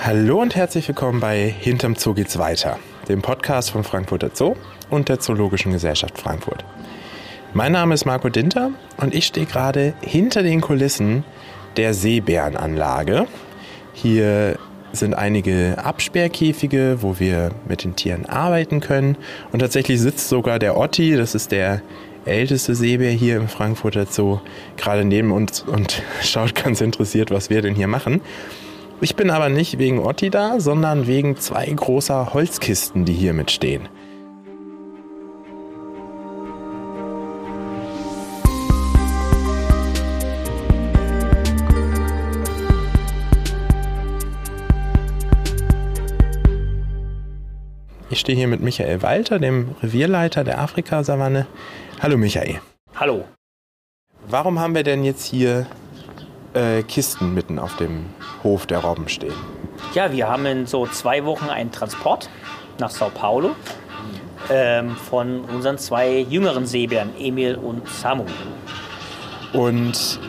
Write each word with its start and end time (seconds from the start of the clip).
Hallo 0.00 0.40
und 0.40 0.54
herzlich 0.54 0.86
willkommen 0.86 1.18
bei 1.18 1.48
Hinterm 1.48 1.96
Zoo 1.96 2.14
geht's 2.14 2.38
weiter, 2.38 2.78
dem 3.08 3.20
Podcast 3.20 3.72
vom 3.72 3.82
Frankfurter 3.82 4.30
Zoo 4.32 4.54
und 4.90 5.08
der 5.08 5.18
Zoologischen 5.18 5.72
Gesellschaft 5.72 6.18
Frankfurt. 6.18 6.64
Mein 7.52 7.72
Name 7.72 7.94
ist 7.94 8.06
Marco 8.06 8.28
Dinter 8.28 8.70
und 8.96 9.12
ich 9.12 9.26
stehe 9.26 9.44
gerade 9.44 9.94
hinter 10.00 10.44
den 10.44 10.60
Kulissen 10.60 11.24
der 11.76 11.94
Seebärenanlage. 11.94 13.26
Hier 13.92 14.56
sind 14.92 15.14
einige 15.14 15.76
Absperrkäfige, 15.84 16.98
wo 17.00 17.18
wir 17.18 17.50
mit 17.66 17.82
den 17.82 17.96
Tieren 17.96 18.24
arbeiten 18.24 18.80
können. 18.80 19.16
Und 19.50 19.58
tatsächlich 19.58 20.00
sitzt 20.00 20.28
sogar 20.28 20.60
der 20.60 20.76
Otti, 20.76 21.16
das 21.16 21.34
ist 21.34 21.50
der 21.50 21.82
älteste 22.24 22.76
Seebär 22.76 23.10
hier 23.10 23.36
im 23.36 23.48
Frankfurter 23.48 24.06
Zoo, 24.06 24.38
gerade 24.76 25.04
neben 25.04 25.32
uns 25.32 25.60
und 25.62 26.02
schaut 26.22 26.54
ganz 26.54 26.80
interessiert, 26.80 27.32
was 27.32 27.50
wir 27.50 27.62
denn 27.62 27.74
hier 27.74 27.88
machen. 27.88 28.20
Ich 29.00 29.14
bin 29.14 29.30
aber 29.30 29.48
nicht 29.48 29.78
wegen 29.78 30.00
Otti 30.00 30.28
da, 30.28 30.58
sondern 30.58 31.06
wegen 31.06 31.36
zwei 31.36 31.66
großer 31.66 32.34
Holzkisten, 32.34 33.04
die 33.04 33.12
hier 33.12 33.32
mitstehen. 33.32 33.88
Ich 48.10 48.18
stehe 48.18 48.36
hier 48.36 48.48
mit 48.48 48.60
Michael 48.60 49.02
Walter, 49.02 49.38
dem 49.38 49.76
Revierleiter 49.80 50.42
der 50.42 50.58
Afrikasavanne. 50.58 51.46
Hallo 52.00 52.16
Michael. 52.16 52.60
Hallo. 52.96 53.24
Warum 54.26 54.58
haben 54.58 54.74
wir 54.74 54.82
denn 54.82 55.04
jetzt 55.04 55.24
hier 55.24 55.68
äh, 56.58 56.82
Kisten 56.82 57.34
mitten 57.34 57.58
auf 57.58 57.76
dem 57.76 58.06
Hof 58.42 58.66
der 58.66 58.78
Robben 58.78 59.08
stehen? 59.08 59.34
Ja, 59.94 60.12
wir 60.12 60.28
haben 60.28 60.44
in 60.46 60.66
so 60.66 60.86
zwei 60.86 61.24
Wochen 61.24 61.48
einen 61.48 61.70
Transport 61.70 62.28
nach 62.78 62.90
Sao 62.90 63.10
Paulo 63.10 63.54
ähm, 64.50 64.96
von 64.96 65.44
unseren 65.44 65.78
zwei 65.78 66.18
jüngeren 66.18 66.66
Seebären, 66.66 67.10
Emil 67.18 67.54
und 67.54 67.88
Samu. 67.88 68.24
Und 69.52 70.20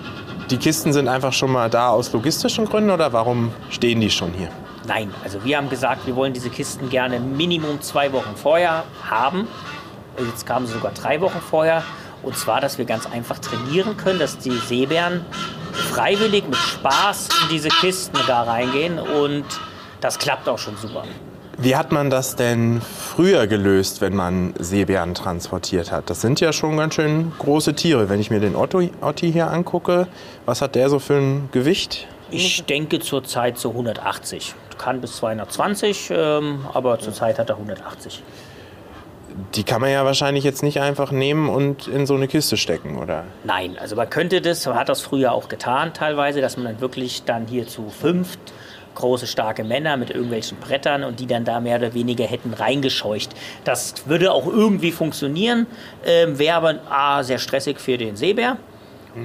die 0.50 0.58
Kisten 0.58 0.94
sind 0.94 1.08
einfach 1.08 1.34
schon 1.34 1.52
mal 1.52 1.70
da 1.70 1.90
aus 1.90 2.14
logistischen 2.14 2.66
Gründen 2.66 2.92
oder 2.92 3.12
warum 3.14 3.52
stehen 3.70 4.00
die 4.02 4.10
schon 4.10 4.34
hier? 4.34 4.50
Nein, 4.88 5.12
also 5.24 5.44
wir 5.44 5.58
haben 5.58 5.70
gesagt, 5.70 6.08
wir 6.08 6.16
wollen 6.16 6.34
diese 6.34 6.50
Kisten 6.50 6.90
gerne 6.90 7.20
Minimum 7.20 7.82
zwei 7.82 8.12
Wochen 8.14 8.36
vorher 8.36 8.86
haben. 9.08 9.48
Jetzt 10.18 10.46
kamen 10.46 10.66
sie 10.66 10.74
sogar 10.74 10.92
drei 10.92 11.22
Wochen 11.22 11.40
vorher. 11.40 11.84
Und 12.24 12.36
zwar, 12.36 12.60
dass 12.60 12.78
wir 12.78 12.86
ganz 12.86 13.06
einfach 13.06 13.40
trainieren 13.40 13.96
können, 13.96 14.20
dass 14.20 14.40
die 14.40 14.52
Seebären 14.52 15.26
freiwillig 15.80 16.46
mit 16.48 16.58
Spaß 16.58 17.30
in 17.44 17.50
diese 17.50 17.70
Kisten 17.70 18.18
da 18.28 18.44
reingehen. 18.44 19.00
Und 19.00 19.46
das 20.02 20.20
klappt 20.20 20.48
auch 20.48 20.60
schon 20.60 20.78
super. 20.78 21.04
Wie 21.62 21.76
hat 21.76 21.92
man 21.92 22.10
das 22.10 22.38
denn 22.38 22.82
früher 22.82 23.46
gelöst, 23.46 24.00
wenn 24.00 24.16
man 24.16 24.54
Seebären 24.58 25.14
transportiert 25.14 25.92
hat? 25.92 26.10
Das 26.10 26.22
sind 26.22 26.40
ja 26.40 26.54
schon 26.54 26.78
ganz 26.78 26.96
schön 26.96 27.34
große 27.38 27.74
Tiere. 27.74 28.08
Wenn 28.08 28.22
ich 28.22 28.30
mir 28.30 28.40
den 28.40 28.56
Otto, 28.56 28.82
Otti 29.02 29.30
hier 29.30 29.52
angucke, 29.52 30.08
was 30.46 30.62
hat 30.62 30.76
der 30.76 30.90
so 30.90 31.00
für 31.00 31.16
ein 31.16 31.50
Gewicht? 31.52 32.08
Ich 32.32 32.64
denke 32.64 33.00
zurzeit 33.00 33.58
so 33.58 33.72
180. 33.72 34.56
Kann 34.78 35.02
bis 35.02 35.18
220, 35.18 36.12
ähm, 36.12 36.66
aber 36.74 36.98
zurzeit 37.00 37.38
hat 37.40 37.50
er 37.50 37.56
180. 37.58 38.24
Die 39.56 39.64
kann 39.64 39.82
man 39.82 39.92
ja 39.92 40.06
wahrscheinlich 40.06 40.44
jetzt 40.44 40.64
nicht 40.64 40.80
einfach 40.80 41.12
nehmen 41.12 41.50
und 41.50 41.88
in 41.88 42.06
so 42.06 42.16
eine 42.16 42.28
Kiste 42.28 42.58
stecken, 42.58 42.98
oder? 42.98 43.26
Nein, 43.44 43.78
also 43.80 43.96
man 43.96 44.10
könnte 44.10 44.42
das, 44.42 44.66
man 44.66 44.76
hat 44.76 44.90
das 44.90 45.02
früher 45.02 45.32
auch 45.32 45.50
getan 45.50 45.94
teilweise, 45.94 46.42
dass 46.42 46.58
man 46.58 46.66
dann 46.66 46.82
wirklich 46.82 47.24
dann 47.24 47.48
hier 47.48 47.68
zu 47.68 47.90
fünft 47.90 48.40
große, 48.96 49.28
starke 49.28 49.64
Männer 49.64 49.98
mit 49.98 50.10
irgendwelchen 50.10 50.58
Brettern 50.58 51.04
und 51.04 51.20
die 51.20 51.26
dann 51.26 51.46
da 51.46 51.60
mehr 51.60 51.78
oder 51.78 51.94
weniger 51.94 52.26
hätten 52.26 52.54
reingescheucht. 52.54 53.30
Das 53.64 54.08
würde 54.08 54.32
auch 54.32 54.46
irgendwie 54.46 54.92
funktionieren, 54.92 55.68
ähm, 56.06 56.38
wäre 56.38 56.58
aber 56.58 56.76
A, 56.90 57.24
sehr 57.24 57.40
stressig 57.40 57.80
für 57.80 57.98
den 57.98 58.16
Seebär 58.16 58.58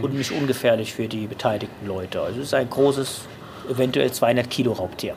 und 0.03 0.15
nicht 0.15 0.33
ungefährlich 0.33 0.95
für 0.95 1.09
die 1.09 1.27
beteiligten 1.27 1.87
Leute. 1.87 2.21
Also 2.21 2.41
es 2.41 2.47
ist 2.47 2.55
ein 2.55 2.71
großes, 2.71 3.23
eventuell 3.71 4.11
200 4.11 4.49
Kilo 4.49 4.73
Raubtier. 4.73 5.15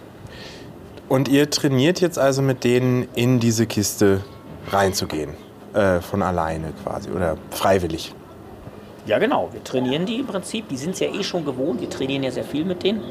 Und 1.07 1.29
ihr 1.29 1.49
trainiert 1.49 2.01
jetzt 2.01 2.19
also 2.19 2.41
mit 2.41 2.63
denen 2.63 3.07
in 3.15 3.39
diese 3.39 3.65
Kiste 3.65 4.23
reinzugehen, 4.71 5.31
äh, 5.73 6.01
von 6.01 6.21
alleine 6.21 6.73
quasi 6.83 7.09
oder 7.09 7.37
freiwillig? 7.51 8.13
Ja, 9.07 9.19
genau. 9.19 9.49
Wir 9.53 9.63
trainieren 9.63 10.05
die 10.05 10.19
im 10.19 10.27
Prinzip. 10.27 10.67
Die 10.67 10.75
sind 10.75 10.91
es 10.91 10.99
ja 10.99 11.07
eh 11.07 11.23
schon 11.23 11.45
gewohnt. 11.45 11.79
Wir 11.79 11.89
trainieren 11.89 12.23
ja 12.23 12.31
sehr 12.31 12.43
viel 12.43 12.65
mit 12.65 12.83
denen. 12.83 13.01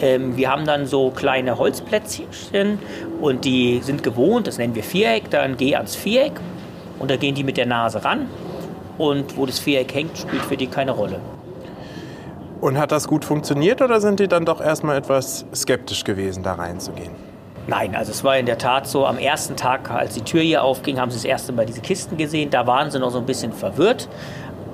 Ähm, 0.00 0.36
wir 0.36 0.50
haben 0.50 0.64
dann 0.66 0.86
so 0.86 1.10
kleine 1.10 1.56
Holzplätzchen 1.56 2.80
und 3.20 3.44
die 3.44 3.80
sind 3.80 4.02
gewohnt. 4.02 4.48
Das 4.48 4.58
nennen 4.58 4.74
wir 4.74 4.82
Viereck. 4.82 5.30
Dann 5.30 5.56
geh 5.56 5.76
ans 5.76 5.94
Viereck 5.94 6.32
und 6.98 7.08
da 7.08 7.16
gehen 7.16 7.36
die 7.36 7.44
mit 7.44 7.56
der 7.56 7.66
Nase 7.66 8.04
ran. 8.04 8.28
Und 8.98 9.36
wo 9.36 9.46
das 9.46 9.60
Viereck 9.60 9.94
hängt, 9.94 10.18
spielt 10.18 10.42
für 10.42 10.56
die 10.56 10.66
keine 10.66 10.90
Rolle. 10.90 11.20
Und 12.60 12.76
hat 12.76 12.90
das 12.90 13.06
gut 13.06 13.24
funktioniert 13.24 13.80
oder 13.80 14.00
sind 14.00 14.18
die 14.18 14.26
dann 14.26 14.44
doch 14.44 14.60
erstmal 14.60 14.96
etwas 14.96 15.44
skeptisch 15.54 16.02
gewesen, 16.02 16.42
da 16.42 16.54
reinzugehen? 16.54 17.12
Nein, 17.66 17.94
also 17.94 18.10
es 18.10 18.22
war 18.22 18.36
in 18.36 18.44
der 18.44 18.58
Tat 18.58 18.86
so, 18.86 19.06
am 19.06 19.16
ersten 19.16 19.56
Tag, 19.56 19.90
als 19.90 20.14
die 20.14 20.20
Tür 20.20 20.42
hier 20.42 20.62
aufging, 20.62 21.00
haben 21.00 21.10
sie 21.10 21.16
das 21.16 21.24
erste 21.24 21.52
Mal 21.52 21.64
diese 21.64 21.80
Kisten 21.80 22.16
gesehen. 22.18 22.50
Da 22.50 22.66
waren 22.66 22.90
sie 22.90 22.98
noch 22.98 23.10
so 23.10 23.18
ein 23.18 23.26
bisschen 23.26 23.52
verwirrt. 23.52 24.08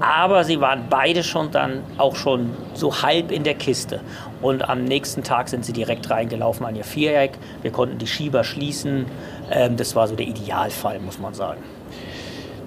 Aber 0.01 0.45
sie 0.45 0.61
waren 0.61 0.87
beide 0.89 1.23
schon 1.23 1.51
dann 1.51 1.83
auch 1.99 2.17
schon 2.17 2.51
so 2.73 3.03
halb 3.03 3.31
in 3.31 3.45
der 3.45 3.55
Kiste. 3.55 4.01
Und 4.41 4.67
am 4.69 4.85
nächsten 4.85 5.23
Tag 5.23 5.51
sind 5.51 5.65
sie 5.65 5.75
direkt 5.75 6.09
reingelaufen 6.09 6.65
an 6.65 6.75
ihr 6.75 6.85
Viereck. 6.85 7.33
Wir 7.61 7.71
konnten 7.71 7.99
die 7.99 8.07
Schieber 8.07 8.43
schließen. 8.43 9.05
Ähm, 9.51 9.77
das 9.77 9.95
war 9.95 10.09
so 10.09 10.17
der 10.17 10.27
Idealfall, 10.27 11.01
muss 11.01 11.19
man 11.19 11.35
sagen. 11.35 11.61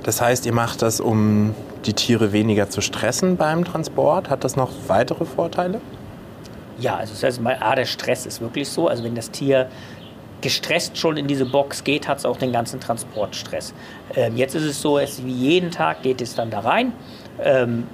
Das 0.03 0.21
heißt, 0.21 0.45
ihr 0.45 0.53
macht 0.53 0.83
das, 0.83 0.99
um 0.99 1.55
die 1.85 1.93
Tiere 1.93 2.31
weniger 2.31 2.69
zu 2.69 2.81
stressen 2.81 3.35
beim 3.35 3.65
Transport. 3.65 4.29
Hat 4.29 4.43
das 4.43 4.55
noch 4.55 4.69
weitere 4.87 5.25
Vorteile? 5.25 5.81
Ja, 6.77 6.97
also 6.97 7.13
das 7.13 7.23
heißt 7.23 7.41
mal, 7.41 7.57
A, 7.59 7.75
der 7.75 7.85
Stress 7.85 8.27
ist 8.27 8.41
wirklich 8.41 8.69
so. 8.69 8.87
Also 8.87 9.03
wenn 9.03 9.15
das 9.15 9.31
Tier 9.31 9.69
gestresst 10.43 10.97
schon 10.97 11.17
in 11.17 11.25
diese 11.25 11.45
Box 11.45 11.83
geht, 11.83 12.07
hat 12.07 12.19
es 12.19 12.25
auch 12.25 12.37
den 12.37 12.51
ganzen 12.51 12.79
Transportstress. 12.79 13.73
Ähm, 14.13 14.37
jetzt 14.37 14.53
ist 14.53 14.63
es 14.63 14.81
so, 14.81 14.99
es 14.99 15.23
wie 15.25 15.31
jeden 15.31 15.71
Tag 15.71 16.03
geht 16.03 16.21
es 16.21 16.35
dann 16.35 16.51
da 16.51 16.59
rein. 16.59 16.91
Ähm, 17.41 17.87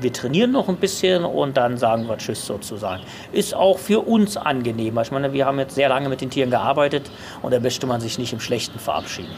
wir 0.00 0.12
trainieren 0.12 0.52
noch 0.52 0.68
ein 0.68 0.76
bisschen 0.76 1.24
und 1.24 1.56
dann 1.56 1.76
sagen 1.76 2.08
wir 2.08 2.16
Tschüss 2.16 2.46
sozusagen. 2.46 3.02
Ist 3.32 3.54
auch 3.54 3.78
für 3.78 4.00
uns 4.00 4.36
angenehmer. 4.36 5.02
Ich 5.02 5.10
meine, 5.10 5.32
wir 5.32 5.44
haben 5.44 5.58
jetzt 5.58 5.74
sehr 5.74 5.88
lange 5.88 6.08
mit 6.08 6.20
den 6.20 6.30
Tieren 6.30 6.50
gearbeitet 6.50 7.10
und 7.42 7.52
da 7.52 7.60
möchte 7.60 7.86
man 7.86 8.00
sich 8.00 8.18
nicht 8.18 8.32
im 8.32 8.40
Schlechten 8.40 8.78
verabschieden. 8.78 9.32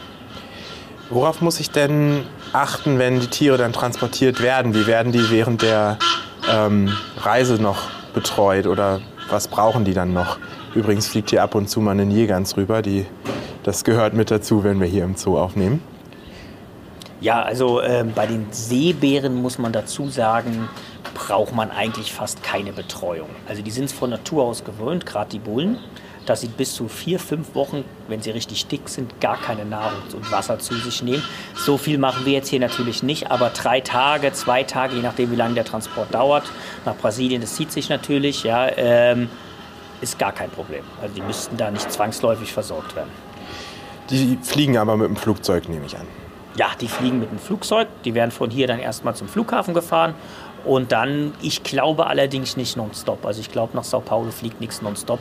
Worauf 1.09 1.41
muss 1.41 1.59
ich 1.59 1.71
denn 1.71 2.25
achten, 2.53 2.97
wenn 2.99 3.19
die 3.19 3.27
Tiere 3.27 3.57
dann 3.57 3.73
transportiert 3.73 4.41
werden? 4.41 4.73
Wie 4.73 4.87
werden 4.87 5.11
die 5.11 5.29
während 5.29 5.61
der 5.61 5.97
ähm, 6.49 6.95
Reise 7.17 7.55
noch 7.55 7.89
betreut 8.13 8.65
oder 8.65 9.01
was 9.29 9.47
brauchen 9.47 9.83
die 9.83 9.93
dann 9.93 10.13
noch? 10.13 10.37
Übrigens 10.75 11.07
fliegt 11.07 11.29
hier 11.29 11.41
ab 11.41 11.55
und 11.55 11.69
zu 11.69 11.79
mal 11.79 11.91
eine 11.91 12.05
Nilgans 12.05 12.57
rüber. 12.57 12.81
Die, 12.81 13.05
das 13.63 13.85
gehört 13.85 14.13
mit 14.13 14.29
dazu, 14.29 14.63
wenn 14.63 14.79
wir 14.79 14.87
hier 14.87 15.05
im 15.05 15.15
Zoo 15.15 15.37
aufnehmen. 15.37 15.81
Ja, 17.21 17.41
also 17.41 17.79
äh, 17.79 18.03
bei 18.13 18.27
den 18.27 18.47
Seebären 18.51 19.41
muss 19.41 19.57
man 19.57 19.71
dazu 19.71 20.09
sagen, 20.09 20.67
braucht 21.13 21.55
man 21.55 21.71
eigentlich 21.71 22.11
fast 22.11 22.43
keine 22.43 22.73
Betreuung. 22.73 23.29
Also 23.47 23.61
die 23.61 23.71
sind 23.71 23.85
es 23.85 23.93
von 23.93 24.09
Natur 24.09 24.43
aus 24.43 24.65
gewöhnt, 24.65 25.05
gerade 25.05 25.29
die 25.31 25.39
Bullen, 25.39 25.79
dass 26.25 26.41
sie 26.41 26.47
bis 26.47 26.75
zu 26.75 26.89
vier, 26.89 27.19
fünf 27.19 27.55
Wochen, 27.55 27.85
wenn 28.09 28.21
sie 28.21 28.31
richtig 28.31 28.67
dick 28.67 28.89
sind, 28.89 29.21
gar 29.21 29.37
keine 29.37 29.63
Nahrung 29.63 30.01
und 30.13 30.29
Wasser 30.31 30.59
zu 30.59 30.73
sich 30.75 31.03
nehmen. 31.03 31.23
So 31.55 31.77
viel 31.77 31.97
machen 31.97 32.25
wir 32.25 32.33
jetzt 32.33 32.49
hier 32.49 32.59
natürlich 32.59 33.01
nicht, 33.01 33.31
aber 33.31 33.49
drei 33.49 33.79
Tage, 33.79 34.33
zwei 34.33 34.63
Tage, 34.63 34.95
je 34.97 35.01
nachdem 35.01 35.31
wie 35.31 35.35
lange 35.35 35.55
der 35.55 35.65
Transport 35.65 36.13
dauert, 36.13 36.43
nach 36.83 36.97
Brasilien, 36.97 37.41
das 37.41 37.55
zieht 37.55 37.71
sich 37.71 37.87
natürlich, 37.87 38.43
ja, 38.43 38.67
ähm, 38.75 39.29
ist 40.01 40.19
gar 40.19 40.31
kein 40.31 40.49
Problem. 40.49 40.83
Also 41.01 41.15
die 41.15 41.21
müssten 41.21 41.57
da 41.57 41.71
nicht 41.71 41.91
zwangsläufig 41.91 42.51
versorgt 42.51 42.95
werden. 42.95 43.09
Die 44.09 44.37
fliegen 44.41 44.77
aber 44.77 44.97
mit 44.97 45.07
dem 45.07 45.15
Flugzeug, 45.15 45.67
nehme 45.67 45.85
ich 45.85 45.97
an. 45.97 46.05
Ja, 46.57 46.67
die 46.79 46.87
fliegen 46.87 47.19
mit 47.19 47.31
dem 47.31 47.39
Flugzeug. 47.39 47.87
Die 48.05 48.13
werden 48.13 48.31
von 48.31 48.49
hier 48.49 48.67
dann 48.67 48.79
erstmal 48.79 49.15
zum 49.15 49.27
Flughafen 49.27 49.73
gefahren. 49.73 50.13
Und 50.63 50.91
dann, 50.91 51.33
ich 51.41 51.63
glaube 51.63 52.07
allerdings 52.07 52.57
nicht 52.57 52.77
nonstop. 52.77 53.25
Also 53.25 53.41
ich 53.41 53.51
glaube, 53.51 53.75
nach 53.75 53.83
Sao 53.83 53.99
Paulo 53.99 54.31
fliegt 54.31 54.61
nichts 54.61 54.81
nonstop. 54.81 55.19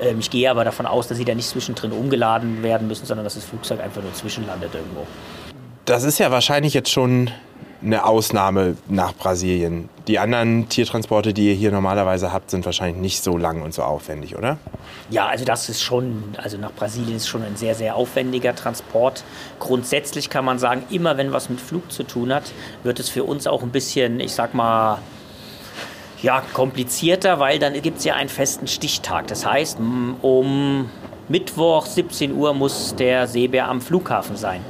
Ähm, 0.00 0.18
ich 0.18 0.30
gehe 0.30 0.50
aber 0.50 0.64
davon 0.64 0.86
aus, 0.86 1.08
dass 1.08 1.18
sie 1.18 1.24
da 1.24 1.34
nicht 1.34 1.48
zwischendrin 1.48 1.92
umgeladen 1.92 2.62
werden 2.62 2.88
müssen, 2.88 3.06
sondern 3.06 3.24
dass 3.24 3.34
das 3.34 3.44
Flugzeug 3.44 3.80
einfach 3.80 4.02
nur 4.02 4.12
zwischenlandet 4.12 4.74
irgendwo. 4.74 5.06
Das 5.84 6.02
ist 6.02 6.18
ja 6.18 6.30
wahrscheinlich 6.30 6.74
jetzt 6.74 6.90
schon 6.90 7.30
eine 7.84 8.04
Ausnahme 8.06 8.76
nach 8.88 9.14
Brasilien. 9.14 9.88
Die 10.08 10.18
anderen 10.18 10.68
Tiertransporte, 10.68 11.32
die 11.34 11.48
ihr 11.48 11.54
hier 11.54 11.70
normalerweise 11.70 12.32
habt, 12.32 12.50
sind 12.50 12.64
wahrscheinlich 12.64 12.96
nicht 13.00 13.22
so 13.22 13.36
lang 13.36 13.62
und 13.62 13.74
so 13.74 13.82
aufwendig, 13.82 14.36
oder? 14.36 14.58
Ja, 15.10 15.26
also 15.26 15.44
das 15.44 15.68
ist 15.68 15.82
schon, 15.82 16.34
also 16.36 16.56
nach 16.56 16.72
Brasilien 16.72 17.16
ist 17.16 17.28
schon 17.28 17.42
ein 17.42 17.56
sehr, 17.56 17.74
sehr 17.74 17.96
aufwendiger 17.96 18.54
Transport. 18.54 19.24
Grundsätzlich 19.60 20.30
kann 20.30 20.44
man 20.44 20.58
sagen, 20.58 20.84
immer 20.90 21.16
wenn 21.16 21.32
was 21.32 21.50
mit 21.50 21.60
Flug 21.60 21.92
zu 21.92 22.02
tun 22.04 22.32
hat, 22.32 22.44
wird 22.82 23.00
es 23.00 23.08
für 23.08 23.24
uns 23.24 23.46
auch 23.46 23.62
ein 23.62 23.70
bisschen, 23.70 24.20
ich 24.20 24.32
sag 24.32 24.54
mal, 24.54 24.98
Ja, 26.22 26.42
komplizierter, 26.54 27.38
weil 27.38 27.58
dann 27.58 27.74
gibt 27.82 27.98
es 27.98 28.04
ja 28.04 28.14
einen 28.14 28.30
festen 28.30 28.66
Stichtag. 28.66 29.26
Das 29.26 29.44
heißt, 29.44 29.78
um 30.22 30.88
Mittwoch 31.28 31.84
17 31.84 32.32
Uhr 32.34 32.54
muss 32.54 32.94
der 32.96 33.26
Seebär 33.26 33.68
am 33.68 33.82
Flughafen 33.82 34.36
sein. 34.36 34.64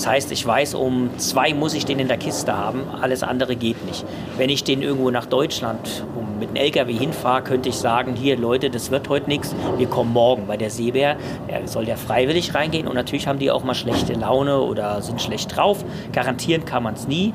Das 0.00 0.06
heißt, 0.06 0.32
ich 0.32 0.46
weiß, 0.46 0.76
um 0.76 1.10
zwei 1.18 1.52
muss 1.52 1.74
ich 1.74 1.84
den 1.84 1.98
in 1.98 2.08
der 2.08 2.16
Kiste 2.16 2.56
haben, 2.56 2.84
alles 3.02 3.22
andere 3.22 3.54
geht 3.54 3.84
nicht. 3.84 4.06
Wenn 4.38 4.48
ich 4.48 4.64
den 4.64 4.80
irgendwo 4.80 5.10
nach 5.10 5.26
Deutschland 5.26 6.06
mit 6.38 6.48
einem 6.48 6.56
LKW 6.56 6.94
hinfahre, 6.94 7.42
könnte 7.42 7.68
ich 7.68 7.74
sagen, 7.74 8.14
hier 8.14 8.38
Leute, 8.38 8.70
das 8.70 8.90
wird 8.90 9.10
heute 9.10 9.28
nichts, 9.28 9.54
wir 9.76 9.86
kommen 9.88 10.14
morgen, 10.14 10.48
weil 10.48 10.56
der 10.56 10.70
Seebär, 10.70 11.18
der 11.50 11.68
soll 11.68 11.86
ja 11.86 11.96
freiwillig 11.96 12.54
reingehen 12.54 12.88
und 12.88 12.94
natürlich 12.94 13.26
haben 13.26 13.38
die 13.38 13.50
auch 13.50 13.62
mal 13.62 13.74
schlechte 13.74 14.14
Laune 14.14 14.60
oder 14.62 15.02
sind 15.02 15.20
schlecht 15.20 15.54
drauf. 15.54 15.84
Garantieren 16.14 16.64
kann 16.64 16.82
man 16.82 16.94
es 16.94 17.06
nie. 17.06 17.34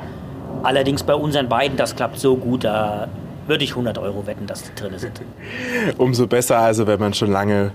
Allerdings 0.63 1.03
bei 1.03 1.13
unseren 1.13 1.47
beiden, 1.47 1.77
das 1.77 1.95
klappt 1.95 2.18
so 2.18 2.35
gut, 2.35 2.63
da 2.63 3.09
würde 3.45 3.63
ich 3.63 3.73
100 3.73 4.00
Euro 4.00 4.25
wetten, 4.25 4.47
dass 4.47 4.63
die 4.63 4.73
drin 4.73 4.97
sind. 4.97 5.21
Umso 6.00 6.25
besser 6.25 6.57
also, 6.57 6.88
wenn 6.88 7.00
man 7.00 7.13
schon 7.13 7.31
lange 7.31 7.73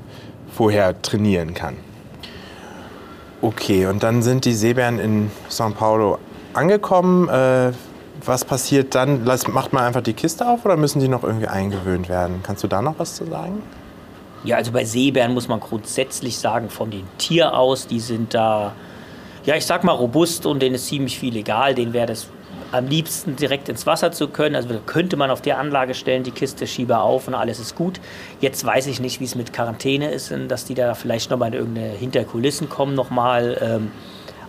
vorher 0.52 1.00
trainieren 1.00 1.54
kann. 1.54 1.76
Okay, 3.42 3.86
und 3.86 4.02
dann 4.02 4.22
sind 4.22 4.44
die 4.44 4.52
Seebären 4.52 4.98
in 4.98 5.30
São 5.48 5.72
Paulo 5.72 6.18
angekommen. 6.52 7.28
Äh, 7.28 7.72
was 8.24 8.44
passiert 8.44 8.94
dann? 8.94 9.24
Macht 9.24 9.72
man 9.72 9.84
einfach 9.84 10.02
die 10.02 10.12
Kiste 10.12 10.46
auf 10.46 10.64
oder 10.66 10.76
müssen 10.76 11.00
die 11.00 11.08
noch 11.08 11.24
irgendwie 11.24 11.46
eingewöhnt 11.46 12.10
werden? 12.10 12.40
Kannst 12.42 12.62
du 12.62 12.68
da 12.68 12.82
noch 12.82 12.98
was 12.98 13.14
zu 13.16 13.24
sagen? 13.24 13.62
Ja, 14.44 14.56
also 14.56 14.72
bei 14.72 14.84
Seebären 14.84 15.32
muss 15.32 15.48
man 15.48 15.60
grundsätzlich 15.60 16.38
sagen, 16.38 16.68
von 16.68 16.90
dem 16.90 17.04
Tier 17.16 17.54
aus, 17.56 17.86
die 17.86 18.00
sind 18.00 18.34
da, 18.34 18.72
ja, 19.44 19.54
ich 19.56 19.64
sag 19.64 19.84
mal 19.84 19.92
robust 19.92 20.44
und 20.44 20.60
denen 20.60 20.74
ist 20.74 20.86
ziemlich 20.86 21.18
viel 21.18 21.36
egal. 21.36 21.74
Denen 21.74 21.94
wäre 21.94 22.06
das 22.06 22.28
am 22.72 22.86
liebsten 22.86 23.36
direkt 23.36 23.68
ins 23.68 23.86
Wasser 23.86 24.12
zu 24.12 24.28
können. 24.28 24.54
Also 24.54 24.68
könnte 24.86 25.16
man 25.16 25.30
auf 25.30 25.42
der 25.42 25.58
Anlage 25.58 25.94
stellen, 25.94 26.22
die 26.22 26.30
Kiste 26.30 26.66
schiebe 26.66 26.98
auf 26.98 27.28
und 27.28 27.34
alles 27.34 27.58
ist 27.58 27.74
gut. 27.74 28.00
Jetzt 28.40 28.64
weiß 28.64 28.86
ich 28.86 29.00
nicht, 29.00 29.20
wie 29.20 29.24
es 29.24 29.34
mit 29.34 29.52
Quarantäne 29.52 30.10
ist, 30.10 30.32
dass 30.48 30.64
die 30.64 30.74
da 30.74 30.94
vielleicht 30.94 31.30
nochmal 31.30 31.48
in 31.48 31.54
irgendeine 31.54 31.90
Hinterkulissen 31.90 32.68
kommen 32.68 32.94
nochmal. 32.94 33.58
Ähm, 33.60 33.90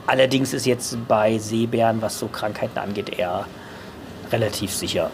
allerdings 0.08 0.54
ist 0.54 0.66
jetzt 0.66 0.98
bei 1.08 1.38
Seebären, 1.38 2.02
was 2.02 2.20
so 2.20 2.28
Krankheiten 2.28 2.78
angeht, 2.78 3.18
eher 3.18 3.46
relativ 4.32 4.72
sicher. 4.72 5.12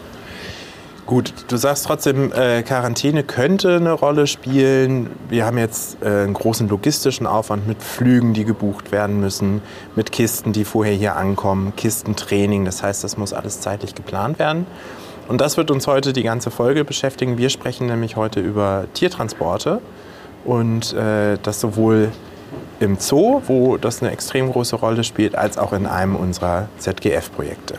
Gut, 1.08 1.32
du 1.48 1.56
sagst 1.56 1.86
trotzdem, 1.86 2.34
äh, 2.34 2.62
Quarantäne 2.62 3.24
könnte 3.24 3.76
eine 3.76 3.92
Rolle 3.92 4.26
spielen. 4.26 5.08
Wir 5.30 5.46
haben 5.46 5.56
jetzt 5.56 6.02
äh, 6.02 6.06
einen 6.06 6.34
großen 6.34 6.68
logistischen 6.68 7.26
Aufwand 7.26 7.66
mit 7.66 7.82
Flügen, 7.82 8.34
die 8.34 8.44
gebucht 8.44 8.92
werden 8.92 9.18
müssen, 9.18 9.62
mit 9.96 10.12
Kisten, 10.12 10.52
die 10.52 10.66
vorher 10.66 10.92
hier 10.92 11.16
ankommen, 11.16 11.72
Kistentraining. 11.74 12.66
Das 12.66 12.82
heißt, 12.82 13.02
das 13.04 13.16
muss 13.16 13.32
alles 13.32 13.62
zeitlich 13.62 13.94
geplant 13.94 14.38
werden. 14.38 14.66
Und 15.28 15.40
das 15.40 15.56
wird 15.56 15.70
uns 15.70 15.86
heute 15.86 16.12
die 16.12 16.24
ganze 16.24 16.50
Folge 16.50 16.84
beschäftigen. 16.84 17.38
Wir 17.38 17.48
sprechen 17.48 17.86
nämlich 17.86 18.16
heute 18.16 18.40
über 18.40 18.84
Tiertransporte 18.92 19.80
und 20.44 20.92
äh, 20.92 21.38
das 21.42 21.58
sowohl 21.58 22.12
im 22.80 22.98
Zoo, 22.98 23.40
wo 23.46 23.78
das 23.78 24.02
eine 24.02 24.12
extrem 24.12 24.52
große 24.52 24.76
Rolle 24.76 25.02
spielt, 25.04 25.36
als 25.36 25.56
auch 25.56 25.72
in 25.72 25.86
einem 25.86 26.16
unserer 26.16 26.68
ZGF-Projekte. 26.76 27.78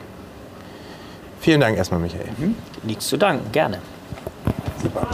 Vielen 1.42 1.62
Dank 1.62 1.78
erstmal, 1.78 2.00
Michael. 2.00 2.28
Mhm. 2.38 2.56
Nichts 2.84 3.08
zu 3.08 3.18
danken, 3.18 3.52
gerne. 3.52 3.82
Super. 4.82 5.08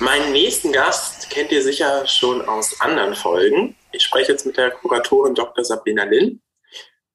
Meinen 0.00 0.32
nächsten 0.32 0.70
Gast 0.72 1.30
kennt 1.30 1.50
ihr 1.50 1.62
sicher 1.62 2.06
schon 2.06 2.46
aus 2.46 2.80
anderen 2.80 3.14
Folgen. 3.14 3.74
Ich 3.92 4.02
spreche 4.02 4.32
jetzt 4.32 4.46
mit 4.46 4.56
der 4.56 4.70
Kuratorin 4.70 5.34
Dr. 5.34 5.64
Sabrina 5.64 6.04
Linn. 6.04 6.40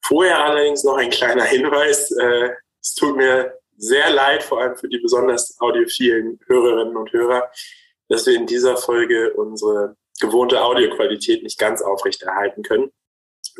Vorher 0.03 0.43
allerdings 0.43 0.83
noch 0.83 0.97
ein 0.97 1.09
kleiner 1.09 1.43
Hinweis. 1.43 2.11
Äh, 2.11 2.49
es 2.81 2.95
tut 2.95 3.15
mir 3.15 3.53
sehr 3.77 4.09
leid, 4.09 4.43
vor 4.43 4.61
allem 4.61 4.75
für 4.75 4.89
die 4.89 4.97
besonders 4.97 5.55
audiophilen 5.59 6.39
Hörerinnen 6.47 6.97
und 6.97 7.11
Hörer, 7.13 7.49
dass 8.09 8.25
wir 8.25 8.35
in 8.35 8.45
dieser 8.45 8.75
Folge 8.75 9.33
unsere 9.33 9.95
gewohnte 10.19 10.61
Audioqualität 10.61 11.43
nicht 11.43 11.57
ganz 11.57 11.81
aufrechterhalten 11.81 12.63
können. 12.63 12.91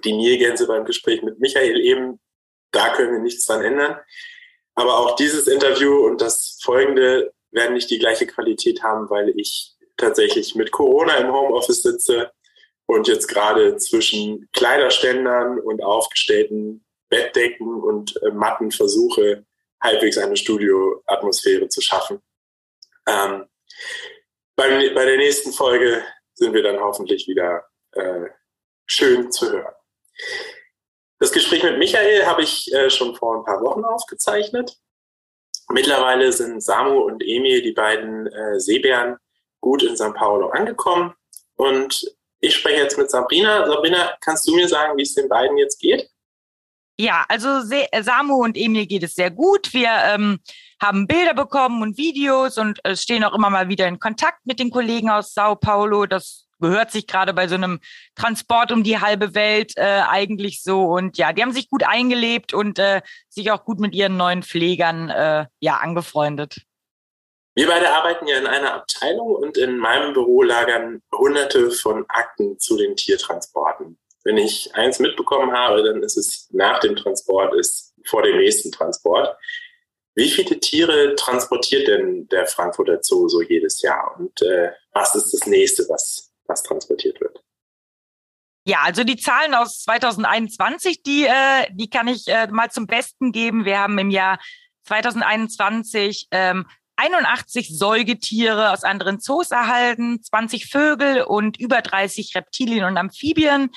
Die 0.04 0.14
Nilgänse 0.14 0.68
beim 0.68 0.86
Gespräch 0.86 1.22
mit 1.24 1.40
Michael 1.40 1.80
eben, 1.80 2.20
da 2.72 2.94
können 2.94 3.14
wir 3.14 3.20
nichts 3.20 3.46
dran 3.46 3.64
ändern. 3.64 3.98
Aber 4.76 5.00
auch 5.00 5.16
dieses 5.16 5.48
Interview 5.48 6.06
und 6.06 6.22
das 6.22 6.60
folgende 6.62 7.34
werden 7.52 7.74
nicht 7.74 7.90
die 7.90 8.00
gleiche 8.00 8.28
Qualität 8.28 8.84
haben, 8.84 9.10
weil 9.10 9.34
ich 9.36 9.74
tatsächlich 9.98 10.56
mit 10.56 10.72
Corona 10.72 11.18
im 11.18 11.34
Homeoffice 11.34 11.82
sitze 11.82 12.32
und 12.86 13.08
jetzt 13.08 13.28
gerade 13.28 13.78
zwischen 13.78 14.50
Kleiderständern 14.54 15.60
und 15.60 15.84
aufgestellten 15.84 16.86
Bettdecken 17.10 17.82
und 17.82 18.22
äh, 18.24 18.32
Matten 18.32 18.72
versuche, 18.72 19.46
halbwegs 19.82 20.18
eine 20.18 20.38
Studioatmosphäre 20.38 21.68
zu 21.68 21.82
schaffen. 21.82 22.22
Ähm, 23.08 23.46
bei, 24.56 24.94
bei 24.94 25.06
der 25.06 25.18
nächsten 25.18 25.52
Folge 25.52 26.04
sind 26.40 26.54
wir 26.54 26.64
dann 26.64 26.80
hoffentlich 26.80 27.28
wieder 27.28 27.66
äh, 27.92 28.28
schön 28.86 29.32
zu 29.32 29.52
hören. 29.52 29.74
Das 31.20 31.32
Gespräch 31.32 31.64
mit 31.64 31.78
Michael 31.78 32.26
habe 32.26 32.44
ich 32.44 32.74
äh, 32.74 32.90
schon 32.90 33.16
vor 33.16 33.36
ein 33.36 33.46
paar 33.46 33.62
Wochen 33.62 33.84
aufgezeichnet. 33.84 34.78
Mittlerweile 35.70 36.32
sind 36.32 36.64
Samu 36.64 37.02
und 37.02 37.22
Emil, 37.22 37.62
die 37.62 37.74
beiden 37.74 38.28
äh, 38.28 38.60
Seebären, 38.60 39.18
gut 39.60 39.84
in 39.84 39.96
São 39.96 40.14
Paulo 40.14 40.48
angekommen. 40.50 41.14
Und 41.56 42.16
ich 42.40 42.56
spreche 42.56 42.84
jetzt 42.84 42.98
mit 42.98 43.12
Sabrina. 43.12 43.68
Sabrina, 43.68 44.18
kannst 44.22 44.48
du 44.48 44.56
mir 44.56 44.68
sagen, 44.68 44.98
wie 44.98 45.04
es 45.04 45.14
den 45.14 45.28
beiden 45.28 45.58
jetzt 45.58 45.80
geht? 45.80 46.10
Ja, 47.00 47.24
also 47.30 47.62
Samu 48.02 48.44
und 48.44 48.58
Emil 48.58 48.86
geht 48.86 49.04
es 49.04 49.16
sehr 49.16 49.32
gut. 49.32 49.74
Wir 49.74 49.90
ähm, 50.04 50.40
haben 50.82 51.08
Bilder 51.08 51.34
bekommen 51.34 51.82
und 51.82 51.98
Videos 51.98 52.58
und 52.58 52.84
äh, 52.84 52.98
stehen 52.98 53.24
auch 53.24 53.34
immer 53.34 53.50
mal 53.50 53.70
wieder 53.70 53.88
in 53.88 54.00
Kontakt 54.00 54.46
mit 54.46 54.60
den 54.60 54.70
Kollegen 54.70 55.10
aus 55.10 55.34
Sao 55.34 55.56
Paulo. 55.56 56.08
Das 56.08 56.50
gehört 56.60 56.92
sich 56.92 57.08
gerade 57.08 57.34
bei 57.34 57.48
so 57.48 57.56
einem 57.56 57.80
Transport 58.16 58.74
um 58.74 58.84
die 58.84 59.00
halbe 59.00 59.34
Welt 59.34 59.78
äh, 59.78 60.02
eigentlich 60.10 60.62
so. 60.62 60.88
Und 60.88 61.18
ja, 61.18 61.32
die 61.32 61.42
haben 61.42 61.54
sich 61.54 61.70
gut 61.70 61.84
eingelebt 61.84 62.54
und 62.54 62.80
äh, 62.80 63.02
sich 63.30 63.50
auch 63.52 63.64
gut 63.64 63.80
mit 63.80 63.96
ihren 63.96 64.18
neuen 64.18 64.44
Pflegern 64.44 65.08
äh, 65.10 65.46
ja 65.62 65.78
angefreundet. 65.78 66.64
Wir 67.56 67.68
beide 67.68 67.92
arbeiten 67.92 68.28
ja 68.28 68.40
in 68.40 68.48
einer 68.48 68.74
Abteilung 68.74 69.36
und 69.36 69.58
in 69.58 69.78
meinem 69.78 70.12
Büro 70.12 70.44
lagern 70.44 71.02
hunderte 71.14 71.72
von 71.72 72.04
Akten 72.10 72.60
zu 72.60 72.76
den 72.76 72.98
Tiertransporten. 72.98 73.98
Wenn 74.24 74.38
ich 74.38 74.74
eins 74.76 75.00
mitbekommen 75.00 75.52
habe, 75.52 75.84
dann 75.84 76.04
ist 76.04 76.18
es 76.18 76.50
nach 76.52 76.80
dem 76.80 76.96
Transport, 76.96 77.54
ist 77.56 77.94
vor 78.06 78.24
dem 78.24 78.38
nächsten 78.38 78.72
Transport. 78.72 79.38
Wie 80.16 80.30
viele 80.30 80.60
Tiere 80.60 81.16
transportiert 81.16 81.88
denn 81.88 82.28
der 82.28 82.46
Frankfurter 82.46 83.00
Zoo 83.02 83.30
so 83.30 83.42
jedes 83.42 83.82
Jahr? 83.82 84.16
Und 84.18 84.42
äh, 84.42 84.72
was 84.92 85.16
ist 85.16 85.34
das 85.34 85.48
nächste, 85.48 85.84
was, 85.88 86.34
was 86.46 86.64
transportiert 86.64 87.22
wird? 87.22 87.42
Ja, 88.66 88.80
also 88.84 89.04
die 89.04 89.16
Zahlen 89.16 89.56
aus 89.56 89.84
2021, 89.84 91.02
die, 91.04 91.26
äh, 91.26 91.68
die 91.72 91.90
kann 91.90 92.08
ich 92.08 92.28
äh, 92.28 92.48
mal 92.48 92.70
zum 92.70 92.86
Besten 92.86 93.32
geben. 93.32 93.66
Wir 93.66 93.80
haben 93.80 93.98
im 93.98 94.10
Jahr 94.10 94.40
2021 94.84 96.28
ähm, 96.32 96.68
81 96.98 97.78
Säugetiere 97.78 98.72
aus 98.72 98.84
anderen 98.84 99.22
Zoos 99.22 99.52
erhalten, 99.52 100.22
20 100.22 100.68
Vögel 100.68 101.22
und 101.22 101.58
über 101.58 101.82
30 101.82 102.36
Reptilien 102.36 102.84
und 102.84 102.98
Amphibien. 102.98 103.72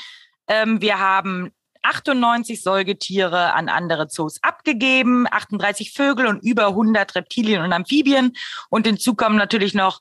Ähm, 0.53 0.83
wir 0.83 0.99
haben 0.99 1.51
98 1.81 2.63
Säugetiere 2.63 3.55
an 3.55 3.71
andere 3.71 4.09
Zoos 4.09 4.39
abgegeben, 4.43 5.27
38 5.31 5.93
Vögel 5.93 6.27
und 6.27 6.45
über 6.45 6.69
100 6.69 7.15
Reptilien 7.15 7.63
und 7.63 7.73
Amphibien. 7.73 8.35
Und 8.69 8.87
hinzu 8.87 9.15
kommen 9.15 9.37
natürlich 9.37 9.73
noch 9.73 9.99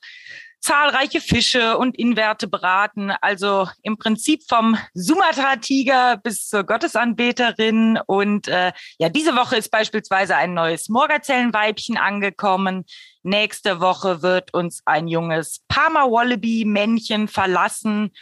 zahlreiche 0.60 1.22
Fische 1.22 1.78
und 1.78 1.98
Invertebraten. 1.98 3.12
Also 3.22 3.66
im 3.82 3.96
Prinzip 3.96 4.42
vom 4.46 4.76
Sumatra-Tiger 4.92 6.18
bis 6.18 6.46
zur 6.46 6.64
Gottesanbeterin. 6.64 7.98
Und 8.06 8.46
äh, 8.48 8.72
ja, 8.98 9.08
diese 9.08 9.34
Woche 9.34 9.56
ist 9.56 9.70
beispielsweise 9.70 10.36
ein 10.36 10.52
neues 10.52 10.90
Morgazellenweibchen 10.90 11.96
angekommen. 11.96 12.84
Nächste 13.22 13.80
Woche 13.80 14.20
wird 14.20 14.52
uns 14.52 14.82
ein 14.84 15.08
junges 15.08 15.62
Parma-Wallaby-Männchen 15.68 17.26
verlassen. 17.26 18.12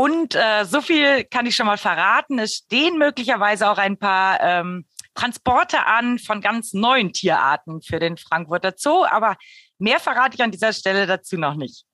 Und 0.00 0.34
äh, 0.34 0.64
so 0.64 0.80
viel 0.80 1.24
kann 1.24 1.44
ich 1.44 1.54
schon 1.54 1.66
mal 1.66 1.76
verraten. 1.76 2.38
Es 2.38 2.54
stehen 2.54 2.96
möglicherweise 2.96 3.68
auch 3.68 3.76
ein 3.76 3.98
paar 3.98 4.40
ähm, 4.40 4.86
Transporte 5.14 5.84
an 5.84 6.18
von 6.18 6.40
ganz 6.40 6.72
neuen 6.72 7.12
Tierarten 7.12 7.82
für 7.82 7.98
den 7.98 8.16
Frankfurter 8.16 8.72
Zoo. 8.74 9.04
Aber 9.04 9.36
mehr 9.78 10.00
verrate 10.00 10.36
ich 10.36 10.42
an 10.42 10.52
dieser 10.52 10.72
Stelle 10.72 11.06
dazu 11.06 11.36
noch 11.36 11.54
nicht. 11.54 11.84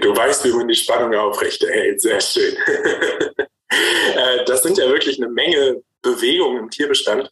Du 0.00 0.16
weißt, 0.16 0.44
wie 0.44 0.52
man 0.54 0.66
die 0.66 0.74
Spannung 0.74 1.14
aufrechterhält. 1.14 2.00
Sehr 2.00 2.20
schön. 2.20 2.56
Äh, 3.70 4.46
das 4.46 4.62
sind 4.62 4.78
ja 4.78 4.88
wirklich 4.88 5.22
eine 5.22 5.30
Menge 5.30 5.82
Bewegungen 6.00 6.56
im 6.56 6.70
Tierbestand. 6.70 7.30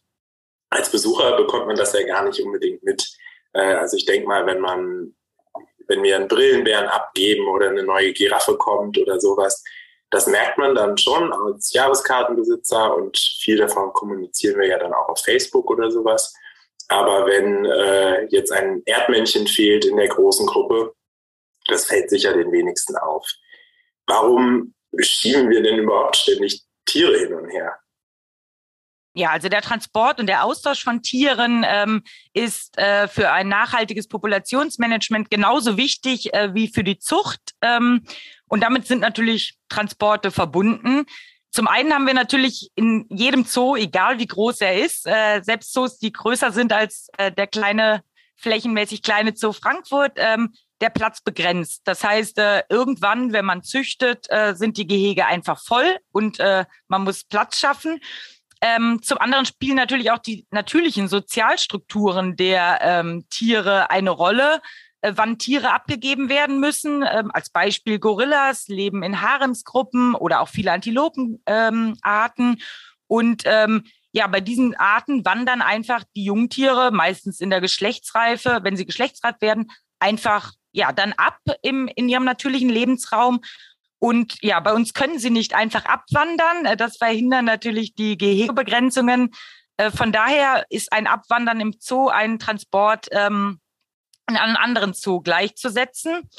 Als 0.69 0.91
Besucher 0.91 1.35
bekommt 1.35 1.65
man 1.65 1.75
das 1.75 1.93
ja 1.93 2.05
gar 2.05 2.23
nicht 2.23 2.39
unbedingt 2.39 2.83
mit. 2.83 3.03
Äh, 3.53 3.73
also 3.73 3.97
ich 3.97 4.05
denke 4.05 4.27
mal, 4.27 4.45
wenn 4.45 4.59
man 4.59 5.16
wenn 5.87 6.03
wir 6.03 6.15
einen 6.15 6.27
Brillenbären 6.27 6.87
abgeben 6.87 7.47
oder 7.47 7.69
eine 7.69 7.83
neue 7.83 8.13
Giraffe 8.13 8.57
kommt 8.57 8.97
oder 8.97 9.19
sowas, 9.19 9.63
Das 10.09 10.25
merkt 10.27 10.57
man 10.57 10.73
dann 10.73 10.97
schon 10.97 11.33
als 11.33 11.73
Jahreskartenbesitzer 11.73 12.95
und 12.95 13.17
viel 13.17 13.57
davon 13.57 13.91
kommunizieren 13.91 14.57
wir 14.57 14.67
ja 14.67 14.79
dann 14.79 14.93
auch 14.93 15.09
auf 15.09 15.19
Facebook 15.19 15.69
oder 15.69 15.91
sowas. 15.91 16.33
Aber 16.87 17.25
wenn 17.25 17.65
äh, 17.65 18.25
jetzt 18.29 18.51
ein 18.51 18.81
Erdmännchen 18.85 19.47
fehlt 19.47 19.83
in 19.83 19.97
der 19.97 20.07
großen 20.07 20.47
Gruppe, 20.47 20.93
das 21.67 21.85
fällt 21.85 22.09
sicher 22.09 22.33
den 22.33 22.51
wenigsten 22.51 22.95
auf. 22.95 23.27
Warum 24.05 24.73
schieben 24.97 25.49
wir 25.49 25.61
denn 25.61 25.79
überhaupt 25.79 26.15
ständig 26.15 26.63
Tiere 26.85 27.17
hin 27.19 27.33
und 27.33 27.49
her? 27.49 27.77
Ja, 29.17 29.31
also 29.31 29.49
der 29.49 29.63
Transport 29.63 30.19
und 30.19 30.27
der 30.27 30.43
Austausch 30.43 30.83
von 30.83 31.01
Tieren 31.01 31.65
ähm, 31.67 32.03
ist 32.33 32.77
äh, 32.77 33.07
für 33.07 33.31
ein 33.31 33.47
nachhaltiges 33.47 34.07
Populationsmanagement 34.07 35.31
genauso 35.31 35.75
wichtig 35.75 36.35
äh, 36.35 36.53
wie 36.53 36.67
für 36.67 36.83
die 36.83 36.99
Zucht. 36.99 37.55
Ähm, 37.63 38.03
und 38.47 38.61
damit 38.61 38.85
sind 38.85 38.99
natürlich 38.99 39.57
Transporte 39.69 40.29
verbunden. 40.29 41.07
Zum 41.49 41.67
einen 41.67 41.95
haben 41.95 42.05
wir 42.05 42.13
natürlich 42.13 42.69
in 42.75 43.07
jedem 43.09 43.43
Zoo, 43.43 43.75
egal 43.75 44.19
wie 44.19 44.27
groß 44.27 44.61
er 44.61 44.85
ist, 44.85 45.07
äh, 45.07 45.41
selbst 45.41 45.73
Zoos, 45.73 45.97
die 45.97 46.11
größer 46.11 46.51
sind 46.51 46.71
als 46.71 47.07
äh, 47.17 47.31
der 47.31 47.47
kleine, 47.47 48.03
flächenmäßig 48.35 49.01
kleine 49.01 49.35
Zoo 49.35 49.51
Frankfurt, 49.51 50.11
ähm, 50.17 50.53
der 50.79 50.91
Platz 50.91 51.21
begrenzt. 51.21 51.81
Das 51.85 52.03
heißt, 52.03 52.37
äh, 52.37 52.61
irgendwann, 52.69 53.33
wenn 53.33 53.45
man 53.45 53.63
züchtet, 53.63 54.27
äh, 54.29 54.53
sind 54.53 54.77
die 54.77 54.85
Gehege 54.85 55.25
einfach 55.25 55.59
voll 55.59 55.97
und 56.11 56.39
äh, 56.39 56.65
man 56.87 57.03
muss 57.03 57.23
Platz 57.23 57.57
schaffen. 57.57 57.99
Ähm, 58.61 59.01
zum 59.03 59.19
anderen 59.19 59.45
spielen 59.45 59.75
natürlich 59.75 60.11
auch 60.11 60.17
die 60.17 60.45
natürlichen 60.51 61.07
Sozialstrukturen 61.07 62.35
der 62.35 62.79
ähm, 62.81 63.25
Tiere 63.29 63.89
eine 63.89 64.09
Rolle, 64.09 64.61
äh, 65.01 65.13
wann 65.15 65.37
Tiere 65.37 65.73
abgegeben 65.73 66.29
werden 66.29 66.59
müssen. 66.59 67.03
Ähm, 67.03 67.31
als 67.33 67.49
Beispiel 67.49 67.99
Gorillas 67.99 68.67
leben 68.67 69.03
in 69.03 69.21
Haremsgruppen 69.21 70.15
oder 70.15 70.41
auch 70.41 70.49
viele 70.49 70.71
Antilopenarten. 70.71 72.49
Ähm, 72.49 72.57
und 73.07 73.43
ähm, 73.45 73.83
ja, 74.11 74.27
bei 74.27 74.41
diesen 74.41 74.75
Arten 74.75 75.23
wandern 75.25 75.61
einfach 75.61 76.03
die 76.15 76.23
Jungtiere, 76.23 76.91
meistens 76.91 77.39
in 77.39 77.49
der 77.49 77.61
Geschlechtsreife, 77.61 78.59
wenn 78.63 78.75
sie 78.75 78.85
geschlechtsreif 78.85 79.35
werden, 79.41 79.71
einfach 79.99 80.53
ja 80.71 80.91
dann 80.91 81.13
ab 81.13 81.39
im, 81.61 81.87
in 81.87 82.09
ihrem 82.09 82.23
natürlichen 82.23 82.69
Lebensraum 82.69 83.41
und 83.99 84.37
ja, 84.41 84.59
bei 84.59 84.73
uns 84.73 84.93
können 84.93 85.19
sie 85.19 85.29
nicht 85.29 85.55
einfach 85.55 85.85
abwandern. 85.85 86.65
Äh, 86.65 86.77
das 86.77 86.97
verhindern 86.97 87.45
natürlich 87.45 87.95
die 87.95 88.17
Gehegebegrenzungen. 88.17 89.31
Äh, 89.77 89.91
von 89.91 90.11
daher 90.11 90.65
ist 90.69 90.93
ein 90.93 91.07
Abwandern 91.07 91.59
im 91.59 91.73
Zoo 91.79 92.09
ein 92.09 92.39
Transport 92.39 93.07
ähm, 93.11 93.59
in 94.29 94.35
einen 94.35 94.57
anderen 94.57 94.93
Zoo 94.93 95.21
gleichzusetzen. 95.21 96.29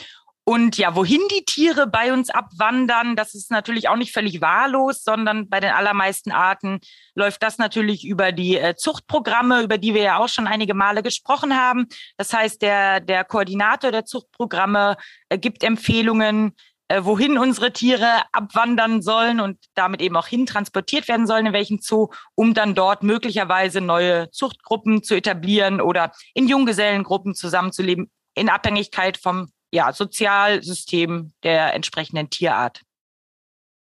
Und 0.44 0.78
ja, 0.78 0.96
wohin 0.96 1.20
die 1.30 1.44
Tiere 1.44 1.86
bei 1.86 2.10
uns 2.10 2.30
abwandern, 2.30 3.16
das 3.16 3.34
ist 3.34 3.50
natürlich 3.50 3.90
auch 3.90 3.96
nicht 3.96 4.14
völlig 4.14 4.40
wahllos, 4.40 5.04
sondern 5.04 5.50
bei 5.50 5.60
den 5.60 5.72
allermeisten 5.72 6.32
Arten 6.32 6.80
läuft 7.14 7.42
das 7.42 7.58
natürlich 7.58 8.06
über 8.06 8.32
die 8.32 8.56
äh, 8.56 8.74
Zuchtprogramme, 8.74 9.62
über 9.62 9.76
die 9.76 9.92
wir 9.92 10.00
ja 10.00 10.18
auch 10.18 10.28
schon 10.28 10.46
einige 10.46 10.72
Male 10.72 11.02
gesprochen 11.02 11.54
haben. 11.54 11.86
Das 12.16 12.32
heißt, 12.32 12.62
der, 12.62 13.00
der 13.00 13.24
Koordinator 13.24 13.90
der 13.90 14.06
Zuchtprogramme 14.06 14.96
gibt 15.28 15.64
Empfehlungen, 15.64 16.54
äh, 16.88 17.04
wohin 17.04 17.38
unsere 17.38 17.72
Tiere 17.72 18.22
abwandern 18.32 19.02
sollen 19.02 19.40
und 19.40 19.58
damit 19.74 20.00
eben 20.00 20.16
auch 20.16 20.26
hin 20.26 20.46
transportiert 20.46 21.06
werden 21.06 21.26
sollen, 21.26 21.46
in 21.46 21.52
welchem 21.52 21.80
Zoo, 21.80 22.08
um 22.34 22.54
dann 22.54 22.74
dort 22.74 23.02
möglicherweise 23.02 23.80
neue 23.80 24.30
Zuchtgruppen 24.30 25.02
zu 25.02 25.14
etablieren 25.14 25.80
oder 25.80 26.12
in 26.34 26.48
Junggesellengruppen 26.48 27.34
zusammenzuleben, 27.34 28.10
in 28.34 28.48
Abhängigkeit 28.48 29.18
vom 29.18 29.52
ja, 29.70 29.92
Sozialsystem 29.92 31.32
der 31.42 31.74
entsprechenden 31.74 32.30
Tierart. 32.30 32.80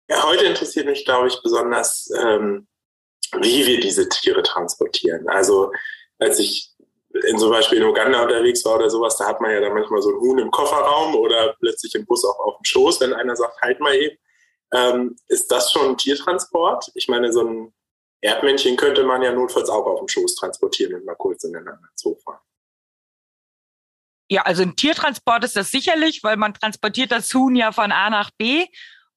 Ja, 0.08 0.22
heute 0.24 0.44
interessiert 0.44 0.86
mich, 0.86 1.04
glaube 1.04 1.28
ich, 1.28 1.40
besonders, 1.42 2.10
ähm, 2.20 2.66
wie 3.40 3.66
wir 3.66 3.80
diese 3.80 4.08
Tiere 4.08 4.42
transportieren. 4.42 5.28
Also 5.28 5.72
als 6.18 6.38
ich 6.38 6.75
in 7.24 7.38
zum 7.38 7.50
Beispiel 7.50 7.78
in 7.78 7.84
Uganda 7.84 8.22
unterwegs 8.22 8.64
war 8.64 8.76
oder 8.76 8.90
sowas, 8.90 9.16
da 9.16 9.26
hat 9.26 9.40
man 9.40 9.50
ja 9.50 9.60
dann 9.60 9.74
manchmal 9.74 10.02
so 10.02 10.10
ein 10.10 10.20
Huhn 10.20 10.38
im 10.38 10.50
Kofferraum 10.50 11.14
oder 11.14 11.54
plötzlich 11.58 11.94
im 11.94 12.06
Bus 12.06 12.24
auch 12.24 12.38
auf 12.40 12.56
dem 12.58 12.64
Schoß, 12.64 13.00
wenn 13.00 13.12
einer 13.12 13.36
sagt, 13.36 13.60
halt 13.62 13.80
mal 13.80 13.94
eben. 13.94 14.16
Ähm, 14.72 15.16
ist 15.28 15.50
das 15.50 15.70
schon 15.72 15.90
ein 15.90 15.96
Tiertransport? 15.96 16.90
Ich 16.94 17.08
meine, 17.08 17.32
so 17.32 17.42
ein 17.42 17.72
Erdmännchen 18.20 18.76
könnte 18.76 19.04
man 19.04 19.22
ja 19.22 19.32
notfalls 19.32 19.68
auch 19.68 19.86
auf 19.86 20.00
dem 20.00 20.08
Schoß 20.08 20.34
transportieren 20.36 20.94
und 20.94 21.04
mal 21.04 21.14
kurz 21.14 21.44
in 21.44 21.52
den 21.52 21.66
anderen 21.68 21.88
Zoo 21.94 22.16
fahren. 22.16 22.40
Ja, 24.28 24.42
also 24.42 24.62
ein 24.62 24.74
Tiertransport 24.74 25.44
ist 25.44 25.56
das 25.56 25.70
sicherlich, 25.70 26.24
weil 26.24 26.36
man 26.36 26.54
transportiert 26.54 27.12
das 27.12 27.32
Huhn 27.32 27.54
ja 27.54 27.70
von 27.70 27.92
A 27.92 28.10
nach 28.10 28.30
B. 28.36 28.66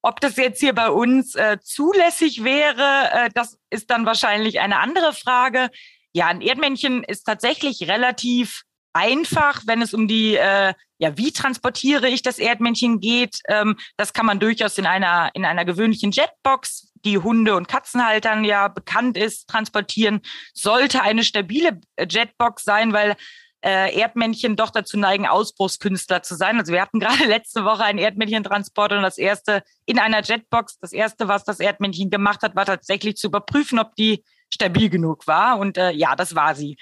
Ob 0.02 0.20
das 0.20 0.36
jetzt 0.36 0.60
hier 0.60 0.72
bei 0.72 0.88
uns 0.88 1.34
äh, 1.34 1.58
zulässig 1.60 2.44
wäre, 2.44 3.10
äh, 3.12 3.30
das 3.34 3.58
ist 3.70 3.90
dann 3.90 4.06
wahrscheinlich 4.06 4.60
eine 4.60 4.78
andere 4.78 5.12
Frage. 5.12 5.70
Ja, 6.12 6.26
ein 6.26 6.40
Erdmännchen 6.40 7.04
ist 7.04 7.24
tatsächlich 7.24 7.88
relativ 7.88 8.62
einfach, 8.92 9.62
wenn 9.66 9.82
es 9.82 9.94
um 9.94 10.08
die, 10.08 10.36
äh, 10.36 10.74
ja, 10.98 11.16
wie 11.16 11.32
transportiere 11.32 12.08
ich 12.08 12.22
das 12.22 12.38
Erdmännchen 12.38 13.00
geht. 13.00 13.36
Ähm, 13.48 13.76
das 13.96 14.12
kann 14.12 14.26
man 14.26 14.40
durchaus 14.40 14.78
in 14.78 14.86
einer, 14.86 15.30
in 15.34 15.44
einer 15.44 15.64
gewöhnlichen 15.64 16.10
Jetbox, 16.10 16.92
die 17.04 17.18
Hunde- 17.18 17.56
und 17.56 17.68
Katzenhaltern 17.68 18.44
ja 18.44 18.68
bekannt 18.68 19.16
ist, 19.16 19.48
transportieren. 19.48 20.20
Sollte 20.52 21.02
eine 21.02 21.24
stabile 21.24 21.80
Jetbox 21.98 22.64
sein, 22.64 22.92
weil 22.92 23.16
äh, 23.62 23.96
Erdmännchen 23.98 24.56
doch 24.56 24.70
dazu 24.70 24.98
neigen, 24.98 25.26
Ausbruchskünstler 25.26 26.22
zu 26.22 26.34
sein. 26.34 26.58
Also 26.58 26.72
wir 26.72 26.82
hatten 26.82 27.00
gerade 27.00 27.24
letzte 27.26 27.64
Woche 27.64 27.84
einen 27.84 27.98
Erdmännchentransport 27.98 28.92
und 28.92 29.02
das 29.02 29.18
erste 29.18 29.62
in 29.86 29.98
einer 29.98 30.22
Jetbox, 30.22 30.78
das 30.80 30.92
erste, 30.92 31.28
was 31.28 31.44
das 31.44 31.60
Erdmännchen 31.60 32.10
gemacht 32.10 32.42
hat, 32.42 32.56
war 32.56 32.66
tatsächlich 32.66 33.16
zu 33.16 33.28
überprüfen, 33.28 33.78
ob 33.78 33.94
die 33.96 34.24
stabil 34.52 34.90
genug 34.90 35.26
war. 35.26 35.58
Und 35.58 35.78
äh, 35.78 35.90
ja, 35.90 36.16
das 36.16 36.34
war 36.34 36.54
sie. 36.54 36.76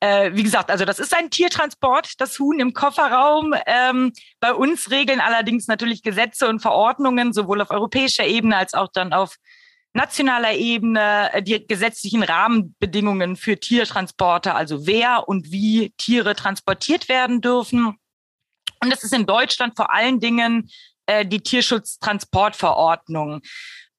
Äh, 0.00 0.32
wie 0.34 0.42
gesagt, 0.42 0.70
also 0.70 0.84
das 0.84 0.98
ist 0.98 1.16
ein 1.16 1.30
Tiertransport, 1.30 2.20
das 2.20 2.38
Huhn 2.38 2.58
im 2.58 2.72
Kofferraum. 2.72 3.54
Ähm, 3.66 4.12
bei 4.40 4.52
uns 4.52 4.90
regeln 4.90 5.20
allerdings 5.20 5.68
natürlich 5.68 6.02
Gesetze 6.02 6.48
und 6.48 6.60
Verordnungen, 6.60 7.32
sowohl 7.32 7.60
auf 7.60 7.70
europäischer 7.70 8.26
Ebene 8.26 8.56
als 8.56 8.74
auch 8.74 8.88
dann 8.92 9.12
auf 9.12 9.36
nationaler 9.92 10.54
Ebene 10.54 11.32
äh, 11.32 11.42
die 11.42 11.66
gesetzlichen 11.66 12.22
Rahmenbedingungen 12.22 13.36
für 13.36 13.60
Tiertransporte, 13.60 14.54
also 14.54 14.86
wer 14.86 15.28
und 15.28 15.52
wie 15.52 15.92
Tiere 15.98 16.34
transportiert 16.34 17.08
werden 17.08 17.40
dürfen. 17.40 17.96
Und 18.82 18.90
das 18.90 19.04
ist 19.04 19.14
in 19.14 19.26
Deutschland 19.26 19.76
vor 19.76 19.94
allen 19.94 20.18
Dingen 20.18 20.68
äh, 21.06 21.24
die 21.24 21.42
Tierschutztransportverordnung 21.42 23.42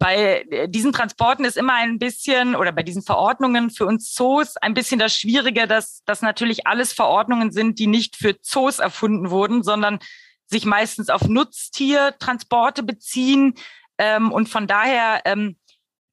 bei 0.03 0.43
äh, 0.49 0.67
diesen 0.67 0.91
Transporten 0.91 1.45
ist 1.45 1.55
immer 1.55 1.75
ein 1.75 1.97
bisschen 1.97 2.57
oder 2.57 2.73
bei 2.73 2.83
diesen 2.83 3.03
Verordnungen 3.03 3.69
für 3.69 3.85
uns 3.85 4.13
Zoos 4.13 4.57
ein 4.57 4.73
bisschen 4.73 4.99
das 4.99 5.15
Schwierige, 5.15 5.65
dass 5.65 6.03
das 6.03 6.21
natürlich 6.21 6.67
alles 6.67 6.91
Verordnungen 6.91 7.53
sind, 7.53 7.79
die 7.79 7.87
nicht 7.87 8.17
für 8.17 8.35
Zoos 8.41 8.79
erfunden 8.79 9.29
wurden, 9.29 9.63
sondern 9.63 9.99
sich 10.45 10.65
meistens 10.65 11.09
auf 11.09 11.21
Nutztiertransporte 11.21 12.83
beziehen. 12.83 13.53
Ähm, 13.97 14.33
und 14.33 14.49
von 14.49 14.67
daher 14.67 15.21
ähm, 15.23 15.55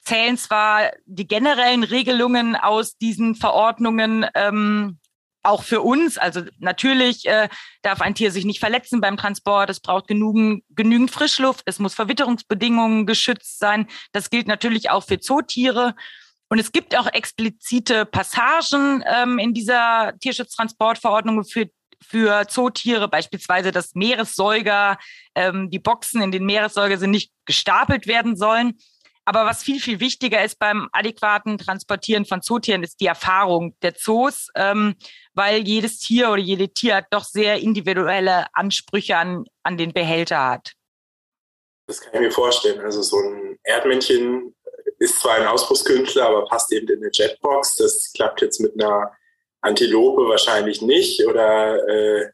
zählen 0.02 0.38
zwar 0.38 0.92
die 1.06 1.26
generellen 1.26 1.82
Regelungen 1.82 2.54
aus 2.54 2.96
diesen 2.96 3.34
Verordnungen 3.34 4.24
ähm, 4.36 4.99
auch 5.42 5.62
für 5.62 5.80
uns, 5.80 6.18
also 6.18 6.42
natürlich 6.58 7.26
äh, 7.26 7.48
darf 7.82 8.00
ein 8.00 8.14
Tier 8.14 8.30
sich 8.30 8.44
nicht 8.44 8.60
verletzen 8.60 9.00
beim 9.00 9.16
Transport, 9.16 9.70
es 9.70 9.80
braucht 9.80 10.06
genügend, 10.06 10.64
genügend 10.70 11.10
Frischluft, 11.10 11.62
es 11.66 11.78
muss 11.78 11.94
Verwitterungsbedingungen 11.94 13.06
geschützt 13.06 13.58
sein. 13.58 13.86
Das 14.12 14.30
gilt 14.30 14.46
natürlich 14.46 14.90
auch 14.90 15.04
für 15.04 15.20
Zootiere. 15.20 15.94
Und 16.48 16.58
es 16.58 16.72
gibt 16.72 16.96
auch 16.98 17.06
explizite 17.06 18.04
Passagen 18.04 19.04
ähm, 19.06 19.38
in 19.38 19.54
dieser 19.54 20.14
Tierschutztransportverordnung 20.20 21.44
für 21.44 21.70
für 22.02 22.48
Zootiere, 22.48 23.08
beispielsweise 23.08 23.72
dass 23.72 23.94
Meeressäuger, 23.94 24.98
ähm, 25.34 25.70
die 25.70 25.78
Boxen 25.78 26.22
in 26.22 26.32
den 26.32 26.46
Meeressäuger 26.46 26.96
sind 26.96 27.10
nicht 27.10 27.30
gestapelt 27.44 28.06
werden 28.06 28.36
sollen. 28.36 28.78
Aber 29.24 29.44
was 29.44 29.62
viel, 29.62 29.80
viel 29.80 30.00
wichtiger 30.00 30.42
ist 30.42 30.58
beim 30.58 30.88
adäquaten 30.92 31.58
Transportieren 31.58 32.24
von 32.24 32.42
Zootieren, 32.42 32.82
ist 32.82 33.00
die 33.00 33.06
Erfahrung 33.06 33.76
der 33.82 33.94
Zoos, 33.94 34.48
ähm, 34.56 34.96
weil 35.40 35.66
jedes 35.66 35.98
Tier 35.98 36.28
oder 36.28 36.42
jede 36.42 36.68
Tierart 36.68 37.06
doch 37.08 37.24
sehr 37.24 37.60
individuelle 37.60 38.44
Ansprüche 38.52 39.16
an, 39.16 39.46
an 39.62 39.78
den 39.78 39.94
Behälter 39.94 40.50
hat. 40.50 40.72
Das 41.86 42.02
kann 42.02 42.12
ich 42.12 42.20
mir 42.20 42.30
vorstellen. 42.30 42.78
Also 42.80 43.00
so 43.00 43.16
ein 43.16 43.58
Erdmännchen 43.62 44.54
ist 44.98 45.18
zwar 45.18 45.36
ein 45.36 45.46
Ausbruchskünstler, 45.46 46.26
aber 46.26 46.44
passt 46.44 46.70
eben 46.74 46.86
in 46.88 46.98
eine 46.98 47.10
Jetbox. 47.10 47.76
Das 47.76 48.12
klappt 48.14 48.42
jetzt 48.42 48.60
mit 48.60 48.74
einer 48.74 49.16
Antilope 49.62 50.28
wahrscheinlich 50.28 50.82
nicht 50.82 51.26
oder 51.26 51.88
äh, 51.88 52.30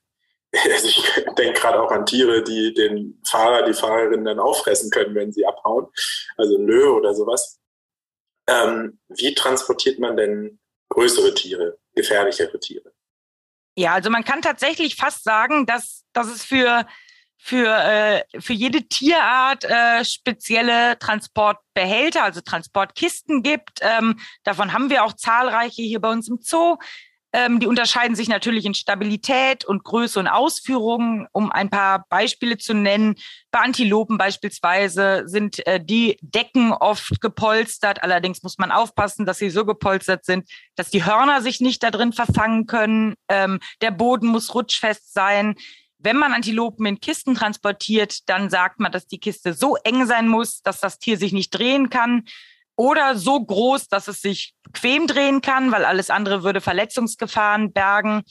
also 0.64 0.88
ich 0.88 1.24
denke 1.38 1.60
gerade 1.60 1.80
auch 1.80 1.92
an 1.92 2.06
Tiere, 2.06 2.42
die 2.42 2.74
den 2.74 3.22
Fahrer, 3.24 3.62
die 3.62 3.74
Fahrerin 3.74 4.24
dann 4.24 4.40
auffressen 4.40 4.90
können, 4.90 5.14
wenn 5.14 5.30
sie 5.30 5.46
abhauen. 5.46 5.86
Also 6.36 6.56
ein 6.56 6.66
Löwe 6.66 6.92
oder 6.92 7.14
sowas. 7.14 7.60
Ähm, 8.48 8.98
wie 9.08 9.32
transportiert 9.32 10.00
man 10.00 10.16
denn 10.16 10.58
größere 10.88 11.34
Tiere, 11.34 11.78
gefährlichere 11.94 12.58
Tiere? 12.58 12.95
Ja, 13.78 13.92
also 13.92 14.08
man 14.08 14.24
kann 14.24 14.40
tatsächlich 14.40 14.96
fast 14.96 15.22
sagen, 15.22 15.66
dass, 15.66 16.04
dass 16.14 16.28
es 16.28 16.42
für, 16.42 16.86
für, 17.36 17.68
äh, 17.68 18.40
für 18.40 18.54
jede 18.54 18.88
Tierart 18.88 19.64
äh, 19.64 20.02
spezielle 20.02 20.98
Transportbehälter, 20.98 22.24
also 22.24 22.40
Transportkisten 22.40 23.42
gibt. 23.42 23.80
Ähm, 23.82 24.18
davon 24.44 24.72
haben 24.72 24.88
wir 24.88 25.04
auch 25.04 25.12
zahlreiche 25.12 25.82
hier 25.82 26.00
bei 26.00 26.10
uns 26.10 26.26
im 26.28 26.38
Zoo. 26.40 26.78
Ähm, 27.36 27.60
die 27.60 27.66
unterscheiden 27.66 28.16
sich 28.16 28.30
natürlich 28.30 28.64
in 28.64 28.72
Stabilität 28.72 29.66
und 29.66 29.84
Größe 29.84 30.18
und 30.18 30.26
Ausführungen. 30.26 31.26
Um 31.32 31.52
ein 31.52 31.68
paar 31.68 32.06
Beispiele 32.08 32.56
zu 32.56 32.72
nennen, 32.72 33.16
bei 33.50 33.58
Antilopen 33.58 34.16
beispielsweise 34.16 35.24
sind 35.26 35.64
äh, 35.66 35.78
die 35.78 36.16
Decken 36.22 36.72
oft 36.72 37.20
gepolstert. 37.20 38.02
Allerdings 38.02 38.42
muss 38.42 38.56
man 38.56 38.72
aufpassen, 38.72 39.26
dass 39.26 39.36
sie 39.36 39.50
so 39.50 39.66
gepolstert 39.66 40.24
sind, 40.24 40.48
dass 40.76 40.88
die 40.88 41.04
Hörner 41.04 41.42
sich 41.42 41.60
nicht 41.60 41.82
da 41.82 41.90
drin 41.90 42.14
verfangen 42.14 42.64
können. 42.64 43.16
Ähm, 43.28 43.60
der 43.82 43.90
Boden 43.90 44.28
muss 44.28 44.54
rutschfest 44.54 45.12
sein. 45.12 45.56
Wenn 45.98 46.16
man 46.16 46.32
Antilopen 46.32 46.86
in 46.86 47.00
Kisten 47.00 47.34
transportiert, 47.34 48.30
dann 48.30 48.48
sagt 48.48 48.80
man, 48.80 48.92
dass 48.92 49.08
die 49.08 49.20
Kiste 49.20 49.52
so 49.52 49.76
eng 49.84 50.06
sein 50.06 50.26
muss, 50.26 50.62
dass 50.62 50.80
das 50.80 50.98
Tier 50.98 51.18
sich 51.18 51.34
nicht 51.34 51.50
drehen 51.50 51.90
kann 51.90 52.24
oder 52.76 53.16
so 53.16 53.42
groß, 53.42 53.88
dass 53.88 54.06
es 54.06 54.20
sich 54.20 54.54
bequem 54.62 55.06
drehen 55.06 55.40
kann, 55.40 55.72
weil 55.72 55.84
alles 55.84 56.10
andere 56.10 56.42
würde 56.44 56.60
Verletzungsgefahren 56.60 57.72
bergen. 57.72 58.22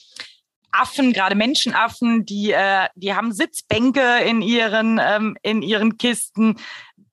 Affen, 0.71 1.13
gerade 1.13 1.35
Menschenaffen, 1.35 2.25
die, 2.25 2.51
äh, 2.51 2.87
die 2.95 3.13
haben 3.13 3.31
Sitzbänke 3.31 4.19
in 4.25 4.41
ihren, 4.41 4.99
ähm, 5.01 5.37
in 5.41 5.61
ihren 5.61 5.97
Kisten. 5.97 6.57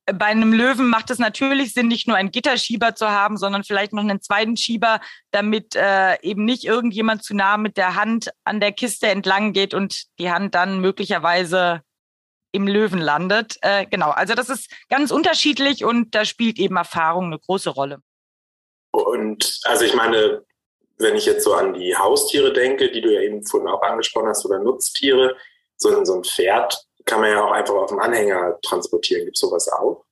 Bei 0.05 0.25
einem 0.25 0.51
Löwen 0.51 0.87
macht 0.89 1.09
es 1.11 1.17
natürlich 1.17 1.73
Sinn, 1.73 1.87
nicht 1.87 2.07
nur 2.07 2.17
einen 2.17 2.31
Gitterschieber 2.31 2.93
zu 2.93 3.09
haben, 3.09 3.37
sondern 3.37 3.63
vielleicht 3.63 3.93
noch 3.93 4.03
einen 4.03 4.21
zweiten 4.21 4.57
Schieber, 4.57 4.99
damit 5.31 5.75
äh, 5.75 6.21
eben 6.21 6.43
nicht 6.43 6.65
irgendjemand 6.65 7.23
zu 7.23 7.33
nah 7.35 7.55
mit 7.55 7.77
der 7.77 7.95
Hand 7.95 8.31
an 8.43 8.59
der 8.59 8.73
Kiste 8.73 9.07
entlang 9.07 9.53
geht 9.53 9.73
und 9.73 10.03
die 10.19 10.29
Hand 10.29 10.55
dann 10.55 10.81
möglicherweise 10.81 11.83
im 12.53 12.67
Löwen 12.67 12.99
landet. 12.99 13.57
Äh, 13.61 13.85
genau, 13.87 14.11
also 14.11 14.35
das 14.35 14.49
ist 14.49 14.71
ganz 14.87 15.11
unterschiedlich 15.11 15.83
und 15.83 16.15
da 16.15 16.23
spielt 16.23 16.59
eben 16.59 16.77
Erfahrung 16.77 17.25
eine 17.25 17.39
große 17.39 17.71
Rolle. 17.71 17.99
Und 18.91 19.59
also 19.63 19.83
ich 19.83 19.95
meine, 19.95 20.45
wenn 20.99 21.15
ich 21.15 21.25
jetzt 21.25 21.43
so 21.43 21.53
an 21.55 21.73
die 21.73 21.97
Haustiere 21.97 22.53
denke, 22.53 22.91
die 22.91 23.01
du 23.01 23.11
ja 23.11 23.21
eben 23.21 23.43
vorhin 23.43 23.67
auch 23.67 23.81
angesprochen 23.81 24.29
hast, 24.29 24.45
oder 24.45 24.59
Nutztiere, 24.59 25.35
so 25.75 25.89
ein, 25.89 26.05
so 26.05 26.15
ein 26.15 26.23
Pferd 26.23 26.85
kann 27.05 27.19
man 27.19 27.31
ja 27.31 27.43
auch 27.43 27.51
einfach 27.51 27.73
auf 27.73 27.89
dem 27.89 27.99
Anhänger 27.99 28.59
transportieren. 28.61 29.25
Gibt 29.25 29.35
es 29.35 29.41
sowas 29.41 29.67
auch? 29.67 30.05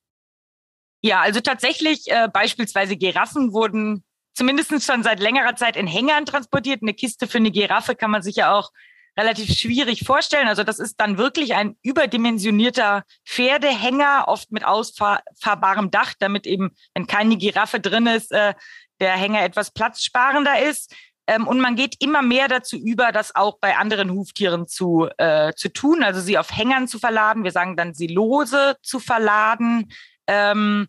Ja, 1.01 1.21
also 1.21 1.39
tatsächlich 1.39 2.07
äh, 2.07 2.27
beispielsweise 2.27 2.97
Giraffen 2.97 3.53
wurden 3.53 4.03
zumindest 4.33 4.83
schon 4.83 5.03
seit 5.03 5.19
längerer 5.19 5.55
Zeit 5.55 5.77
in 5.77 5.87
Hängern 5.87 6.25
transportiert. 6.25 6.81
Eine 6.81 6.93
Kiste 6.93 7.27
für 7.27 7.37
eine 7.37 7.51
Giraffe 7.51 7.95
kann 7.95 8.11
man 8.11 8.21
sich 8.21 8.35
ja 8.35 8.53
auch 8.53 8.71
relativ 9.17 9.53
schwierig 9.53 10.05
vorstellen. 10.05 10.47
Also 10.47 10.63
das 10.63 10.79
ist 10.79 10.99
dann 10.99 11.17
wirklich 11.17 11.53
ein 11.53 11.75
überdimensionierter 11.83 13.03
Pferdehänger, 13.25 14.25
oft 14.27 14.51
mit 14.51 14.63
ausfahrbarem 14.63 15.91
Dach, 15.91 16.13
damit 16.19 16.45
eben, 16.47 16.71
wenn 16.93 17.07
keine 17.07 17.37
Giraffe 17.37 17.79
drin 17.79 18.07
ist, 18.07 18.31
äh, 18.31 18.53
der 18.99 19.13
Hänger 19.13 19.43
etwas 19.43 19.71
platzsparender 19.71 20.59
ist. 20.61 20.93
Ähm, 21.27 21.47
und 21.47 21.59
man 21.59 21.75
geht 21.75 21.95
immer 21.99 22.21
mehr 22.21 22.47
dazu 22.47 22.77
über, 22.77 23.11
das 23.11 23.35
auch 23.35 23.57
bei 23.59 23.77
anderen 23.77 24.11
Huftieren 24.11 24.67
zu, 24.67 25.07
äh, 25.17 25.53
zu 25.53 25.69
tun, 25.69 26.03
also 26.03 26.19
sie 26.19 26.37
auf 26.37 26.55
Hängern 26.55 26.87
zu 26.87 26.99
verladen. 26.99 27.43
Wir 27.43 27.51
sagen 27.51 27.77
dann, 27.77 27.93
sie 27.93 28.07
lose 28.07 28.77
zu 28.81 28.99
verladen. 28.99 29.91
Ähm, 30.27 30.87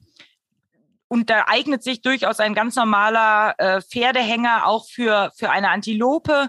und 1.08 1.28
da 1.28 1.44
eignet 1.46 1.82
sich 1.82 2.00
durchaus 2.00 2.40
ein 2.40 2.54
ganz 2.54 2.74
normaler 2.76 3.54
äh, 3.58 3.82
Pferdehänger 3.82 4.66
auch 4.66 4.88
für, 4.88 5.30
für 5.36 5.50
eine 5.50 5.68
Antilope 5.68 6.48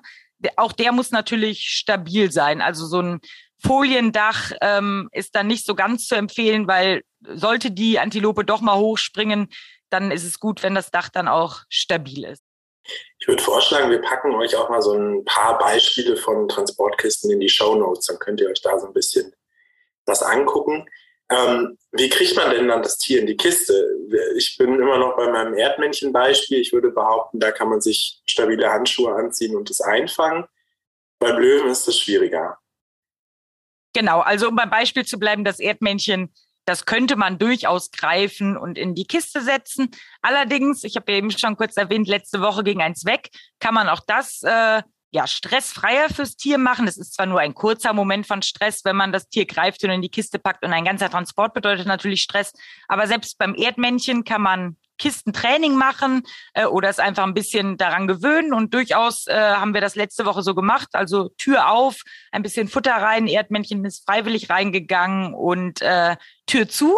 auch 0.58 0.72
der 0.72 0.92
muss 0.92 1.12
natürlich 1.12 1.70
stabil 1.70 2.32
sein. 2.32 2.62
Also 2.62 2.86
so 2.86 3.02
ein 3.02 3.22
Foliendach 3.60 4.52
ähm, 4.62 5.10
ist 5.12 5.36
dann 5.36 5.48
nicht 5.48 5.66
so 5.66 5.76
ganz 5.76 6.08
zu 6.08 6.16
empfehlen, 6.16 6.68
weil 6.68 7.04
sollte 7.22 7.72
die 7.72 8.00
Antilope 8.00 8.44
doch 8.44 8.62
mal 8.62 8.78
hochspringen, 8.78 9.50
dann 9.90 10.12
ist 10.12 10.26
es 10.26 10.40
gut, 10.40 10.64
wenn 10.64 10.76
das 10.76 10.92
Dach 10.92 11.10
dann 11.10 11.28
auch 11.28 11.62
stabil 11.70 12.26
ist. 12.26 12.44
Ich 13.20 13.28
würde 13.28 13.42
vorschlagen, 13.42 13.92
wir 13.92 14.02
packen 14.02 14.36
euch 14.36 14.56
auch 14.56 14.70
mal 14.70 14.82
so 14.82 14.94
ein 14.94 15.24
paar 15.24 15.58
Beispiele 15.58 16.18
von 16.18 16.50
Transportkisten 16.50 17.32
in 17.32 17.40
die 17.40 17.48
Show 17.48 17.76
Notes. 17.76 18.08
Dann 18.08 18.20
könnt 18.20 18.42
ihr 18.42 18.50
euch 18.50 18.62
da 18.62 18.78
so 18.78 18.88
ein 18.88 18.94
bisschen 18.94 19.34
was 20.06 20.22
angucken. 20.22 20.86
Ähm, 21.34 21.78
wie 21.92 22.10
kriegt 22.10 22.36
man 22.36 22.52
denn 22.52 22.68
dann 22.68 22.84
das 22.84 22.98
Tier 22.98 23.22
in 23.22 23.28
die 23.28 23.38
Kiste? 23.38 23.74
Ich 24.38 24.58
bin 24.58 24.76
immer 24.76 24.98
noch 24.98 25.16
bei 25.16 25.30
meinem 25.30 25.54
Erdmännchen-Beispiel. 25.54 26.60
Ich 26.60 26.74
würde 26.74 26.92
behaupten, 26.92 27.40
da 27.40 27.52
kann 27.52 27.70
man 27.70 27.82
sich 27.82 28.22
stabile 28.26 28.72
Handschuhe 28.72 29.14
anziehen 29.14 29.56
und 29.56 29.70
es 29.70 29.82
einfangen. 29.82 30.46
Beim 31.20 31.38
Löwen 31.38 31.70
ist 31.70 31.88
es 31.88 32.00
schwieriger. 32.00 32.58
Genau, 33.94 34.20
also 34.20 34.50
um 34.50 34.56
beim 34.56 34.70
Beispiel 34.70 35.06
zu 35.06 35.20
bleiben, 35.20 35.44
das 35.44 35.60
Erdmännchen, 35.60 36.34
das 36.66 36.86
könnte 36.86 37.16
man 37.16 37.38
durchaus 37.38 37.92
greifen 37.92 38.58
und 38.58 38.78
in 38.78 38.96
die 38.96 39.06
Kiste 39.06 39.42
setzen. 39.42 39.92
Allerdings, 40.22 40.84
ich 40.84 40.96
habe 40.96 41.12
eben 41.12 41.32
schon 41.32 41.58
kurz 41.58 41.78
erwähnt, 41.78 42.08
letzte 42.08 42.42
Woche 42.42 42.64
ging 42.64 42.82
eins 42.82 43.06
weg, 43.06 43.30
kann 43.60 43.74
man 43.74 43.90
auch 43.90 44.02
das 44.06 44.42
äh, 44.44 44.82
ja, 45.14 45.28
stressfreier 45.28 46.10
fürs 46.10 46.36
Tier 46.36 46.58
machen. 46.58 46.88
Es 46.88 46.98
ist 46.98 47.14
zwar 47.14 47.28
nur 47.28 47.40
ein 47.40 47.54
kurzer 47.54 47.94
Moment 47.94 48.26
von 48.26 48.42
Stress, 48.42 48.84
wenn 48.84 48.96
man 48.96 49.12
das 49.12 49.30
Tier 49.30 49.46
greift 49.46 49.84
und 49.84 49.92
in 49.92 50.02
die 50.02 50.10
Kiste 50.10 50.40
packt 50.40 50.66
und 50.66 50.74
ein 50.74 50.86
ganzer 50.86 51.10
Transport 51.10 51.54
bedeutet 51.54 51.86
natürlich 51.86 52.24
Stress. 52.24 52.52
Aber 52.88 53.06
selbst 53.06 53.38
beim 53.38 53.54
Erdmännchen 53.54 54.24
kann 54.24 54.42
man 54.42 54.76
Kistentraining 54.98 55.76
machen 55.76 56.24
äh, 56.56 56.66
oder 56.66 56.90
es 56.90 56.98
einfach 56.98 57.24
ein 57.24 57.36
bisschen 57.36 57.78
daran 57.78 58.08
gewöhnen. 58.08 58.54
Und 58.54 58.74
durchaus 58.74 59.28
äh, 59.28 59.36
haben 59.36 59.76
wir 59.76 59.82
das 59.82 59.96
letzte 59.96 60.26
Woche 60.26 60.42
so 60.42 60.56
gemacht. 60.56 60.90
Also 60.94 61.30
Tür 61.38 61.70
auf, 61.70 62.02
ein 62.32 62.42
bisschen 62.42 62.68
Futter 62.68 62.96
rein, 62.96 63.28
Erdmännchen 63.28 63.86
ist 63.86 64.06
freiwillig 64.08 64.50
reingegangen 64.50 65.36
und 65.36 65.80
äh, 65.84 66.16
Tür 66.48 66.68
zu. 66.68 66.98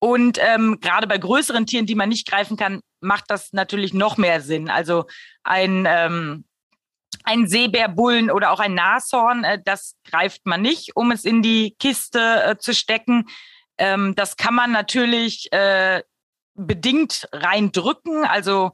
Und 0.00 0.38
ähm, 0.40 0.78
gerade 0.80 1.06
bei 1.06 1.18
größeren 1.18 1.66
Tieren, 1.66 1.86
die 1.86 1.94
man 1.94 2.08
nicht 2.08 2.28
greifen 2.28 2.56
kann, 2.56 2.80
macht 3.00 3.26
das 3.28 3.52
natürlich 3.52 3.94
noch 3.94 4.16
mehr 4.16 4.40
Sinn. 4.40 4.70
Also 4.70 5.06
ein 5.44 5.86
ähm, 5.88 6.44
ein 7.24 7.46
Seebärbullen 7.46 8.30
oder 8.30 8.50
auch 8.52 8.60
ein 8.60 8.74
Nashorn, 8.74 9.44
äh, 9.44 9.58
das 9.64 9.96
greift 10.04 10.46
man 10.46 10.62
nicht, 10.62 10.96
um 10.96 11.10
es 11.10 11.24
in 11.24 11.42
die 11.42 11.74
Kiste 11.78 12.42
äh, 12.44 12.58
zu 12.58 12.74
stecken. 12.74 13.26
Ähm, 13.76 14.14
das 14.14 14.36
kann 14.36 14.54
man 14.54 14.72
natürlich 14.72 15.52
äh, 15.52 16.02
bedingt 16.54 17.28
reindrücken, 17.32 18.24
also 18.24 18.72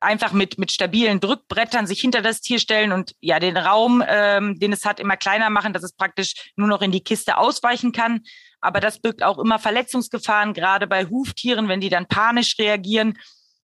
einfach 0.00 0.32
mit, 0.32 0.58
mit 0.58 0.70
stabilen 0.70 1.20
Drückbrettern 1.20 1.86
sich 1.86 2.00
hinter 2.00 2.22
das 2.22 2.40
Tier 2.40 2.58
stellen 2.58 2.92
und 2.92 3.14
ja, 3.20 3.40
den 3.40 3.56
Raum, 3.56 4.04
ähm, 4.06 4.58
den 4.58 4.72
es 4.72 4.84
hat, 4.84 5.00
immer 5.00 5.16
kleiner 5.16 5.50
machen, 5.50 5.72
dass 5.72 5.82
es 5.82 5.94
praktisch 5.94 6.52
nur 6.54 6.68
noch 6.68 6.82
in 6.82 6.92
die 6.92 7.02
Kiste 7.02 7.38
ausweichen 7.38 7.92
kann. 7.92 8.20
Aber 8.60 8.80
das 8.80 9.00
birgt 9.00 9.22
auch 9.22 9.38
immer 9.38 9.58
Verletzungsgefahren, 9.58 10.54
gerade 10.54 10.86
bei 10.86 11.06
Huftieren, 11.06 11.68
wenn 11.68 11.80
die 11.80 11.88
dann 11.88 12.06
panisch 12.06 12.58
reagieren. 12.58 13.18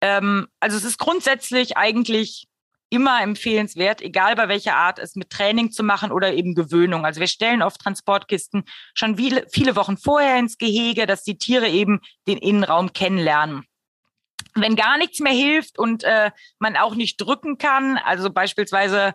Ähm, 0.01 0.47
also 0.59 0.77
es 0.77 0.83
ist 0.83 0.97
grundsätzlich 0.97 1.77
eigentlich 1.77 2.46
immer 2.89 3.21
empfehlenswert, 3.21 4.01
egal 4.01 4.35
bei 4.35 4.47
welcher 4.47 4.75
Art, 4.75 4.99
es 4.99 5.15
mit 5.15 5.29
Training 5.29 5.71
zu 5.71 5.83
machen 5.83 6.11
oder 6.11 6.33
eben 6.33 6.55
Gewöhnung. 6.55 7.05
Also 7.05 7.19
wir 7.19 7.27
stellen 7.27 7.61
oft 7.61 7.81
Transportkisten 7.81 8.63
schon 8.93 9.17
viele, 9.17 9.45
viele 9.51 9.75
Wochen 9.75 9.97
vorher 9.97 10.39
ins 10.39 10.57
Gehege, 10.57 11.05
dass 11.05 11.23
die 11.23 11.37
Tiere 11.37 11.67
eben 11.67 11.99
den 12.27 12.37
Innenraum 12.37 12.93
kennenlernen. 12.93 13.63
Wenn 14.55 14.75
gar 14.75 14.97
nichts 14.97 15.19
mehr 15.19 15.33
hilft 15.33 15.77
und 15.77 16.03
äh, 16.03 16.31
man 16.59 16.77
auch 16.77 16.95
nicht 16.95 17.17
drücken 17.17 17.57
kann, 17.57 17.97
also 17.97 18.31
beispielsweise 18.31 19.13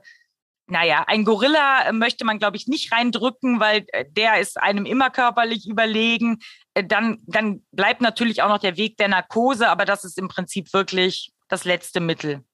naja, 0.69 1.05
ein 1.07 1.25
Gorilla 1.25 1.93
möchte 1.93 2.25
man, 2.25 2.39
glaube 2.39 2.57
ich, 2.57 2.67
nicht 2.67 2.93
reindrücken, 2.93 3.59
weil 3.61 3.85
äh, 3.89 4.05
der 4.09 4.41
ist 4.41 4.59
einem 4.59 4.87
immer 4.87 5.11
körperlich 5.11 5.69
überlegen. 5.69 6.39
Äh, 6.75 6.85
dann, 6.85 7.19
dann 7.27 7.63
bleibt 7.73 8.01
natürlich 8.01 8.43
auch 8.43 8.49
noch 8.49 8.61
der 8.61 8.77
Weg 8.77 8.97
der 8.97 9.09
Narkose, 9.09 9.69
aber 9.69 9.85
das 9.85 10.05
ist 10.05 10.19
im 10.19 10.29
Prinzip 10.29 10.73
wirklich 10.73 11.33
das 11.49 11.65
letzte 11.65 12.01
Mittel 12.01 12.45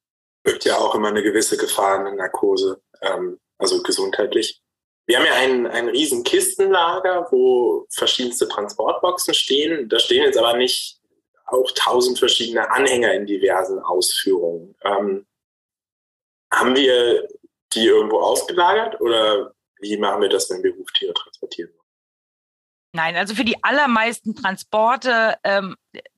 birgt 0.42 0.64
ja 0.64 0.76
auch 0.76 0.94
immer 0.94 1.08
eine 1.08 1.22
gewisse 1.22 1.56
Gefahr 1.56 1.98
in 1.98 2.04
der 2.04 2.14
Narkose, 2.14 2.80
ähm, 3.02 3.38
also 3.58 3.82
gesundheitlich. 3.82 4.60
Wir 5.06 5.18
haben 5.18 5.26
ja 5.26 5.34
ein, 5.34 5.66
ein 5.66 5.88
riesen 5.88 6.22
Kistenlager, 6.22 7.28
wo 7.30 7.86
verschiedenste 7.90 8.46
Transportboxen 8.46 9.32
stehen. 9.32 9.88
Da 9.88 9.98
stehen 9.98 10.22
jetzt 10.22 10.36
aber 10.36 10.56
nicht 10.56 11.00
auch 11.46 11.70
tausend 11.74 12.18
verschiedene 12.18 12.70
Anhänger 12.70 13.14
in 13.14 13.26
diversen 13.26 13.78
Ausführungen. 13.78 14.74
Ähm, 14.84 15.26
haben 16.52 16.76
wir 16.76 17.26
die 17.72 17.86
irgendwo 17.86 18.20
ausgelagert 18.20 19.00
oder 19.00 19.54
wie 19.80 19.96
machen 19.96 20.22
wir 20.22 20.28
das, 20.28 20.50
wenn 20.50 20.62
wir 20.62 20.76
Huftiere 20.76 21.14
transportieren? 21.14 21.70
Nein, 22.92 23.16
also 23.16 23.34
für 23.34 23.44
die 23.44 23.62
allermeisten 23.62 24.34
Transporte 24.34 25.36
ähm, 25.44 25.76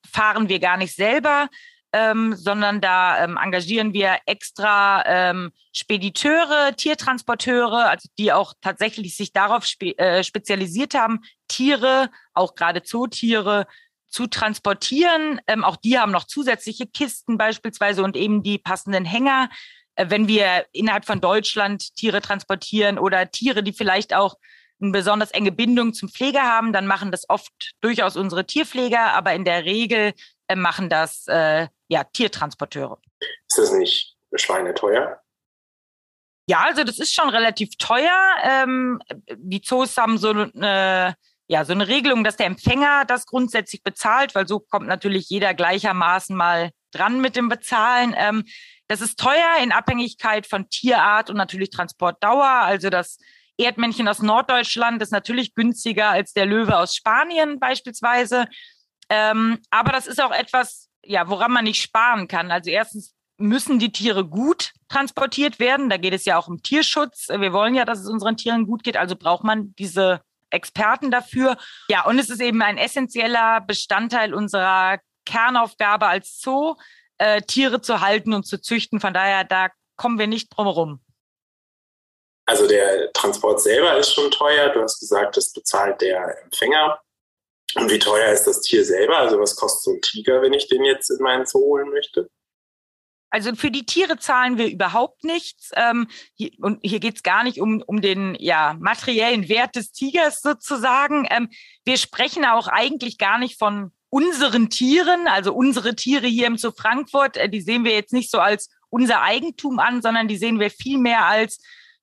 fahren 0.09 0.49
wir 0.49 0.61
gar 0.61 0.77
nicht 0.77 0.95
selber 0.95 1.49
ähm, 1.93 2.35
sondern 2.37 2.81
da 2.81 3.25
ähm, 3.25 3.39
engagieren 3.43 3.93
wir 3.93 4.19
extra 4.27 5.05
ähm, 5.07 5.53
Spediteure, 5.73 6.75
Tiertransporteure, 6.77 7.89
also 7.89 8.09
die 8.19 8.33
auch 8.33 8.55
tatsächlich 8.61 9.17
sich 9.17 9.33
darauf 9.33 9.67
spe 9.67 9.97
äh, 9.99 10.23
spezialisiert 10.23 10.95
haben, 10.95 11.21
Tiere, 11.49 12.11
auch 12.35 12.55
gerade 12.55 12.83
Zootiere, 12.83 13.67
zu 14.09 14.27
transportieren. 14.27 15.41
Ähm, 15.47 15.65
auch 15.65 15.77
die 15.77 15.99
haben 15.99 16.13
noch 16.13 16.25
zusätzliche 16.25 16.87
Kisten 16.87 17.39
beispielsweise 17.39 18.03
und 18.03 18.17
eben 18.17 18.43
die 18.43 18.59
passenden 18.59 19.05
Hänger. 19.05 19.49
Äh, 19.95 20.07
wenn 20.11 20.29
wir 20.29 20.67
innerhalb 20.73 21.07
von 21.07 21.21
Deutschland 21.21 21.95
Tiere 21.97 22.21
transportieren 22.21 22.99
oder 22.99 23.31
Tiere, 23.31 23.63
die 23.63 23.73
vielleicht 23.73 24.15
auch 24.15 24.37
eine 24.81 24.93
besonders 24.93 25.31
enge 25.31 25.53
Bindung 25.53 25.93
zum 25.93 26.09
Pfleger 26.09 26.43
haben, 26.43 26.73
dann 26.73 26.87
machen 26.87 27.11
das 27.11 27.29
oft 27.29 27.53
durchaus 27.81 28.17
unsere 28.17 28.47
Tierpfleger, 28.47 29.13
aber 29.13 29.35
in 29.35 29.45
der 29.45 29.65
Regel 29.65 30.15
machen 30.57 30.89
das 30.89 31.27
äh, 31.29 31.69
ja, 31.89 32.05
Tiertransporteure. 32.05 32.99
Ist 33.49 33.59
das 33.59 33.73
nicht 33.73 34.17
schweineteuer? 34.35 35.21
Ja, 36.47 36.63
also 36.63 36.83
das 36.85 36.99
ist 36.99 37.15
schon 37.15 37.29
relativ 37.29 37.77
teuer. 37.77 38.35
Ähm, 38.43 39.01
die 39.37 39.61
Zoos 39.61 39.97
haben 39.97 40.19
so 40.19 40.31
eine, 40.31 41.15
ja, 41.47 41.65
so 41.65 41.73
eine 41.73 41.87
Regelung, 41.87 42.25
dass 42.25 42.37
der 42.37 42.47
Empfänger 42.47 43.05
das 43.05 43.27
grundsätzlich 43.27 43.83
bezahlt, 43.83 44.35
weil 44.35 44.49
so 44.49 44.59
kommt 44.59 44.87
natürlich 44.87 45.29
jeder 45.29 45.55
gleichermaßen 45.55 46.35
mal 46.37 46.71
dran 46.93 47.21
mit 47.21 47.37
dem 47.37 47.49
Bezahlen. 47.49 48.15
Ähm, 48.17 48.45
das 48.89 49.01
ist 49.01 49.21
teuer 49.21 49.63
in 49.63 49.71
Abhängigkeit 49.71 50.47
von 50.47 50.69
Tierart 50.69 51.31
und 51.31 51.37
natürlich 51.37 51.71
Transportdauer. 51.71 52.45
Also 52.45 52.91
das 52.91 53.19
Erdmännchen 53.57 54.09
aus 54.09 54.21
Norddeutschland 54.21 55.01
ist 55.03 55.13
natürlich 55.13 55.55
günstiger 55.55 56.09
als 56.09 56.33
der 56.33 56.47
Löwe 56.47 56.77
aus 56.77 56.97
Spanien 56.97 57.61
beispielsweise. 57.61 58.47
Ähm, 59.11 59.59
aber 59.71 59.93
das 59.93 60.07
ist 60.07 60.23
auch 60.23 60.33
etwas, 60.33 60.89
ja, 61.05 61.29
woran 61.29 61.53
man 61.53 61.65
nicht 61.65 61.83
sparen 61.83 62.29
kann. 62.29 62.51
Also 62.51 62.71
erstens 62.71 63.15
müssen 63.37 63.79
die 63.79 63.93
Tiere 63.93 64.25
gut 64.25 64.73
transportiert 64.89 65.59
werden. 65.59 65.91
Da 65.91 65.97
geht 65.97 66.15
es 66.15 66.25
ja 66.25 66.39
auch 66.39 66.47
um 66.47 66.63
Tierschutz. 66.63 67.29
Wir 67.29 67.53
wollen 67.53 67.75
ja, 67.75 67.85
dass 67.85 67.99
es 67.99 68.09
unseren 68.09 68.37
Tieren 68.37 68.67
gut 68.67 68.85
geht. 68.85 68.97
Also 68.97 69.17
braucht 69.17 69.45
man 69.45 69.75
diese 69.79 70.21
Experten 70.51 71.11
dafür. 71.11 71.57
Ja, 71.89 72.05
und 72.05 72.19
es 72.19 72.31
ist 72.31 72.41
eben 72.41 72.63
ein 72.63 72.79
essentieller 72.79 73.61
Bestandteil 73.61 74.33
unserer 74.35 74.99
Kernaufgabe 75.25 76.07
als 76.07 76.41
Zoo, 76.41 76.77
äh, 77.19 77.43
Tiere 77.43 77.81
zu 77.81 78.01
halten 78.01 78.33
und 78.33 78.47
zu 78.47 78.61
züchten. 78.61 79.01
Von 79.01 79.15
daher, 79.15 79.45
da 79.45 79.69
kommen 79.97 80.19
wir 80.19 80.27
nicht 80.27 80.49
drum 80.55 80.67
herum. 80.67 81.01
Also 82.47 82.67
der 82.67 83.13
Transport 83.13 83.61
selber 83.61 83.97
ist 83.97 84.13
schon 84.13 84.31
teuer. 84.31 84.71
Du 84.71 84.83
hast 84.83 84.99
gesagt, 84.99 85.37
das 85.37 85.53
bezahlt 85.53 86.01
der 86.01 86.43
Empfänger. 86.43 87.01
Und 87.77 87.91
wie 87.91 87.99
teuer 87.99 88.33
ist 88.33 88.45
das 88.45 88.63
Tier 88.63 88.85
selber? 88.85 89.19
Also 89.19 89.39
was 89.39 89.57
kostet 89.57 89.83
so 89.83 89.91
ein 89.93 90.01
Tiger, 90.01 90.43
wenn 90.43 90.53
ich 90.53 90.69
den 90.69 90.85
jetzt 90.85 91.11
in 91.11 91.23
meinen 91.23 91.47
Zoo 91.47 91.61
holen 91.61 91.91
möchte? 91.91 92.29
Also 93.31 93.55
für 93.55 93.71
die 93.71 93.87
Tiere 93.87 94.19
zahlen 94.19 94.59
wir 94.59 94.69
überhaupt 94.69 95.23
nichts. 95.23 95.71
Ähm, 95.77 96.09
hier, 96.35 96.51
und 96.59 96.81
hier 96.83 96.99
geht's 96.99 97.23
gar 97.23 97.45
nicht 97.45 97.61
um, 97.61 97.81
um 97.87 98.01
den 98.01 98.37
ja, 98.41 98.77
materiellen 98.81 99.49
Wert 99.49 99.77
des 99.77 99.93
Tigers 99.93 100.43
sozusagen. 100.43 101.29
Ähm, 101.31 101.49
wir 101.85 101.97
sprechen 101.97 102.45
auch 102.45 102.67
eigentlich 102.67 103.19
gar 103.19 103.39
nicht 103.39 103.57
von 103.57 103.93
unseren 104.09 104.69
Tieren, 104.69 105.29
also 105.29 105.55
unsere 105.55 105.95
Tiere 105.95 106.27
hier 106.27 106.49
im 106.49 106.59
Zoo 106.59 106.73
Frankfurt, 106.77 107.37
äh, 107.37 107.49
die 107.49 107.61
sehen 107.61 107.85
wir 107.85 107.93
jetzt 107.93 108.13
nicht 108.13 108.33
so 108.33 108.41
als 108.41 108.69
unser 108.89 109.23
Eigentum 109.23 109.79
an, 109.79 110.03
sondern 110.03 110.27
die 110.27 110.37
sehen 110.37 110.59
wir 110.59 110.71
vielmehr 110.71 111.27
als 111.27 111.61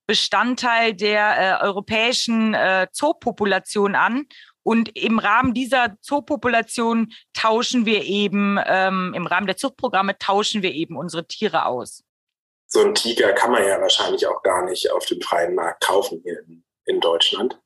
Bestandteil 0.08 0.93
der 0.93 1.60
äh, 1.62 1.65
europäischen 1.65 2.53
äh, 2.53 2.88
Zoopopulation 2.93 3.95
an. 3.95 4.25
Und 4.67 4.97
im 4.97 5.17
Rahmen 5.17 5.53
dieser 5.53 5.95
Zoopopulation 6.01 7.13
tauschen 7.32 7.86
wir 7.86 8.03
eben, 8.03 8.60
ähm, 8.65 9.13
im 9.15 9.25
Rahmen 9.25 9.47
der 9.47 9.56
Zuchtprogramme 9.56 10.17
tauschen 10.17 10.62
wir 10.62 10.73
eben 10.73 10.97
unsere 10.97 11.25
Tiere 11.25 11.67
aus. 11.67 12.03
So 12.65 12.82
ein 12.82 12.93
Tiger 12.93 13.32
kann 13.32 13.53
man 13.53 13.65
ja 13.65 13.80
wahrscheinlich 13.80 14.27
auch 14.27 14.43
gar 14.43 14.65
nicht 14.65 14.91
auf 14.91 15.06
dem 15.06 15.21
freien 15.21 15.56
Markt 15.56 15.86
kaufen 15.86 16.19
hier 16.21 16.41
in, 16.41 16.65
in 16.84 16.99
Deutschland. 16.99 17.58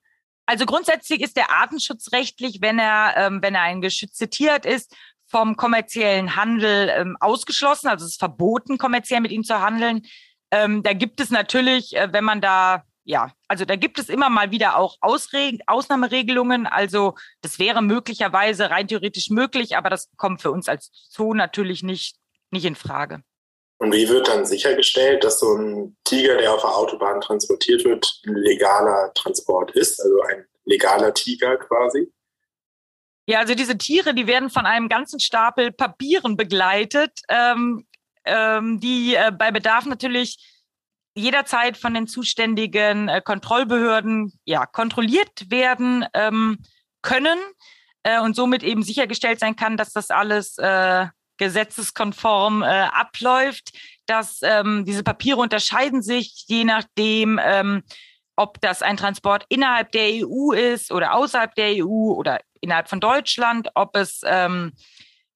Also 0.45 0.67
grundsätzlich 0.67 1.21
ist 1.21 1.37
der 1.37 1.49
artenschutzrechtlich, 1.49 2.61
wenn 2.61 2.77
er, 2.77 3.15
ähm, 3.17 3.41
wenn 3.41 3.55
er 3.55 3.63
ein 3.63 3.81
geschütztes 3.81 4.29
Tier 4.29 4.63
ist, 4.63 4.95
vom 5.25 5.57
kommerziellen 5.57 6.35
Handel 6.35 6.89
ähm, 6.89 7.17
ausgeschlossen. 7.19 7.87
Also 7.87 8.05
es 8.05 8.11
ist 8.11 8.19
verboten, 8.19 8.77
kommerziell 8.77 9.21
mit 9.21 9.31
ihm 9.31 9.43
zu 9.43 9.59
handeln. 9.59 10.03
Ähm, 10.51 10.83
da 10.83 10.93
gibt 10.93 11.19
es 11.19 11.31
natürlich, 11.31 11.95
äh, 11.95 12.09
wenn 12.11 12.25
man 12.25 12.41
da 12.41 12.83
ja, 13.03 13.33
also 13.47 13.65
da 13.65 13.75
gibt 13.75 13.99
es 13.99 14.09
immer 14.09 14.29
mal 14.29 14.51
wieder 14.51 14.77
auch 14.77 14.97
Ausreg 15.01 15.61
Ausnahmeregelungen. 15.67 16.67
Also 16.67 17.15
das 17.41 17.59
wäre 17.59 17.81
möglicherweise 17.81 18.69
rein 18.69 18.87
theoretisch 18.87 19.29
möglich, 19.29 19.75
aber 19.75 19.89
das 19.89 20.09
kommt 20.17 20.41
für 20.41 20.51
uns 20.51 20.69
als 20.69 20.91
Zoo 21.09 21.33
natürlich 21.33 21.83
nicht, 21.83 22.17
nicht 22.51 22.65
in 22.65 22.75
Frage. 22.75 23.23
Und 23.77 23.93
wie 23.93 24.07
wird 24.07 24.27
dann 24.27 24.45
sichergestellt, 24.45 25.23
dass 25.23 25.39
so 25.39 25.55
ein 25.55 25.97
Tiger, 26.03 26.37
der 26.37 26.53
auf 26.53 26.61
der 26.61 26.75
Autobahn 26.75 27.19
transportiert 27.19 27.83
wird, 27.83 28.21
ein 28.27 28.35
legaler 28.35 29.11
Transport 29.15 29.71
ist, 29.71 29.99
also 29.99 30.21
ein 30.21 30.45
legaler 30.65 31.13
Tiger 31.15 31.57
quasi? 31.57 32.11
Ja, 33.25 33.39
also 33.39 33.55
diese 33.55 33.77
Tiere, 33.77 34.13
die 34.13 34.27
werden 34.27 34.51
von 34.51 34.67
einem 34.67 34.87
ganzen 34.87 35.19
Stapel 35.19 35.71
Papieren 35.71 36.37
begleitet, 36.37 37.21
ähm, 37.27 37.87
ähm, 38.25 38.79
die 38.79 39.15
äh, 39.15 39.31
bei 39.31 39.49
Bedarf 39.49 39.85
natürlich 39.85 40.50
jederzeit 41.15 41.77
von 41.77 41.93
den 41.93 42.07
zuständigen 42.07 43.09
äh, 43.09 43.21
Kontrollbehörden 43.21 44.33
ja, 44.45 44.65
kontrolliert 44.65 45.49
werden 45.49 46.05
ähm, 46.13 46.59
können 47.01 47.39
äh, 48.03 48.19
und 48.19 48.35
somit 48.35 48.63
eben 48.63 48.83
sichergestellt 48.83 49.39
sein 49.39 49.55
kann, 49.55 49.77
dass 49.77 49.93
das 49.93 50.09
alles 50.09 50.57
äh, 50.57 51.07
gesetzeskonform 51.37 52.61
äh, 52.63 52.65
abläuft. 52.65 53.71
Dass 54.05 54.39
ähm, 54.43 54.85
diese 54.85 55.03
Papiere 55.03 55.39
unterscheiden 55.39 56.01
sich 56.01 56.45
je 56.47 56.63
nachdem, 56.63 57.39
ähm, 57.43 57.83
ob 58.35 58.59
das 58.61 58.81
ein 58.81 58.97
Transport 58.97 59.45
innerhalb 59.49 59.91
der 59.91 60.25
EU 60.25 60.51
ist 60.51 60.91
oder 60.91 61.13
außerhalb 61.13 61.53
der 61.55 61.85
EU 61.85 62.13
oder 62.13 62.39
innerhalb 62.61 62.89
von 62.89 62.99
Deutschland, 62.99 63.69
ob 63.75 63.95
es 63.95 64.21
ähm, 64.25 64.73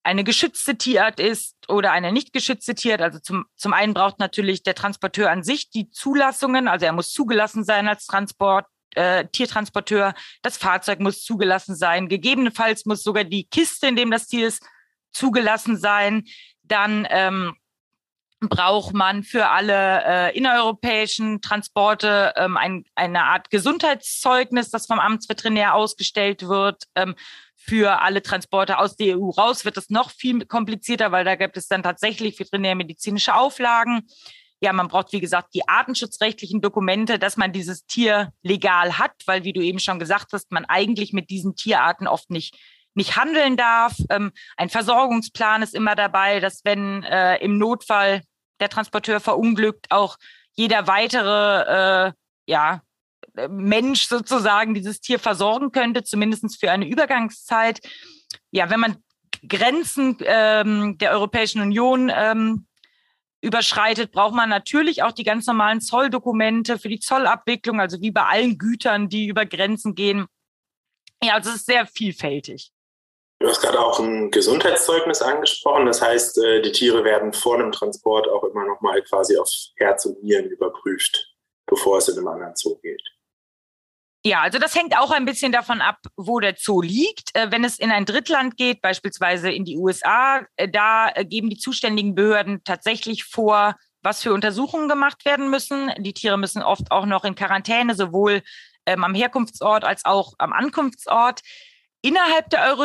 eine 0.05 0.23
geschützte 0.23 0.77
Tierart 0.77 1.19
ist 1.19 1.55
oder 1.67 1.91
eine 1.91 2.11
nicht 2.11 2.31
geschützte 2.31 2.75
Tierart. 2.75 3.01
Also 3.01 3.19
zum, 3.19 3.45
zum 3.55 3.73
einen 3.73 3.95
braucht 3.95 4.19
natürlich 4.19 4.61
der 4.61 4.75
Transporteur 4.75 5.31
an 5.31 5.43
sich 5.43 5.71
die 5.71 5.89
Zulassungen, 5.89 6.67
also 6.67 6.85
er 6.85 6.93
muss 6.93 7.11
zugelassen 7.11 7.63
sein 7.63 7.87
als 7.87 8.05
Transport, 8.05 8.67
äh, 8.93 9.25
Tiertransporteur. 9.25 10.13
Das 10.43 10.57
Fahrzeug 10.57 10.99
muss 10.99 11.23
zugelassen 11.23 11.75
sein. 11.75 12.07
Gegebenenfalls 12.07 12.85
muss 12.85 13.01
sogar 13.01 13.23
die 13.23 13.47
Kiste, 13.47 13.87
in 13.87 13.95
dem 13.95 14.11
das 14.11 14.27
Tier 14.27 14.47
ist, 14.47 14.63
zugelassen 15.11 15.75
sein. 15.75 16.23
Dann 16.61 17.07
ähm, 17.09 17.55
braucht 18.41 18.93
man 18.93 19.23
für 19.23 19.47
alle 19.47 20.03
äh, 20.05 20.37
innereuropäischen 20.37 21.41
Transporte 21.41 22.33
ähm, 22.35 22.57
ein, 22.57 22.85
eine 22.93 23.23
Art 23.23 23.49
Gesundheitszeugnis, 23.49 24.69
das 24.69 24.85
vom 24.85 24.99
Amtsveterinär 24.99 25.73
ausgestellt 25.73 26.47
wird. 26.47 26.83
Ähm, 26.95 27.15
für 27.65 28.01
alle 28.01 28.21
Transporte 28.21 28.77
aus 28.77 28.95
der 28.95 29.17
EU 29.17 29.29
raus 29.29 29.65
wird 29.65 29.77
es 29.77 29.89
noch 29.89 30.11
viel 30.11 30.45
komplizierter, 30.45 31.11
weil 31.11 31.25
da 31.25 31.35
gibt 31.35 31.57
es 31.57 31.67
dann 31.67 31.83
tatsächlich 31.83 32.39
veterinärmedizinische 32.39 33.35
Auflagen. 33.35 34.07
Ja, 34.61 34.71
man 34.71 34.87
braucht, 34.87 35.11
wie 35.11 35.19
gesagt, 35.19 35.53
die 35.53 35.67
artenschutzrechtlichen 35.67 36.61
Dokumente, 36.61 37.19
dass 37.19 37.37
man 37.37 37.51
dieses 37.51 37.85
Tier 37.85 38.31
legal 38.43 38.97
hat, 38.97 39.13
weil, 39.25 39.43
wie 39.43 39.53
du 39.53 39.61
eben 39.61 39.79
schon 39.79 39.99
gesagt 39.99 40.31
hast, 40.33 40.51
man 40.51 40.65
eigentlich 40.65 41.11
mit 41.11 41.29
diesen 41.29 41.55
Tierarten 41.55 42.07
oft 42.07 42.29
nicht 42.29 42.57
nicht 42.97 43.17
handeln 43.17 43.57
darf. 43.57 43.97
Ähm, 44.09 44.31
ein 44.55 44.69
Versorgungsplan 44.69 45.61
ist 45.61 45.75
immer 45.75 45.95
dabei, 45.95 46.39
dass 46.39 46.63
wenn 46.63 47.03
äh, 47.03 47.35
im 47.43 47.57
Notfall 47.57 48.21
der 48.61 48.69
Transporteur 48.69 49.19
verunglückt, 49.19 49.87
auch 49.89 50.17
jeder 50.53 50.87
weitere 50.87 52.07
äh, 52.07 52.11
ja, 52.45 52.81
Mensch 53.49 54.07
sozusagen 54.07 54.73
dieses 54.73 55.01
Tier 55.01 55.19
versorgen 55.19 55.71
könnte, 55.71 56.03
zumindest 56.03 56.59
für 56.59 56.71
eine 56.71 56.87
Übergangszeit. 56.87 57.79
Ja, 58.51 58.69
wenn 58.69 58.79
man 58.79 58.97
Grenzen 59.47 60.17
ähm, 60.21 60.97
der 60.97 61.11
Europäischen 61.11 61.61
Union 61.61 62.11
ähm, 62.13 62.67
überschreitet, 63.41 64.11
braucht 64.11 64.33
man 64.33 64.49
natürlich 64.49 65.03
auch 65.03 65.11
die 65.11 65.23
ganz 65.23 65.45
normalen 65.45 65.81
Zolldokumente 65.81 66.79
für 66.79 66.89
die 66.89 66.99
Zollabwicklung, 66.99 67.79
also 67.79 68.01
wie 68.01 68.11
bei 68.11 68.23
allen 68.23 68.57
Gütern, 68.57 69.07
die 69.09 69.27
über 69.27 69.45
Grenzen 69.45 69.93
gehen. 69.93 70.25
Ja, 71.23 71.35
also 71.35 71.49
es 71.49 71.57
ist 71.57 71.65
sehr 71.67 71.85
vielfältig. 71.85 72.71
Du 73.39 73.47
hast 73.47 73.61
gerade 73.61 73.79
auch 73.79 73.99
ein 73.99 74.31
Gesundheitszeugnis 74.31 75.21
angesprochen. 75.21 75.85
Das 75.85 76.01
heißt, 76.01 76.37
äh, 76.37 76.61
die 76.61 76.71
Tiere 76.71 77.03
werden 77.03 77.33
vor 77.33 77.57
dem 77.57 77.71
Transport 77.71 78.27
auch 78.29 78.43
immer 78.45 78.65
noch 78.65 78.81
mal 78.81 79.01
quasi 79.03 79.37
auf 79.37 79.49
Herz 79.75 80.05
und 80.05 80.23
Nieren 80.23 80.45
überprüft, 80.45 81.35
bevor 81.65 81.97
es 81.97 82.07
in 82.07 82.17
einem 82.17 82.29
anderen 82.29 82.55
Zoo 82.55 82.77
geht. 82.81 83.14
Ja, 84.25 84.41
also 84.41 84.57
das 84.57 84.73
hängt 84.73 84.97
auch 84.97 85.11
ein 85.11 85.25
bisschen 85.25 85.51
davon 85.51 85.81
ab, 85.81 85.99
wo 86.17 86.39
der 86.39 86.55
Zoo 86.57 86.81
liegt. 86.81 87.35
Äh, 87.35 87.51
wenn 87.51 87.63
es 87.63 87.77
in 87.77 87.91
ein 87.91 88.05
Drittland 88.05 88.57
geht, 88.57 88.81
beispielsweise 88.81 89.51
in 89.51 89.65
die 89.65 89.77
USA, 89.77 90.41
äh, 90.55 90.67
da 90.67 91.09
äh, 91.09 91.25
geben 91.25 91.51
die 91.51 91.59
zuständigen 91.59 92.15
Behörden 92.15 92.63
tatsächlich 92.63 93.25
vor, 93.25 93.75
was 94.01 94.23
für 94.23 94.33
Untersuchungen 94.33 94.89
gemacht 94.89 95.25
werden 95.25 95.51
müssen. 95.51 95.91
Die 95.99 96.13
Tiere 96.13 96.39
müssen 96.39 96.63
oft 96.63 96.89
auch 96.89 97.05
noch 97.05 97.23
in 97.23 97.35
Quarantäne, 97.35 97.93
sowohl 97.93 98.41
ähm, 98.87 99.03
am 99.03 99.13
Herkunftsort 99.13 99.83
als 99.83 100.05
auch 100.05 100.33
am 100.39 100.53
Ankunftsort. 100.53 101.41
Innerhalb 102.01 102.49
der 102.49 102.75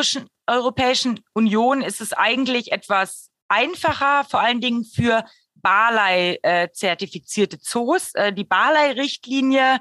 Europäischen 0.45 1.21
Union 1.33 1.81
ist 1.81 2.01
es 2.01 2.13
eigentlich 2.13 2.71
etwas 2.71 3.31
einfacher, 3.47 4.25
vor 4.29 4.41
allen 4.41 4.61
Dingen 4.61 4.85
für 4.85 5.25
Barlei-zertifizierte 5.55 7.55
äh, 7.55 7.61
Zoos. 7.61 8.13
Die 8.33 8.43
Barlei-Richtlinie 8.43 9.79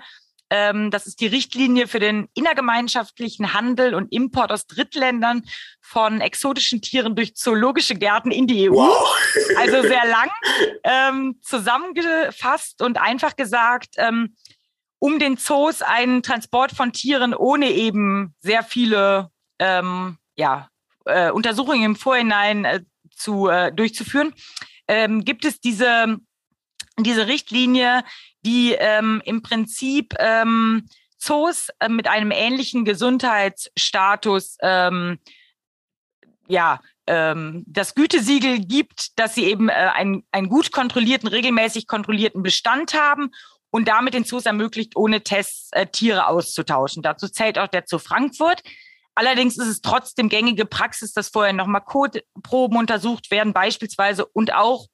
ähm, 0.51 0.91
das 0.91 1.07
ist 1.07 1.21
die 1.21 1.29
Richtlinie 1.29 1.87
für 1.87 2.01
den 2.01 2.29
innergemeinschaftlichen 2.35 3.55
Handel 3.55 3.95
und 3.95 4.13
Import 4.13 4.51
aus 4.51 4.67
Drittländern 4.67 5.45
von 5.81 6.21
exotischen 6.21 6.83
Tieren 6.83 7.15
durch 7.15 7.37
zoologische 7.37 7.95
Gärten 7.95 8.31
in 8.31 8.47
die 8.47 8.69
EU. 8.69 8.75
Wow. 8.75 9.17
also 9.57 9.83
sehr 9.83 10.07
lang 10.07 10.31
ähm, 10.85 11.39
zusammengefasst 11.43 12.83
und 12.83 13.01
einfach 13.01 13.37
gesagt, 13.37 13.95
ähm, 13.97 14.35
um 14.99 15.19
den 15.19 15.37
Zoos 15.37 15.83
einen 15.83 16.23
Transport 16.23 16.73
von 16.73 16.93
Tieren 16.93 17.33
ohne 17.33 17.71
eben 17.71 18.35
sehr 18.41 18.63
viele 18.63 19.31
ähm, 19.59 20.19
ja, 20.37 20.69
äh, 21.07 21.31
Untersuchungen 21.31 21.83
im 21.83 21.97
Vorhinein 21.97 22.65
äh, 22.65 22.81
zu, 23.15 23.49
äh, 23.49 23.73
durchzuführen, 23.73 24.35
ähm, 24.89 25.25
gibt 25.25 25.45
es 25.45 25.61
diese, 25.61 26.19
diese 26.99 27.29
Richtlinie, 27.29 28.03
die 28.45 28.73
ähm, 28.73 29.23
im 29.25 29.43
Prinzip 29.43 30.15
ähm, 30.19 30.89
Zoos 31.19 31.69
äh, 31.81 31.89
mit 31.89 32.09
einem 32.09 32.31
ähnlichen 32.31 32.85
Gesundheitsstatus 32.85 34.57
ähm, 34.63 35.19
ja, 36.49 36.81
ähm, 37.07 37.65
das 37.67 37.95
Gütesiegel 37.95 38.61
gibt, 38.61 39.19
dass 39.19 39.35
sie 39.35 39.45
eben 39.45 39.69
äh, 39.69 39.73
einen, 39.73 40.25
einen 40.33 40.49
gut 40.49 40.73
kontrollierten, 40.73 41.29
regelmäßig 41.29 41.87
kontrollierten 41.87 42.43
Bestand 42.43 42.95
haben 42.95 43.31
und 43.71 43.89
damit 43.89 44.15
den 44.15 44.25
Zoos 44.25 44.47
ermöglicht, 44.47 44.97
ohne 44.97 45.23
Tests 45.23 45.71
äh, 45.73 45.87
Tiere 45.87 46.27
auszutauschen. 46.27 47.03
Dazu 47.03 47.29
zählt 47.29 47.59
auch 47.59 47.69
der 47.69 47.85
Zoo 47.87 47.99
Frankfurt. 47.99 48.63
Allerdings 49.15 49.59
ist 49.59 49.69
es 49.69 49.81
trotzdem 49.81 50.29
gängige 50.29 50.67
Praxis, 50.67 51.13
dass 51.13 51.29
vorher 51.29 51.53
nochmal 51.53 51.83
Kotproben 51.83 52.79
untersucht 52.79 53.31
werden, 53.31 53.53
beispielsweise 53.53 54.25
und 54.27 54.55
auch, 54.55 54.87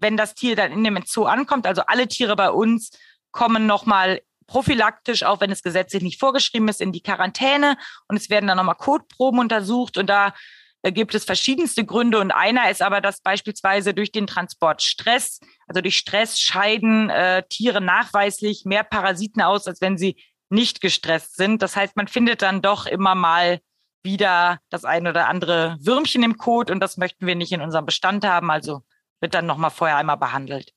wenn 0.00 0.16
das 0.16 0.34
Tier 0.34 0.56
dann 0.56 0.72
in 0.72 0.84
dem 0.84 1.02
Zoo 1.06 1.24
ankommt, 1.24 1.66
also 1.66 1.82
alle 1.86 2.08
Tiere 2.08 2.36
bei 2.36 2.50
uns 2.50 2.90
kommen 3.32 3.66
nochmal 3.66 4.20
prophylaktisch, 4.46 5.24
auch 5.24 5.40
wenn 5.40 5.50
es 5.50 5.62
gesetzlich 5.62 6.02
nicht 6.02 6.20
vorgeschrieben 6.20 6.68
ist, 6.68 6.80
in 6.80 6.92
die 6.92 7.02
Quarantäne 7.02 7.76
und 8.08 8.16
es 8.16 8.30
werden 8.30 8.46
dann 8.46 8.56
nochmal 8.56 8.76
Kotproben 8.76 9.40
untersucht 9.40 9.98
und 9.98 10.08
da 10.08 10.34
äh, 10.82 10.92
gibt 10.92 11.14
es 11.14 11.24
verschiedenste 11.24 11.84
Gründe 11.84 12.20
und 12.20 12.30
einer 12.30 12.70
ist 12.70 12.82
aber, 12.82 13.00
dass 13.00 13.20
beispielsweise 13.20 13.92
durch 13.92 14.12
den 14.12 14.26
Transport 14.26 14.82
Stress, 14.82 15.40
also 15.66 15.80
durch 15.80 15.98
Stress 15.98 16.40
scheiden 16.40 17.10
äh, 17.10 17.42
Tiere 17.48 17.80
nachweislich 17.80 18.64
mehr 18.64 18.84
Parasiten 18.84 19.42
aus, 19.42 19.66
als 19.66 19.80
wenn 19.80 19.98
sie 19.98 20.16
nicht 20.48 20.80
gestresst 20.80 21.36
sind. 21.36 21.60
Das 21.60 21.74
heißt, 21.74 21.96
man 21.96 22.06
findet 22.06 22.40
dann 22.40 22.62
doch 22.62 22.86
immer 22.86 23.16
mal 23.16 23.60
wieder 24.04 24.60
das 24.70 24.84
ein 24.84 25.08
oder 25.08 25.26
andere 25.26 25.76
Würmchen 25.80 26.22
im 26.22 26.36
Kot 26.38 26.70
und 26.70 26.78
das 26.78 26.96
möchten 26.96 27.26
wir 27.26 27.34
nicht 27.34 27.50
in 27.50 27.60
unserem 27.60 27.84
Bestand 27.84 28.24
haben. 28.24 28.52
Also 28.52 28.82
wird 29.20 29.34
dann 29.34 29.46
nochmal 29.46 29.70
vorher 29.70 29.96
einmal 29.96 30.16
behandelt. 30.16 30.72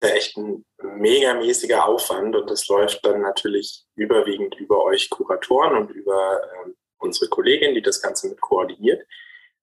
Echt 0.00 0.36
ein 0.36 0.64
megamäßiger 0.82 1.86
Aufwand 1.86 2.36
und 2.36 2.50
das 2.50 2.68
läuft 2.68 3.04
dann 3.06 3.22
natürlich 3.22 3.84
überwiegend 3.94 4.54
über 4.56 4.84
euch 4.84 5.08
Kuratoren 5.08 5.76
und 5.76 5.90
über 5.90 6.40
ähm, 6.42 6.76
unsere 6.98 7.28
Kollegin, 7.28 7.74
die 7.74 7.82
das 7.82 8.02
Ganze 8.02 8.28
mit 8.28 8.40
koordiniert. 8.40 9.06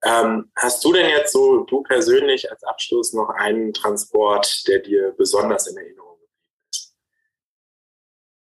Ähm, 0.04 0.52
hast 0.56 0.84
du 0.84 0.94
denn 0.94 1.10
jetzt 1.10 1.32
so, 1.32 1.64
du 1.66 1.84
persönlich 1.84 2.50
als 2.50 2.64
Abschluss 2.64 3.14
noch 3.14 3.30
einen 3.30 3.72
Transport, 3.72 4.68
der 4.68 4.80
dir 4.80 5.14
besonders 5.16 5.68
in 5.68 5.78
Erinnerung 5.78 6.18
geblieben 6.20 6.34
ist? 6.72 6.96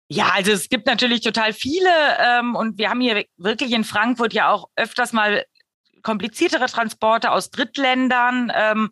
Ja, 0.08 0.30
also 0.32 0.52
es 0.52 0.68
gibt 0.68 0.86
natürlich 0.86 1.22
total 1.22 1.52
viele 1.52 1.90
ähm, 2.20 2.54
und 2.54 2.78
wir 2.78 2.88
haben 2.88 3.00
hier 3.00 3.24
wirklich 3.36 3.72
in 3.72 3.82
Frankfurt 3.82 4.32
ja 4.32 4.52
auch 4.52 4.68
öfters 4.76 5.12
mal 5.12 5.44
kompliziertere 6.02 6.66
Transporte 6.66 7.30
aus 7.30 7.50
Drittländern. 7.50 8.52
Ähm, 8.54 8.90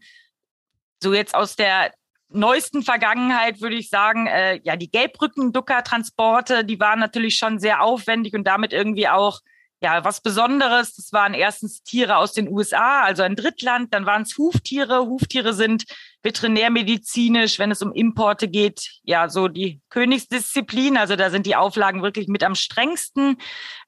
so 1.02 1.14
jetzt 1.14 1.34
aus 1.34 1.56
der 1.56 1.92
neuesten 2.30 2.82
Vergangenheit 2.82 3.60
würde 3.60 3.76
ich 3.76 3.88
sagen, 3.88 4.26
äh, 4.26 4.60
ja, 4.62 4.76
die 4.76 4.90
Gelbrücken-Ducker-Transporte, 4.90 6.64
die 6.64 6.78
waren 6.78 7.00
natürlich 7.00 7.36
schon 7.36 7.58
sehr 7.58 7.82
aufwendig 7.82 8.34
und 8.34 8.44
damit 8.44 8.72
irgendwie 8.72 9.08
auch 9.08 9.40
ja, 9.80 10.04
was 10.04 10.20
Besonderes. 10.20 10.94
Das 10.94 11.12
waren 11.12 11.34
erstens 11.34 11.82
Tiere 11.82 12.16
aus 12.16 12.32
den 12.32 12.48
USA, 12.48 13.02
also 13.02 13.22
ein 13.22 13.36
Drittland. 13.36 13.94
Dann 13.94 14.06
waren 14.06 14.22
es 14.22 14.36
Huftiere. 14.36 15.06
Huftiere 15.06 15.54
sind 15.54 15.84
veterinärmedizinisch, 16.22 17.58
wenn 17.58 17.70
es 17.70 17.82
um 17.82 17.92
Importe 17.92 18.48
geht, 18.48 19.00
ja, 19.02 19.28
so 19.28 19.48
die 19.48 19.80
Königsdisziplin. 19.88 20.96
Also 20.96 21.16
da 21.16 21.30
sind 21.30 21.46
die 21.46 21.56
Auflagen 21.56 22.02
wirklich 22.02 22.28
mit 22.28 22.42
am 22.42 22.54
strengsten. 22.54 23.38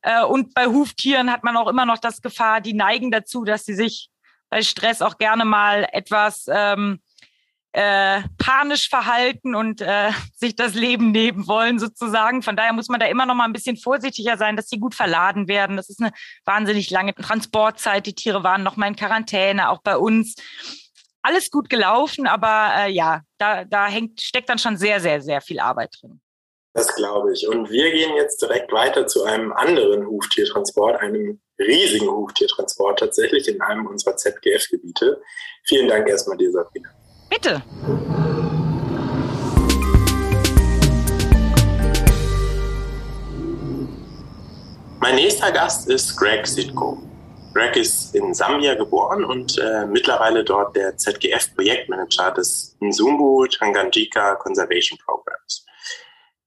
Äh, 0.03 0.25
und 0.25 0.55
bei 0.55 0.67
Huftieren 0.67 1.33
hat 1.33 1.45
man 1.45 1.57
auch 1.57 1.69
immer 1.69 1.87
noch 1.87 1.99
das 1.99 2.23
Gefahr, 2.23 2.61
die 2.61 2.75
neigen 2.75 3.11
dazu, 3.11 3.45
dass 3.45 3.65
sie 3.65 3.75
sich 3.75 4.11
bei 4.49 4.63
Stress 4.63 5.03
auch 5.03 5.19
gerne 5.19 5.45
mal 5.45 5.87
etwas 5.93 6.47
ähm, 6.49 7.01
äh, 7.73 8.23
panisch 8.37 8.89
verhalten 8.89 9.55
und 9.55 9.81
äh, 9.81 10.11
sich 10.37 10.57
das 10.57 10.75
Leben 10.75 11.13
nehmen 11.13 11.47
wollen 11.47 11.79
sozusagen. 11.79 12.43
Von 12.43 12.57
daher 12.57 12.73
muss 12.73 12.89
man 12.89 13.01
da 13.01 13.07
immer 13.07 13.27
noch 13.27 13.35
mal 13.35 13.45
ein 13.45 13.53
bisschen 13.53 13.77
vorsichtiger 13.77 14.37
sein, 14.37 14.57
dass 14.57 14.69
sie 14.69 14.79
gut 14.79 14.95
verladen 14.95 15.49
werden. 15.49 15.77
Das 15.77 15.89
ist 15.89 16.01
eine 16.01 16.13
wahnsinnig 16.45 16.91
lange 16.91 17.15
Transportzeit. 17.15 18.07
Die 18.07 18.15
Tiere 18.15 18.43
waren 18.43 18.63
noch 18.63 18.77
mal 18.77 18.89
in 18.89 18.97
Quarantäne, 18.97 19.71
auch 19.71 19.83
bei 19.83 19.97
uns. 19.97 20.35
Alles 21.23 21.51
gut 21.51 21.69
gelaufen, 21.69 22.27
aber 22.27 22.73
äh, 22.79 22.91
ja, 22.91 23.21
da, 23.37 23.65
da 23.65 23.87
hängt, 23.87 24.23
steckt 24.23 24.49
dann 24.49 24.59
schon 24.59 24.79
sehr, 24.79 25.01
sehr, 25.01 25.21
sehr 25.21 25.43
viel 25.43 25.61
Arbeit 25.61 25.95
drin. 26.01 26.21
Das 26.73 26.95
glaube 26.95 27.33
ich. 27.33 27.47
Und 27.47 27.69
wir 27.71 27.91
gehen 27.91 28.15
jetzt 28.17 28.41
direkt 28.41 28.73
weiter 28.73 29.07
zu 29.07 29.25
einem 29.25 29.53
anderen 29.53 30.07
Huftiertransport, 30.07 31.01
einem 31.01 31.41
riesigen 31.59 32.09
Huftiertransport 32.09 33.01
tatsächlich 33.01 33.49
in 33.49 33.61
einem 33.61 33.87
unserer 33.87 34.17
ZGF-Gebiete. 34.17 35.21
Vielen 35.65 35.89
Dank 35.89 36.09
erstmal 36.09 36.39
dir, 36.39 36.53
Sabrina. 36.53 36.89
Bitte. 37.29 37.63
Mein 45.01 45.17
nächster 45.17 45.51
Gast 45.53 45.89
ist 45.89 46.17
Greg 46.17 46.47
Sitko. 46.47 47.10
Greg 47.53 47.75
ist 47.77 48.15
in 48.15 48.33
Sambia 48.33 48.75
geboren 48.75 49.25
und 49.25 49.59
äh, 49.59 49.85
mittlerweile 49.85 50.45
dort 50.45 50.77
der 50.77 50.97
ZGF-Projektmanager 50.97 52.31
des 52.31 52.77
Nzumbu 52.81 53.47
Tanganyika 53.47 54.37
Conservation 54.37 54.97
Programs. 54.99 55.67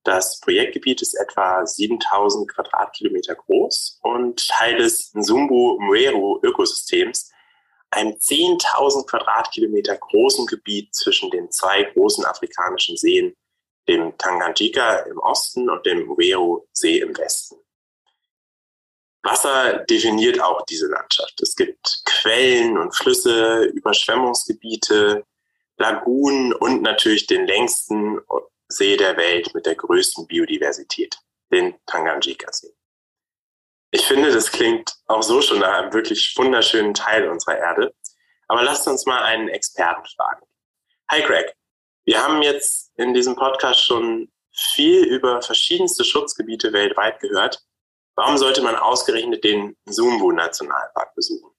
Das 0.03 0.39
Projektgebiet 0.39 1.01
ist 1.01 1.15
etwa 1.15 1.65
7000 1.65 2.49
Quadratkilometer 2.49 3.35
groß 3.35 3.99
und 4.01 4.47
Teil 4.47 4.77
des 4.77 5.13
Nzumbu 5.13 5.77
Mweru 5.81 6.39
Ökosystems, 6.41 7.31
einem 7.91 8.13
10.000 8.13 9.05
Quadratkilometer 9.05 9.97
großen 9.97 10.45
Gebiet 10.45 10.95
zwischen 10.95 11.29
den 11.31 11.51
zwei 11.51 11.83
großen 11.83 12.25
afrikanischen 12.25 12.95
Seen, 12.95 13.35
dem 13.89 14.17
Tanganyika 14.17 14.99
im 14.99 15.19
Osten 15.19 15.69
und 15.69 15.85
dem 15.85 16.09
Uweru-See 16.09 16.99
im 16.99 17.17
Westen. 17.17 17.62
Wasser 19.23 19.79
definiert 19.89 20.41
auch 20.41 20.65
diese 20.65 20.87
Landschaft. 20.87 21.41
Es 21.41 21.55
gibt 21.55 22.01
Quellen 22.05 22.77
und 22.77 22.95
Flüsse, 22.95 23.63
Überschwemmungsgebiete, 23.63 25.25
Lagunen 25.77 26.53
und 26.53 26.81
natürlich 26.81 27.25
den 27.25 27.47
längsten 27.47 28.19
See 28.67 28.97
der 28.97 29.17
Welt 29.17 29.53
mit 29.53 29.65
der 29.65 29.75
größten 29.75 30.27
Biodiversität, 30.27 31.17
den 31.51 31.75
Tanganyika-See. 31.85 32.73
Ich 33.91 34.05
finde, 34.05 34.31
das 34.31 34.51
klingt 34.51 34.93
auch 35.05 35.21
so 35.21 35.41
schon 35.41 35.59
nach 35.59 35.73
einem 35.73 35.93
wirklich 35.93 36.33
wunderschönen 36.35 36.93
Teil 36.93 37.29
unserer 37.29 37.57
Erde. 37.57 37.93
Aber 38.47 38.63
lasst 38.63 38.87
uns 38.87 39.05
mal 39.05 39.23
einen 39.23 39.47
Experten 39.49 40.05
fragen. 40.15 40.45
Hi 41.09 41.21
Greg, 41.21 41.55
wir 42.05 42.21
haben 42.21 42.41
jetzt 42.41 42.91
in 42.97 43.13
diesem 43.13 43.35
Podcast 43.35 43.83
schon 43.83 44.31
viel 44.51 45.05
über 45.05 45.41
verschiedenste 45.41 46.03
Schutzgebiete 46.03 46.73
weltweit 46.73 47.19
gehört. 47.19 47.63
Warum 48.15 48.37
sollte 48.37 48.61
man 48.61 48.75
ausgerechnet 48.75 49.43
den 49.43 49.75
Zumbu 49.89 50.31
Nationalpark 50.31 51.15
besuchen? 51.15 51.49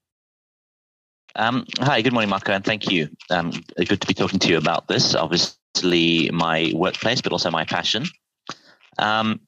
Um, 1.37 1.65
hi, 1.81 2.01
good 2.01 2.13
morning, 2.13 2.31
Marco, 2.31 2.53
and 2.53 2.65
thank 2.65 2.89
you. 2.89 3.09
Um, 3.29 3.51
good 3.77 4.01
to 4.01 4.07
be 4.07 4.15
talking 4.15 4.39
to 4.39 4.49
you 4.49 4.59
about 4.59 4.87
this. 4.87 5.17
Obviously, 5.17 6.31
my 6.33 6.73
workplace, 6.75 7.21
but 7.21 7.33
also 7.33 7.51
my 7.51 7.65
passion. 7.65 8.09
Um, 8.99 9.41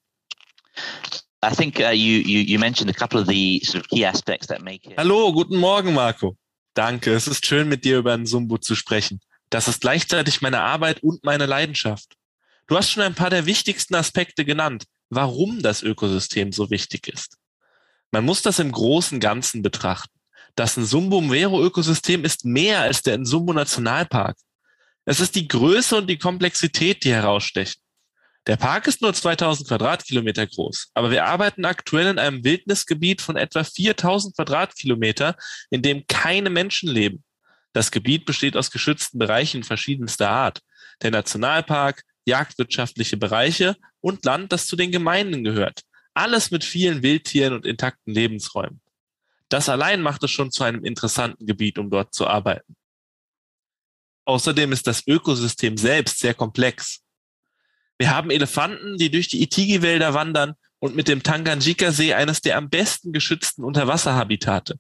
I 1.43 1.55
think 1.55 1.81
uh, 1.81 1.91
you, 1.91 2.19
you, 2.19 2.41
you 2.41 2.59
mentioned 2.59 2.91
a 2.91 2.93
couple 2.93 3.21
of 3.21 3.29
the 3.29 3.61
sort 3.61 3.85
of 3.85 3.89
key 3.89 4.05
aspects 4.05 4.49
that 4.49 4.63
make 4.63 4.85
it. 4.85 4.99
Hallo, 4.99 5.33
guten 5.33 5.59
Morgen, 5.59 5.95
Marco. 5.95 6.37
Danke, 6.75 7.13
es 7.15 7.29
ist 7.29 7.47
schön, 7.47 7.69
mit 7.69 7.85
dir 7.85 7.99
über 7.99 8.17
den 8.17 8.27
Sumbu 8.27 8.57
zu 8.59 8.75
sprechen. 8.75 9.21
Das 9.51 9.69
ist 9.69 9.81
gleichzeitig 9.81 10.43
meine 10.43 10.61
Arbeit 10.63 11.05
und 11.05 11.25
meine 11.25 11.47
Leidenschaft. 11.47 12.17
Du 12.67 12.77
hast 12.77 12.91
schon 12.91 13.05
ein 13.05 13.15
paar 13.15 13.31
der 13.31 13.47
wichtigsten 13.47 13.95
Aspekte 13.95 14.45
genannt, 14.45 14.87
warum 15.11 15.63
das 15.63 15.83
Ökosystem 15.83 16.53
so 16.53 16.71
wichtig 16.71 17.09
ist. 17.09 17.37
Man 18.11 18.25
muss 18.25 18.43
das 18.43 18.59
im 18.59 18.73
großen 18.73 19.21
Ganzen 19.21 19.63
betrachten. 19.63 20.13
Das 20.55 20.77
Nsumbu-Mvero-Ökosystem 20.77 22.25
ist 22.25 22.45
mehr 22.45 22.81
als 22.81 23.03
der 23.03 23.19
Nsumbu-Nationalpark. 23.19 24.37
Es 25.05 25.21
ist 25.21 25.35
die 25.35 25.49
Größe 25.49 25.97
und 25.97 26.09
die 26.09 26.19
Komplexität, 26.19 27.05
die 27.05 27.13
herausstechen. 27.13 27.81
Der 28.47 28.57
Park 28.57 28.87
ist 28.87 29.03
nur 29.03 29.13
2000 29.13 29.69
Quadratkilometer 29.69 30.47
groß, 30.47 30.91
aber 30.95 31.11
wir 31.11 31.27
arbeiten 31.27 31.65
aktuell 31.65 32.07
in 32.07 32.19
einem 32.19 32.45
Wildnisgebiet 32.45 33.21
von 33.21 33.37
etwa 33.37 33.65
4000 33.65 34.37
Quadratkilometer, 34.37 35.37
in 35.71 35.83
dem 35.83 36.07
keine 36.07 36.49
Menschen 36.49 36.89
leben. 36.89 37.25
Das 37.73 37.91
Gebiet 37.91 38.25
besteht 38.25 38.57
aus 38.57 38.71
geschützten 38.71 39.19
Bereichen 39.19 39.65
verschiedenster 39.65 40.31
Art. 40.31 40.61
Der 41.03 41.11
Nationalpark, 41.11 42.05
jagdwirtschaftliche 42.25 43.17
Bereiche 43.17 43.77
und 44.07 44.25
Land, 44.25 44.53
das 44.53 44.69
zu 44.69 44.77
den 44.77 44.93
Gemeinden 44.93 45.43
gehört. 45.43 45.83
Alles 46.15 46.53
mit 46.53 46.63
vielen 46.63 47.03
Wildtieren 47.03 47.53
und 47.53 47.67
intakten 47.67 48.15
Lebensräumen. 48.15 48.81
Das 49.49 49.69
allein 49.69 50.01
macht 50.01 50.23
es 50.23 50.31
schon 50.31 50.53
zu 50.53 50.63
einem 50.63 50.85
interessanten 50.85 51.45
Gebiet, 51.45 51.77
um 51.77 51.91
dort 51.91 52.15
zu 52.15 52.29
arbeiten. 52.29 52.77
Außerdem 54.25 54.71
ist 54.71 54.87
das 54.87 55.05
Ökosystem 55.09 55.77
selbst 55.77 56.21
sehr 56.21 56.35
komplex. 56.35 57.03
Wir 57.99 58.15
haben 58.15 58.31
Elefanten, 58.31 58.97
die 58.97 59.11
durch 59.11 59.27
die 59.27 59.43
Itigi-Wälder 59.43 60.15
wandern 60.15 60.55
und 60.79 60.95
mit 60.95 61.09
dem 61.09 61.25
Tanganjika-See 61.25 62.15
eines 62.15 62.41
der 62.41 62.59
am 62.59 62.71
besten 62.71 63.13
geschützten 63.13 63.65
Unterwasserhabitate. 63.65 64.79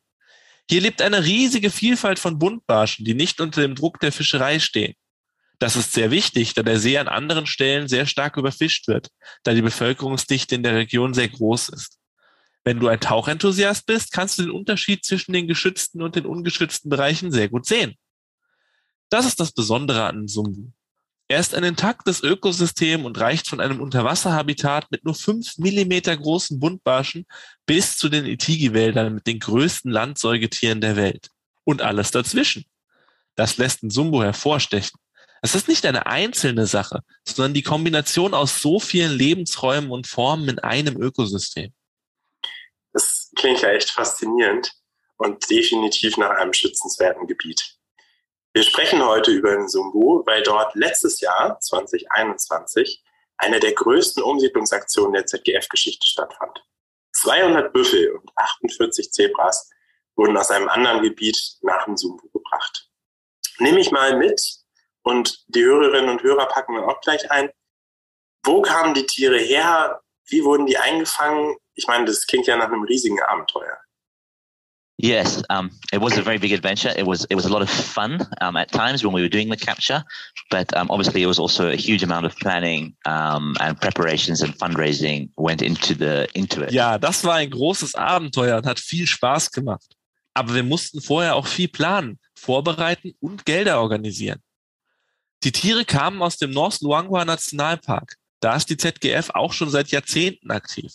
Hier 0.70 0.80
lebt 0.80 1.02
eine 1.02 1.24
riesige 1.24 1.70
Vielfalt 1.70 2.20
von 2.20 2.38
Buntbarschen, 2.38 3.04
die 3.04 3.14
nicht 3.14 3.40
unter 3.40 3.62
dem 3.62 3.74
Druck 3.74 3.98
der 3.98 4.12
Fischerei 4.12 4.60
stehen. 4.60 4.94
Das 5.59 5.77
ist 5.77 5.92
sehr 5.92 6.11
wichtig, 6.11 6.55
da 6.55 6.62
der 6.62 6.79
See 6.79 6.99
an 6.99 7.09
anderen 7.09 7.47
Stellen 7.47 7.88
sehr 7.88 8.07
stark 8.07 8.37
überfischt 8.37 8.88
wird, 8.88 9.09
da 9.42 9.55
die 9.55 9.62
Bevölkerungsdichte 9.62 10.55
in 10.55 10.62
der 10.62 10.75
Region 10.75 11.14
sehr 11.14 11.29
groß 11.29 11.71
ist. 11.71 11.99
Wenn 12.62 12.81
du 12.81 12.88
ein 12.88 13.01
Tauchenthusiast 13.01 13.87
bist, 13.87 14.12
kannst 14.12 14.38
du 14.38 14.42
den 14.42 14.51
Unterschied 14.51 15.05
zwischen 15.05 15.33
den 15.33 15.47
geschützten 15.47 16.03
und 16.03 16.16
den 16.16 16.27
ungeschützten 16.27 16.90
Bereichen 16.90 17.31
sehr 17.33 17.49
gut 17.49 17.64
sehen. 17.64 17.95
Das 19.09 19.25
ist 19.25 19.38
das 19.38 19.53
Besondere 19.53 20.05
an 20.05 20.27
Sumbu. 20.27 20.73
Er 21.29 21.40
ist 21.40 21.55
ein 21.55 21.64
intaktes 21.64 22.23
Ökosystem 22.23 23.05
und 23.05 23.19
reicht 23.19 23.49
von 23.49 23.61
einem 23.61 23.81
Unterwasserhabitat 23.81 24.90
mit 24.90 25.05
nur 25.05 25.14
fünf 25.14 25.59
Millimeter 25.59 26.16
großen 26.16 26.61
Buntbarschen 26.61 27.27
bis 27.66 27.97
zu 27.97 28.09
den 28.09 28.27
Itigi-Wäldern 28.27 29.14
mit 29.14 29.27
den 29.27 29.40
größten 29.40 29.90
Landsäugetieren 29.90 30.81
der 30.81 30.97
Welt. 30.97 31.31
Und 31.64 31.83
alles 31.83 32.12
dazwischen. 32.12 32.64
Das 33.35 33.59
lässt 33.59 33.81
Sumbu 33.83 34.23
hervorstechen. 34.23 34.99
Es 35.46 35.54
ist 35.54 35.68
nicht 35.68 35.87
eine 35.87 36.06
einzelne 36.06 36.66
Sache, 36.66 37.04
sondern 37.24 37.54
die 37.54 37.62
Kombination 37.62 38.35
aus 38.35 38.59
so 38.59 38.80
vielen 38.80 39.12
Lebensräumen 39.12 39.92
und 39.92 40.09
Formen 40.09 40.48
in 40.48 40.59
einem 40.59 41.00
Ökosystem. 41.00 41.72
Das 42.92 43.30
klingt 43.37 43.61
ja 43.61 43.68
echt 43.68 43.90
faszinierend 43.90 44.72
und 45.18 45.48
definitiv 45.48 46.16
nach 46.16 46.30
einem 46.30 46.52
schützenswerten 46.52 47.28
Gebiet. 47.28 47.76
Wir 48.54 48.64
sprechen 48.64 49.06
heute 49.06 49.30
über 49.30 49.56
Nsumbu, 49.56 50.26
weil 50.26 50.42
dort 50.42 50.74
letztes 50.74 51.20
Jahr, 51.20 51.61
2021, 51.61 53.04
eine 53.37 53.61
der 53.61 53.72
größten 53.72 54.24
Umsiedlungsaktionen 54.24 55.12
der 55.12 55.26
ZGF-Geschichte 55.26 56.09
stattfand. 56.09 56.61
200 57.12 57.72
Büffel 57.72 58.16
und 58.16 58.28
48 58.35 59.12
Zebras 59.12 59.70
wurden 60.16 60.37
aus 60.37 60.50
einem 60.50 60.68
anderen 60.68 61.02
Gebiet 61.02 61.40
nach 61.61 61.87
Nsumbu 61.87 62.30
gebracht. 62.30 62.90
Nehme 63.61 63.78
ich 63.78 63.92
mal 63.92 64.16
mit 64.16 64.65
und 65.07 65.45
die 65.47 65.62
Hörerinnen 65.62 66.11
und 66.11 66.23
Hörer 66.23 66.47
packen 66.47 66.75
wir 66.75 66.87
auch 66.88 67.01
gleich 67.01 67.31
ein. 67.31 67.49
Wo 68.42 68.61
kamen 68.61 68.92
die 68.92 69.07
Tiere 69.07 69.38
her? 69.38 70.01
Wie 70.29 70.42
wurden 70.42 70.66
die 70.66 70.77
eingefangen? 70.77 71.55
Ich 71.75 71.87
meine, 71.87 72.07
das 72.07 72.27
klingt 72.27 72.49
ja 72.49 72.57
nach 72.57 72.66
einem 72.66 72.83
riesigen 72.83 73.23
Abenteuer. 73.23 73.79
Yes, 74.99 75.42
um, 75.51 75.71
it 75.92 76.01
was 76.01 76.16
a 76.19 76.23
very 76.23 76.38
big 76.38 76.53
adventure. 76.53 76.90
It 76.99 77.07
was 77.07 77.27
it 77.27 77.37
was 77.37 77.45
a 77.45 77.51
lot 77.51 77.62
of 77.62 77.69
fun 77.69 78.27
um, 78.40 78.57
at 78.57 78.73
times 78.73 79.05
when 79.05 79.12
we 79.12 79.21
were 79.21 79.29
doing 79.29 79.51
the 79.51 79.57
capture, 79.57 80.03
but 80.51 80.75
um, 80.75 80.90
obviously 80.90 81.23
it 81.23 81.27
was 81.27 81.38
also 81.38 81.69
a 81.69 81.77
huge 81.77 82.03
amount 82.03 82.25
of 82.25 82.35
planning 82.37 82.97
um, 83.05 83.55
and 83.61 83.79
preparations 83.79 84.42
and 84.42 84.59
fundraising 84.59 85.29
went 85.37 85.61
into 85.61 85.95
the 85.95 86.27
into 86.35 86.62
it. 86.62 86.73
Ja, 86.73 86.99
das 86.99 87.23
war 87.25 87.35
ein 87.35 87.51
großes 87.51 87.95
Abenteuer 87.95 88.57
und 88.57 88.66
hat 88.66 88.81
viel 88.81 89.07
Spaß 89.07 89.53
gemacht. 89.53 89.95
Aber 90.33 90.55
wir 90.55 90.64
mussten 90.64 91.01
vorher 91.01 91.37
auch 91.37 91.47
viel 91.47 91.69
planen, 91.69 92.19
vorbereiten 92.35 93.12
und 93.21 93.45
Gelder 93.45 93.81
organisieren. 93.81 94.40
Die 95.46 95.52
Tiere 95.52 95.85
kamen 95.85 96.22
aus 96.22 96.38
dem 96.38 96.50
North 96.50 96.80
Luangwa 96.80 97.24
Nationalpark. 97.24 98.16
Da 98.40 98.56
ist 98.56 98.68
die 98.68 98.76
ZGF 98.76 99.30
auch 99.30 99.52
schon 99.52 99.70
seit 99.70 99.92
Jahrzehnten 99.92 100.50
aktiv. 100.50 100.92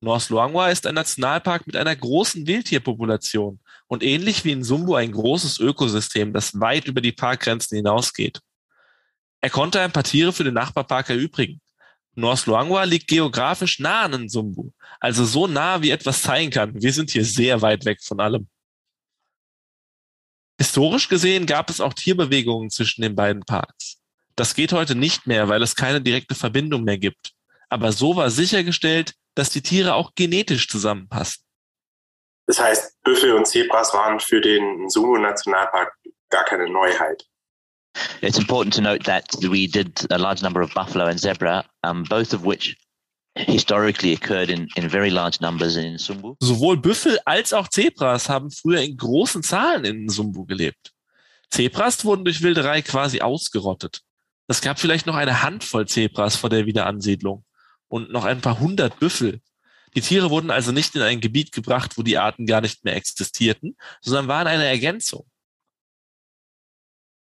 North 0.00 0.28
Luangwa 0.28 0.68
ist 0.68 0.86
ein 0.86 0.94
Nationalpark 0.94 1.66
mit 1.66 1.74
einer 1.74 1.96
großen 1.96 2.46
Wildtierpopulation 2.46 3.58
und 3.88 4.04
ähnlich 4.04 4.44
wie 4.44 4.52
in 4.52 4.62
Sumbu 4.62 4.94
ein 4.94 5.10
großes 5.10 5.58
Ökosystem, 5.58 6.32
das 6.32 6.60
weit 6.60 6.86
über 6.86 7.00
die 7.00 7.10
Parkgrenzen 7.10 7.74
hinausgeht. 7.74 8.38
Er 9.40 9.50
konnte 9.50 9.80
ein 9.80 9.90
paar 9.90 10.04
Tiere 10.04 10.32
für 10.32 10.44
den 10.44 10.54
Nachbarpark 10.54 11.10
erübrigen. 11.10 11.60
North 12.14 12.46
Luangwa 12.46 12.84
liegt 12.84 13.08
geografisch 13.08 13.80
nah 13.80 14.02
an 14.02 14.28
Sumbu, 14.28 14.70
also 15.00 15.24
so 15.24 15.48
nah 15.48 15.82
wie 15.82 15.90
etwas 15.90 16.22
sein 16.22 16.50
kann. 16.50 16.80
Wir 16.80 16.92
sind 16.92 17.10
hier 17.10 17.24
sehr 17.24 17.60
weit 17.62 17.84
weg 17.84 18.00
von 18.00 18.20
allem. 18.20 18.46
Historisch 20.62 21.08
gesehen 21.08 21.46
gab 21.46 21.70
es 21.70 21.80
auch 21.80 21.92
Tierbewegungen 21.92 22.70
zwischen 22.70 23.02
den 23.02 23.16
beiden 23.16 23.42
Parks. 23.42 23.98
Das 24.36 24.54
geht 24.54 24.72
heute 24.72 24.94
nicht 24.94 25.26
mehr, 25.26 25.48
weil 25.48 25.60
es 25.60 25.74
keine 25.74 26.00
direkte 26.00 26.36
Verbindung 26.36 26.84
mehr 26.84 26.98
gibt. 26.98 27.32
Aber 27.68 27.90
so 27.90 28.14
war 28.14 28.30
sichergestellt, 28.30 29.14
dass 29.34 29.50
die 29.50 29.60
Tiere 29.60 29.94
auch 29.94 30.12
genetisch 30.14 30.68
zusammenpassen. 30.68 31.42
Das 32.46 32.60
heißt, 32.60 33.02
Büffel 33.02 33.32
und 33.32 33.48
Zebras 33.48 33.92
waren 33.92 34.20
für 34.20 34.40
den 34.40 34.88
Sumo-Nationalpark 34.88 35.94
gar 36.30 36.44
keine 36.44 36.70
Neuheit. 36.70 37.26
It's 38.20 38.38
important 38.38 38.72
to 38.74 38.82
note 38.82 39.02
that 39.02 39.26
we 39.40 39.66
did 39.66 40.06
a 40.12 40.16
large 40.16 40.42
number 40.42 40.62
of 40.62 40.72
buffalo 40.74 41.06
and 41.06 41.18
zebra, 41.18 41.64
um, 41.82 42.04
both 42.04 42.32
of 42.32 42.44
which 42.44 42.76
historically 43.34 44.12
occurred 44.14 44.50
in, 44.50 44.68
in 44.74 44.90
very 44.90 45.08
large 45.08 45.38
numbers 45.40 45.76
in 45.76 45.98
Sumbu. 45.98 46.36
Sowohl 46.40 46.76
Büffel 46.76 47.18
als 47.24 47.52
auch 47.52 47.68
Zebras 47.68 48.28
haben 48.28 48.50
früher 48.50 48.80
in 48.80 48.96
großen 48.96 49.42
Zahlen 49.42 49.84
in 49.84 50.08
Sumbu 50.08 50.44
gelebt. 50.44 50.92
Zebras 51.50 52.04
wurden 52.04 52.24
durch 52.24 52.42
Wilderei 52.42 52.82
quasi 52.82 53.20
ausgerottet. 53.20 54.02
Es 54.48 54.60
gab 54.60 54.78
vielleicht 54.78 55.06
noch 55.06 55.14
eine 55.14 55.42
Handvoll 55.42 55.86
Zebras 55.86 56.36
vor 56.36 56.50
der 56.50 56.66
Wiederansiedlung 56.66 57.44
und 57.88 58.10
noch 58.10 58.24
ein 58.24 58.40
paar 58.40 58.58
hundert 58.58 58.98
Büffel. 58.98 59.40
Die 59.94 60.00
Tiere 60.00 60.30
wurden 60.30 60.50
also 60.50 60.72
nicht 60.72 60.94
in 60.94 61.02
ein 61.02 61.20
Gebiet 61.20 61.52
gebracht, 61.52 61.98
wo 61.98 62.02
die 62.02 62.18
Arten 62.18 62.46
gar 62.46 62.60
nicht 62.60 62.84
mehr 62.84 62.96
existierten, 62.96 63.76
sondern 64.00 64.28
waren 64.28 64.46
eine 64.46 64.64
Ergänzung. 64.64 65.26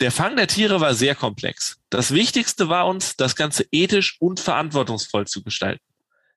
Der 0.01 0.13
Fang 0.13 0.37
der 0.37 0.47
Tiere 0.47 0.81
war 0.81 0.95
sehr 0.95 1.15
komplex. 1.15 1.79
Das 1.91 2.13
Wichtigste 2.13 2.69
war 2.69 2.87
uns, 2.87 3.17
das 3.17 3.37
Ganze 3.37 3.67
ethisch 3.71 4.17
und 4.19 4.41
verantwortungsvoll 4.41 5.27
zu 5.27 5.43
gestalten. 5.43 5.85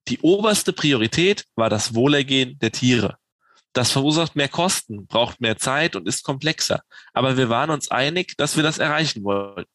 Die 0.07 0.19
oberste 0.19 0.73
Priorität 0.73 1.45
war 1.55 1.69
das 1.69 1.95
Wohlergehen 1.95 2.59
der 2.59 2.71
Tiere. 2.71 3.17
Das 3.73 3.91
verursacht 3.91 4.35
mehr 4.35 4.49
Kosten, 4.49 5.07
braucht 5.07 5.41
mehr 5.41 5.57
Zeit 5.57 5.95
und 5.95 6.07
ist 6.07 6.23
komplexer. 6.23 6.81
Aber 7.13 7.37
wir 7.37 7.49
waren 7.49 7.71
uns 7.71 7.89
einig, 7.89 8.37
dass 8.37 8.55
wir 8.55 8.63
das 8.63 8.77
erreichen 8.77 9.23
wollten. 9.23 9.69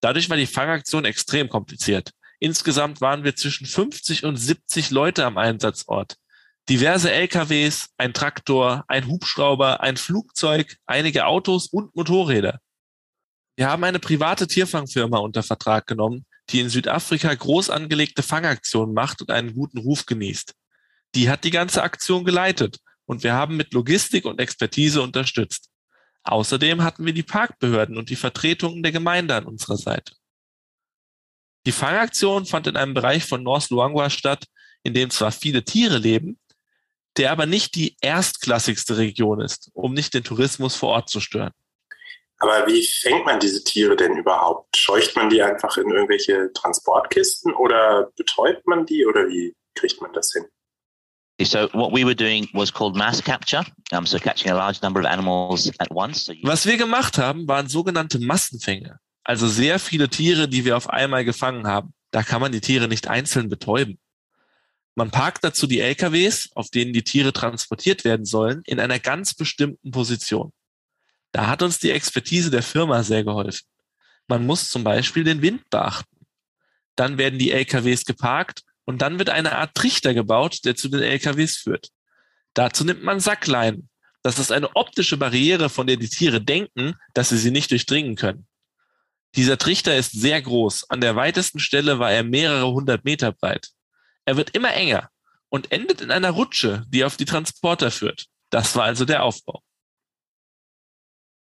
Dadurch 0.00 0.28
war 0.28 0.36
die 0.36 0.46
Fangaktion 0.46 1.04
extrem 1.04 1.48
kompliziert. 1.48 2.10
Insgesamt 2.40 3.00
waren 3.00 3.24
wir 3.24 3.36
zwischen 3.36 3.66
50 3.66 4.24
und 4.24 4.36
70 4.36 4.90
Leute 4.90 5.24
am 5.24 5.38
Einsatzort. 5.38 6.16
Diverse 6.68 7.10
LKWs, 7.10 7.90
ein 7.96 8.12
Traktor, 8.12 8.84
ein 8.88 9.06
Hubschrauber, 9.06 9.80
ein 9.80 9.96
Flugzeug, 9.96 10.76
einige 10.86 11.26
Autos 11.26 11.68
und 11.68 11.94
Motorräder. 11.94 12.58
Wir 13.56 13.68
haben 13.68 13.84
eine 13.84 13.98
private 13.98 14.46
Tierfangfirma 14.46 15.18
unter 15.18 15.42
Vertrag 15.42 15.86
genommen, 15.86 16.26
die 16.50 16.60
in 16.60 16.68
Südafrika 16.68 17.32
groß 17.34 17.70
angelegte 17.70 18.22
Fangaktionen 18.22 18.94
macht 18.94 19.20
und 19.20 19.30
einen 19.30 19.54
guten 19.54 19.78
Ruf 19.78 20.06
genießt. 20.06 20.54
Die 21.14 21.30
hat 21.30 21.44
die 21.44 21.50
ganze 21.50 21.82
Aktion 21.82 22.24
geleitet 22.24 22.78
und 23.04 23.22
wir 23.22 23.34
haben 23.34 23.56
mit 23.56 23.72
Logistik 23.74 24.24
und 24.24 24.40
Expertise 24.40 25.02
unterstützt. 25.02 25.70
Außerdem 26.24 26.82
hatten 26.82 27.04
wir 27.04 27.12
die 27.12 27.22
Parkbehörden 27.22 27.96
und 27.96 28.10
die 28.10 28.16
Vertretungen 28.16 28.82
der 28.82 28.92
Gemeinde 28.92 29.34
an 29.34 29.44
unserer 29.44 29.76
Seite. 29.76 30.14
Die 31.66 31.72
Fangaktion 31.72 32.46
fand 32.46 32.66
in 32.66 32.76
einem 32.76 32.94
Bereich 32.94 33.24
von 33.24 33.42
North 33.42 33.70
Luangwa 33.70 34.10
statt, 34.10 34.46
in 34.82 34.94
dem 34.94 35.10
zwar 35.10 35.32
viele 35.32 35.64
Tiere 35.64 35.98
leben, 35.98 36.38
der 37.16 37.30
aber 37.30 37.46
nicht 37.46 37.74
die 37.74 37.96
erstklassigste 38.00 38.96
Region 38.96 39.40
ist, 39.40 39.70
um 39.74 39.94
nicht 39.94 40.14
den 40.14 40.24
Tourismus 40.24 40.74
vor 40.76 40.90
Ort 40.90 41.08
zu 41.08 41.20
stören. 41.20 41.52
Aber 42.42 42.66
wie 42.66 42.84
fängt 42.84 43.24
man 43.24 43.38
diese 43.38 43.62
Tiere 43.62 43.94
denn 43.94 44.16
überhaupt? 44.16 44.76
Scheucht 44.76 45.14
man 45.14 45.30
die 45.30 45.40
einfach 45.40 45.76
in 45.76 45.88
irgendwelche 45.88 46.52
Transportkisten 46.52 47.54
oder 47.54 48.10
betäubt 48.16 48.66
man 48.66 48.84
die 48.84 49.06
oder 49.06 49.28
wie 49.28 49.54
kriegt 49.76 50.02
man 50.02 50.12
das 50.12 50.32
hin? 50.32 50.44
So 51.40 51.68
what 51.72 51.92
we 51.92 52.04
were 52.04 52.16
doing 52.16 52.48
was 52.52 52.72
called 52.72 52.96
mass 52.96 53.22
capture, 53.22 53.64
so 54.04 54.18
catching 54.18 54.50
a 54.50 54.56
large 54.56 54.80
number 54.82 55.00
of 55.00 55.06
animals 55.06 55.70
at 55.78 55.88
once. 55.92 56.24
So 56.24 56.32
Was 56.42 56.66
wir 56.66 56.76
gemacht 56.76 57.16
haben, 57.16 57.46
waren 57.46 57.68
sogenannte 57.68 58.18
Massenfänge, 58.18 58.98
also 59.22 59.46
sehr 59.46 59.78
viele 59.78 60.08
Tiere, 60.08 60.48
die 60.48 60.64
wir 60.64 60.76
auf 60.76 60.90
einmal 60.90 61.24
gefangen 61.24 61.68
haben. 61.68 61.94
Da 62.10 62.24
kann 62.24 62.40
man 62.40 62.50
die 62.50 62.60
Tiere 62.60 62.88
nicht 62.88 63.06
einzeln 63.06 63.50
betäuben. 63.50 64.00
Man 64.96 65.12
parkt 65.12 65.44
dazu 65.44 65.68
die 65.68 65.80
LKWs, 65.80 66.50
auf 66.56 66.70
denen 66.70 66.92
die 66.92 67.04
Tiere 67.04 67.32
transportiert 67.32 68.04
werden 68.04 68.24
sollen, 68.24 68.62
in 68.66 68.80
einer 68.80 68.98
ganz 68.98 69.34
bestimmten 69.34 69.92
Position. 69.92 70.52
Da 71.32 71.46
hat 71.48 71.62
uns 71.62 71.78
die 71.78 71.90
Expertise 71.90 72.50
der 72.50 72.62
Firma 72.62 73.02
sehr 73.02 73.24
geholfen. 73.24 73.66
Man 74.28 74.46
muss 74.46 74.68
zum 74.68 74.84
Beispiel 74.84 75.24
den 75.24 75.42
Wind 75.42 75.68
beachten. 75.70 76.26
Dann 76.94 77.18
werden 77.18 77.38
die 77.38 77.50
LKWs 77.50 78.04
geparkt 78.04 78.62
und 78.84 79.02
dann 79.02 79.18
wird 79.18 79.30
eine 79.30 79.56
Art 79.56 79.74
Trichter 79.74 80.14
gebaut, 80.14 80.60
der 80.64 80.76
zu 80.76 80.88
den 80.88 81.02
LKWs 81.02 81.56
führt. 81.56 81.88
Dazu 82.54 82.84
nimmt 82.84 83.02
man 83.02 83.20
Sackleinen. 83.20 83.88
Das 84.22 84.38
ist 84.38 84.52
eine 84.52 84.76
optische 84.76 85.16
Barriere, 85.16 85.68
von 85.68 85.86
der 85.86 85.96
die 85.96 86.08
Tiere 86.08 86.40
denken, 86.40 86.94
dass 87.14 87.30
sie 87.30 87.38
sie 87.38 87.50
nicht 87.50 87.70
durchdringen 87.70 88.14
können. 88.14 88.46
Dieser 89.34 89.56
Trichter 89.56 89.96
ist 89.96 90.12
sehr 90.12 90.40
groß. 90.40 90.90
An 90.90 91.00
der 91.00 91.16
weitesten 91.16 91.58
Stelle 91.58 91.98
war 91.98 92.12
er 92.12 92.22
mehrere 92.22 92.70
hundert 92.70 93.04
Meter 93.04 93.32
breit. 93.32 93.70
Er 94.26 94.36
wird 94.36 94.54
immer 94.54 94.72
enger 94.74 95.08
und 95.48 95.72
endet 95.72 96.02
in 96.02 96.10
einer 96.10 96.30
Rutsche, 96.30 96.84
die 96.88 97.04
auf 97.04 97.16
die 97.16 97.24
Transporter 97.24 97.90
führt. 97.90 98.26
Das 98.50 98.76
war 98.76 98.84
also 98.84 99.04
der 99.04 99.22
Aufbau. 99.22 99.62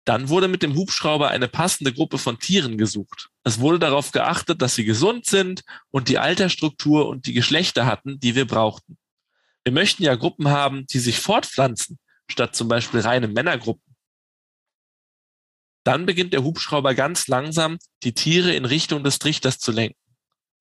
Dann 0.08 0.30
wurde 0.30 0.48
mit 0.48 0.62
dem 0.62 0.74
Hubschrauber 0.74 1.28
eine 1.28 1.48
passende 1.48 1.92
Gruppe 1.92 2.16
von 2.16 2.38
Tieren 2.38 2.78
gesucht. 2.78 3.28
Es 3.44 3.60
wurde 3.60 3.78
darauf 3.78 4.10
geachtet, 4.10 4.62
dass 4.62 4.74
sie 4.74 4.86
gesund 4.86 5.26
sind 5.26 5.64
und 5.90 6.08
die 6.08 6.16
Altersstruktur 6.16 7.06
und 7.10 7.26
die 7.26 7.34
Geschlechter 7.34 7.84
hatten, 7.84 8.18
die 8.18 8.34
wir 8.34 8.46
brauchten. 8.46 8.96
Wir 9.64 9.72
möchten 9.74 10.02
ja 10.02 10.14
Gruppen 10.14 10.48
haben, 10.48 10.86
die 10.86 10.98
sich 10.98 11.20
fortpflanzen, 11.20 11.98
statt 12.26 12.56
zum 12.56 12.68
Beispiel 12.68 13.00
reine 13.00 13.28
Männergruppen. 13.28 13.94
Dann 15.84 16.06
beginnt 16.06 16.32
der 16.32 16.42
Hubschrauber 16.42 16.94
ganz 16.94 17.28
langsam, 17.28 17.76
die 18.02 18.14
Tiere 18.14 18.54
in 18.54 18.64
Richtung 18.64 19.04
des 19.04 19.18
Trichters 19.18 19.58
zu 19.58 19.72
lenken. 19.72 20.00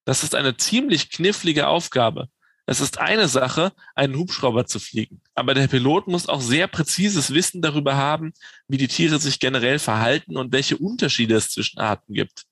Das 0.04 0.24
ist 0.24 0.36
eine 0.36 0.58
ziemlich 0.58 1.10
knifflige 1.10 1.70
Aufgabe. 1.70 2.28
Es 2.70 2.82
ist 2.82 2.98
eine 2.98 3.30
Sache, 3.30 3.72
einen 3.96 4.18
Hubschrauber 4.18 4.66
zu 4.66 4.80
fliegen, 4.80 5.22
aber 5.36 5.54
der 5.54 5.70
Pilot 5.70 6.08
muss 6.08 6.28
auch 6.28 6.42
sehr 6.42 6.68
präzises 6.68 7.34
Wissen 7.34 7.62
darüber 7.62 7.96
haben, 7.96 8.34
wie 8.68 8.78
die 8.78 8.90
Tiere 8.90 9.20
sich 9.20 9.40
generell 9.40 9.80
verhalten 9.80 10.36
und 10.36 10.52
welche 10.52 10.78
Unterschiede 10.78 11.36
es 11.36 11.50
zwischen 11.50 11.80
Arten 11.80 12.14
gibt. 12.14 12.44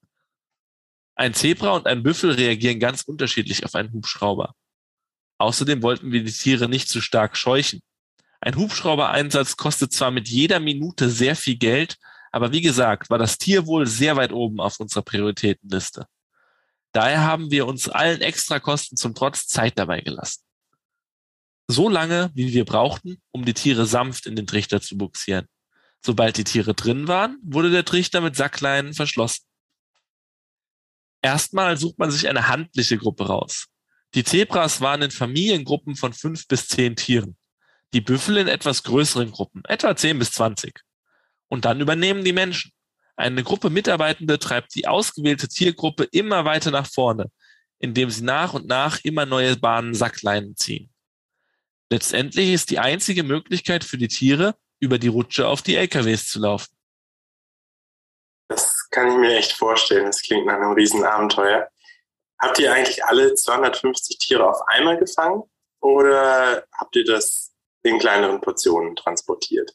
Ein 1.16 1.34
Zebra 1.34 1.72
und 1.72 1.86
ein 1.86 2.02
Büffel 2.02 2.32
reagieren 2.32 2.80
ganz 2.80 3.02
unterschiedlich 3.02 3.66
auf 3.66 3.76
einen 3.76 3.92
Hubschrauber. 3.92 4.56
Außerdem 5.38 5.84
wollten 5.84 6.14
wir 6.14 6.24
die 6.24 6.32
Tiere 6.32 6.70
nicht 6.70 6.88
zu 6.88 7.02
stark 7.02 7.36
scheuchen. 7.36 7.82
Ein 8.40 8.56
Hubschraubereinsatz 8.56 9.58
kostet 9.58 9.92
zwar 9.92 10.12
mit 10.12 10.30
jeder 10.30 10.62
Minute 10.62 11.10
sehr 11.10 11.36
viel 11.36 11.58
Geld, 11.58 11.98
aber 12.32 12.54
wie 12.54 12.62
gesagt, 12.62 13.10
war 13.10 13.18
das 13.18 13.38
Tierwohl 13.38 13.86
sehr 13.86 14.16
weit 14.16 14.32
oben 14.32 14.62
auf 14.62 14.80
unserer 14.80 15.04
Prioritätenliste. 15.04 16.08
Daher 16.96 17.24
haben 17.24 17.52
wir 17.52 17.68
uns 17.68 17.90
allen 17.90 18.22
Extrakosten 18.22 18.96
zum 18.96 19.14
Trotz 19.14 19.48
Zeit 19.48 19.78
dabei 19.78 20.00
gelassen. 20.00 20.44
So 21.68 21.90
lange, 21.90 22.32
wie 22.36 22.54
wir 22.54 22.64
brauchten, 22.64 23.22
um 23.32 23.44
die 23.44 23.54
Tiere 23.54 23.86
sanft 23.86 24.28
in 24.28 24.38
den 24.38 24.48
Trichter 24.48 24.80
zu 24.80 24.96
buxieren. 24.98 25.46
Sobald 26.02 26.38
die 26.38 26.46
Tiere 26.46 26.74
drin 26.74 27.10
waren, 27.10 27.38
wurde 27.44 27.70
der 27.70 27.84
Trichter 27.84 28.22
mit 28.22 28.38
Sackleinen 28.38 28.94
verschlossen. 28.94 29.44
Erstmal 31.22 31.76
sucht 31.76 32.00
man 32.00 32.12
sich 32.12 32.30
eine 32.30 32.48
handliche 32.48 32.98
Gruppe 32.98 33.28
raus. 33.28 33.66
Die 34.14 34.24
Zebras 34.24 34.80
waren 34.80 35.02
in 35.02 35.12
Familiengruppen 35.12 35.98
von 35.98 36.14
fünf 36.14 36.48
bis 36.48 36.70
zehn 36.70 36.96
Tieren. 36.96 37.36
Die 37.94 38.00
Büffel 38.00 38.38
in 38.38 38.48
etwas 38.48 38.84
größeren 38.84 39.32
Gruppen, 39.32 39.66
etwa 39.66 39.98
zehn 39.98 40.18
bis 40.18 40.32
zwanzig. 40.32 40.80
Und 41.50 41.66
dann 41.66 41.82
übernehmen 41.82 42.24
die 42.24 42.32
Menschen. 42.32 42.72
Eine 43.18 43.44
Gruppe 43.44 43.70
Mitarbeitende 43.70 44.40
treibt 44.40 44.76
die 44.76 44.88
ausgewählte 44.88 45.48
Tiergruppe 45.48 46.04
immer 46.12 46.46
weiter 46.46 46.72
nach 46.72 46.88
vorne, 46.88 47.32
indem 47.80 48.10
sie 48.10 48.24
nach 48.24 48.54
und 48.54 48.68
nach 48.68 49.00
immer 49.04 49.26
neue 49.26 49.56
Bahnen 49.56 49.94
Sackleinen 49.94 50.56
ziehen. 50.56 50.94
Letztendlich 51.90 52.52
ist 52.52 52.72
die 52.72 52.80
einzige 52.80 53.24
Möglichkeit 53.24 53.84
für 53.84 53.98
die 53.98 54.08
Tiere, 54.08 54.56
über 54.80 54.98
die 54.98 55.08
Rutsche 55.08 55.48
auf 55.48 55.62
die 55.62 55.76
LKWs 55.76 56.28
zu 56.28 56.40
laufen. 56.40 56.76
Das 58.50 58.90
kann 58.90 59.08
ich 59.08 59.18
mir 59.18 59.38
echt 59.38 59.54
vorstellen. 59.54 60.06
Das 60.06 60.22
klingt 60.22 60.46
nach 60.46 60.56
einem 60.56 60.74
Riesenabenteuer. 60.74 61.70
Habt 62.40 62.60
ihr 62.60 62.74
eigentlich 62.74 63.04
alle 63.06 63.34
250 63.34 64.18
Tiere 64.18 64.48
auf 64.48 64.62
einmal 64.68 64.98
gefangen 64.98 65.44
oder 65.80 66.66
habt 66.74 66.96
ihr 66.96 67.06
das 67.06 67.54
in 67.84 67.98
kleineren 67.98 68.42
Portionen 68.42 68.96
transportiert? 68.96 69.74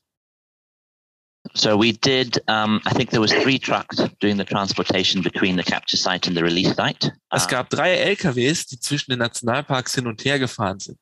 So 1.55 1.77
we 1.77 1.93
did. 1.93 2.39
Um, 2.49 2.81
I 2.87 2.95
think 2.95 3.11
there 3.11 3.21
was 3.21 3.33
three 3.33 3.59
trucks 3.59 3.97
doing 4.21 4.37
the 4.37 4.45
transportation 4.45 5.23
between 5.23 5.57
the 5.57 5.65
capture 5.65 5.97
site 5.97 6.29
and 6.29 6.37
the 6.37 6.43
release 6.43 6.75
site. 6.75 7.13
Es 7.31 7.49
gab 7.49 7.71
drei 7.71 7.97
LKWs, 7.97 8.67
die 8.67 8.79
zwischen 8.79 9.11
den 9.11 9.19
Nationalparks 9.19 9.95
hin 9.95 10.07
und 10.07 10.25
her 10.25 10.39
gefahren 10.39 10.79
sind. 10.79 10.99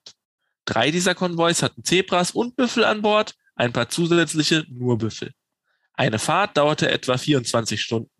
Drei 0.65 0.91
dieser 0.91 1.15
Konvois 1.15 1.63
hatten 1.63 1.85
Zebras 1.85 2.31
und 2.31 2.57
Büffel 2.57 2.85
an 2.85 3.03
Bord, 3.03 3.35
ein 3.57 3.73
paar 3.73 3.89
zusätzliche 3.89 4.65
nur 4.69 4.99
Büffel. 4.99 5.33
Eine 5.95 6.19
Fahrt 6.19 6.57
dauerte 6.57 6.91
etwa 6.91 7.19
24 7.19 7.81
Stunden. 7.81 8.11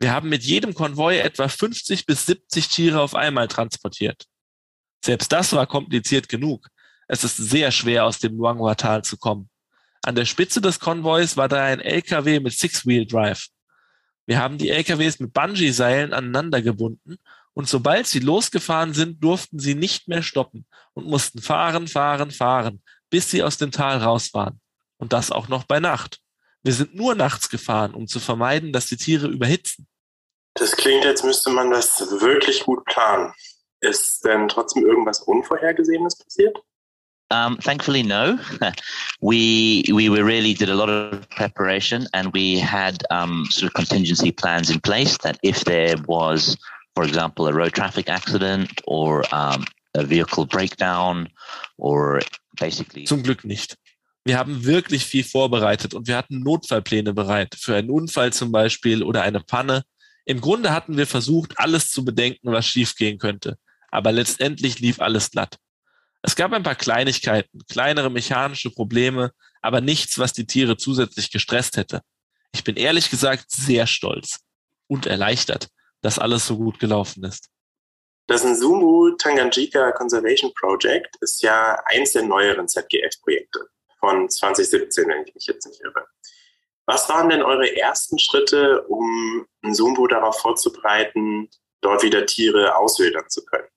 Wir 0.00 0.12
haben 0.12 0.28
mit 0.28 0.42
jedem 0.42 0.74
Konvoi 0.74 1.18
etwa 1.18 1.48
50 1.48 2.06
bis 2.06 2.26
70 2.26 2.68
Tiere 2.68 3.00
auf 3.00 3.14
einmal 3.14 3.48
transportiert. 3.48 4.26
Selbst 5.04 5.30
das 5.30 5.52
war 5.52 5.66
kompliziert 5.66 6.28
genug. 6.28 6.66
Es 7.06 7.22
ist 7.22 7.36
sehr 7.36 7.70
schwer, 7.70 8.04
aus 8.04 8.18
dem 8.18 8.36
Luangwa-Tal 8.36 9.02
zu 9.02 9.16
kommen. 9.16 9.48
An 10.04 10.14
der 10.14 10.26
Spitze 10.26 10.60
des 10.60 10.80
Konvois 10.80 11.36
war 11.36 11.48
da 11.48 11.64
ein 11.64 11.80
LKW 11.80 12.38
mit 12.38 12.52
Six-Wheel-Drive. 12.52 13.46
Wir 14.26 14.38
haben 14.38 14.58
die 14.58 14.68
LKWs 14.68 15.18
mit 15.18 15.32
Bungee-Seilen 15.32 16.12
aneinander 16.12 16.60
gebunden 16.60 17.16
und 17.54 17.70
sobald 17.70 18.06
sie 18.06 18.18
losgefahren 18.18 18.92
sind, 18.92 19.24
durften 19.24 19.58
sie 19.58 19.74
nicht 19.74 20.06
mehr 20.06 20.22
stoppen 20.22 20.66
und 20.92 21.06
mussten 21.06 21.40
fahren, 21.40 21.88
fahren, 21.88 22.30
fahren, 22.32 22.82
bis 23.08 23.30
sie 23.30 23.42
aus 23.42 23.56
dem 23.56 23.70
Tal 23.70 23.96
raus 23.96 24.34
waren. 24.34 24.60
Und 24.98 25.14
das 25.14 25.30
auch 25.30 25.48
noch 25.48 25.64
bei 25.64 25.80
Nacht. 25.80 26.20
Wir 26.62 26.74
sind 26.74 26.94
nur 26.94 27.14
nachts 27.14 27.48
gefahren, 27.48 27.94
um 27.94 28.06
zu 28.06 28.20
vermeiden, 28.20 28.74
dass 28.74 28.86
die 28.86 28.98
Tiere 28.98 29.28
überhitzen. 29.28 29.86
Das 30.52 30.72
klingt, 30.76 31.06
als 31.06 31.22
müsste 31.22 31.48
man 31.48 31.70
das 31.70 31.98
wirklich 32.20 32.64
gut 32.64 32.84
planen. 32.84 33.32
Ist 33.80 34.22
denn 34.26 34.48
trotzdem 34.48 34.84
irgendwas 34.84 35.20
Unvorhergesehenes 35.20 36.18
passiert? 36.18 36.58
Um, 37.34 37.56
thankfully, 37.56 38.02
no. 38.02 38.38
we 39.20 39.84
we 39.92 40.08
really 40.08 40.54
did 40.54 40.70
a 40.70 40.74
lot 40.74 40.88
of 40.88 41.28
preparation, 41.30 42.06
and 42.14 42.32
we 42.32 42.60
had 42.60 43.02
um, 43.10 43.46
sort 43.50 43.68
of 43.70 43.74
contingency 43.74 44.30
plans 44.30 44.70
in 44.70 44.80
place 44.80 45.18
that 45.18 45.38
if 45.42 45.64
there 45.64 45.96
was, 46.06 46.56
for 46.94 47.04
example, 47.04 47.48
a 47.48 47.52
road 47.52 47.72
traffic 47.72 48.08
accident 48.08 48.70
or 48.86 49.24
um, 49.34 49.64
a 49.94 50.04
vehicle 50.04 50.46
breakdown 50.46 51.28
or 51.76 52.20
basically. 52.60 53.04
Zum 53.04 53.22
Glück 53.22 53.44
nicht. 53.44 53.76
Wir 54.24 54.38
haben 54.38 54.64
wirklich 54.64 55.04
viel 55.04 55.24
vorbereitet 55.24 55.92
und 55.92 56.06
wir 56.06 56.16
hatten 56.16 56.40
Notfallpläne 56.40 57.12
bereit 57.12 57.54
für 57.58 57.76
einen 57.76 57.90
Unfall 57.90 58.32
zum 58.32 58.52
Beispiel 58.52 59.02
oder 59.02 59.22
eine 59.22 59.40
Panne. 59.40 59.82
Im 60.24 60.40
Grunde 60.40 60.72
hatten 60.72 60.96
wir 60.96 61.06
versucht, 61.06 61.58
alles 61.58 61.90
zu 61.90 62.04
bedenken, 62.04 62.52
was 62.52 62.66
schiefgehen 62.66 63.18
könnte. 63.18 63.58
Aber 63.90 64.12
letztendlich 64.12 64.78
lief 64.78 65.00
alles 65.00 65.30
glatt. 65.30 65.58
Es 66.26 66.36
gab 66.36 66.54
ein 66.54 66.62
paar 66.62 66.74
Kleinigkeiten, 66.74 67.66
kleinere 67.68 68.08
mechanische 68.08 68.70
Probleme, 68.70 69.32
aber 69.60 69.82
nichts, 69.82 70.18
was 70.18 70.32
die 70.32 70.46
Tiere 70.46 70.78
zusätzlich 70.78 71.30
gestresst 71.30 71.76
hätte. 71.76 72.00
Ich 72.54 72.64
bin 72.64 72.76
ehrlich 72.76 73.10
gesagt 73.10 73.50
sehr 73.50 73.86
stolz 73.86 74.40
und 74.86 75.04
erleichtert, 75.04 75.68
dass 76.00 76.18
alles 76.18 76.46
so 76.46 76.56
gut 76.56 76.78
gelaufen 76.78 77.24
ist. 77.24 77.50
Das 78.26 78.42
Nsumu 78.42 79.10
Tanganyika 79.18 79.92
Conservation 79.92 80.50
Project 80.54 81.14
ist 81.20 81.42
ja 81.42 81.78
eins 81.84 82.12
der 82.12 82.22
neueren 82.22 82.68
ZGF-Projekte 82.68 83.68
von 84.00 84.30
2017, 84.30 85.06
wenn 85.06 85.26
ich 85.26 85.34
mich 85.34 85.44
jetzt 85.44 85.66
nicht 85.66 85.82
irre. 85.82 86.06
Was 86.86 87.06
waren 87.10 87.28
denn 87.28 87.42
eure 87.42 87.76
ersten 87.76 88.18
Schritte, 88.18 88.80
um 88.88 89.46
Nsumu 89.60 90.06
darauf 90.06 90.40
vorzubereiten, 90.40 91.50
dort 91.82 92.02
wieder 92.02 92.24
Tiere 92.24 92.78
auswildern 92.78 93.28
zu 93.28 93.44
können? 93.44 93.68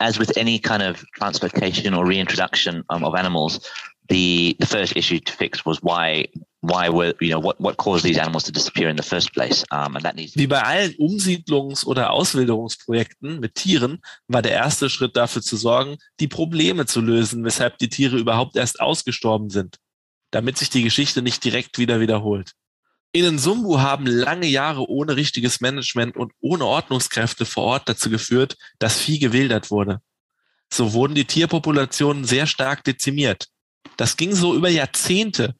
As 0.00 0.18
with 0.18 0.36
any 0.36 0.58
kind 0.58 0.82
of 0.82 1.04
transportation 1.12 1.94
or 1.94 2.04
reintroduction 2.04 2.84
um, 2.90 3.04
of 3.04 3.14
animals, 3.14 3.60
the 4.08 4.56
the 4.60 4.66
first 4.66 4.96
issue 4.96 5.18
to 5.18 5.32
fix 5.32 5.64
was 5.64 5.82
why 5.82 6.26
why 6.60 6.88
were 6.88 7.14
you 7.20 7.30
know 7.30 7.40
what 7.40 7.60
what 7.60 7.76
caused 7.76 8.04
these 8.04 8.18
animals 8.18 8.44
to 8.44 8.52
disappear 8.52 8.88
in 8.88 8.96
the 8.96 9.02
first 9.02 9.32
place, 9.32 9.64
um, 9.70 9.96
and 9.96 10.04
that 10.04 10.16
needs. 10.16 10.34
Wie 10.36 10.46
bei 10.46 10.62
allen 10.62 10.94
Umsiedlungs- 10.98 11.84
oder 11.84 12.12
Auswilderungsprojekten 12.12 13.40
mit 13.40 13.54
Tieren 13.54 14.02
war 14.28 14.42
der 14.42 14.52
erste 14.52 14.90
Schritt 14.90 15.16
dafür 15.16 15.42
zu 15.42 15.56
sorgen, 15.56 15.96
die 16.20 16.28
Probleme 16.28 16.86
zu 16.86 17.00
lösen, 17.00 17.44
weshalb 17.44 17.78
die 17.78 17.88
Tiere 17.88 18.16
überhaupt 18.16 18.56
erst 18.56 18.80
ausgestorben 18.80 19.50
sind, 19.50 19.76
damit 20.30 20.58
sich 20.58 20.70
die 20.70 20.82
Geschichte 20.82 21.22
nicht 21.22 21.44
direkt 21.44 21.78
wieder 21.78 22.00
wiederholt. 22.00 22.52
In 23.24 23.38
Sumbu 23.38 23.80
haben 23.80 24.04
lange 24.04 24.46
Jahre 24.46 24.90
ohne 24.90 25.16
richtiges 25.16 25.62
Management 25.62 26.18
und 26.18 26.34
ohne 26.38 26.66
Ordnungskräfte 26.66 27.46
vor 27.46 27.62
Ort 27.62 27.88
dazu 27.88 28.10
geführt, 28.10 28.58
dass 28.78 28.98
Vieh 28.98 29.18
gewildert 29.18 29.70
wurde. 29.70 30.02
So 30.70 30.92
wurden 30.92 31.14
die 31.14 31.24
Tierpopulationen 31.24 32.26
sehr 32.26 32.46
stark 32.46 32.84
dezimiert. 32.84 33.46
Das 33.96 34.18
ging 34.18 34.34
so 34.34 34.54
über 34.54 34.68
Jahrzehnte. 34.68 35.54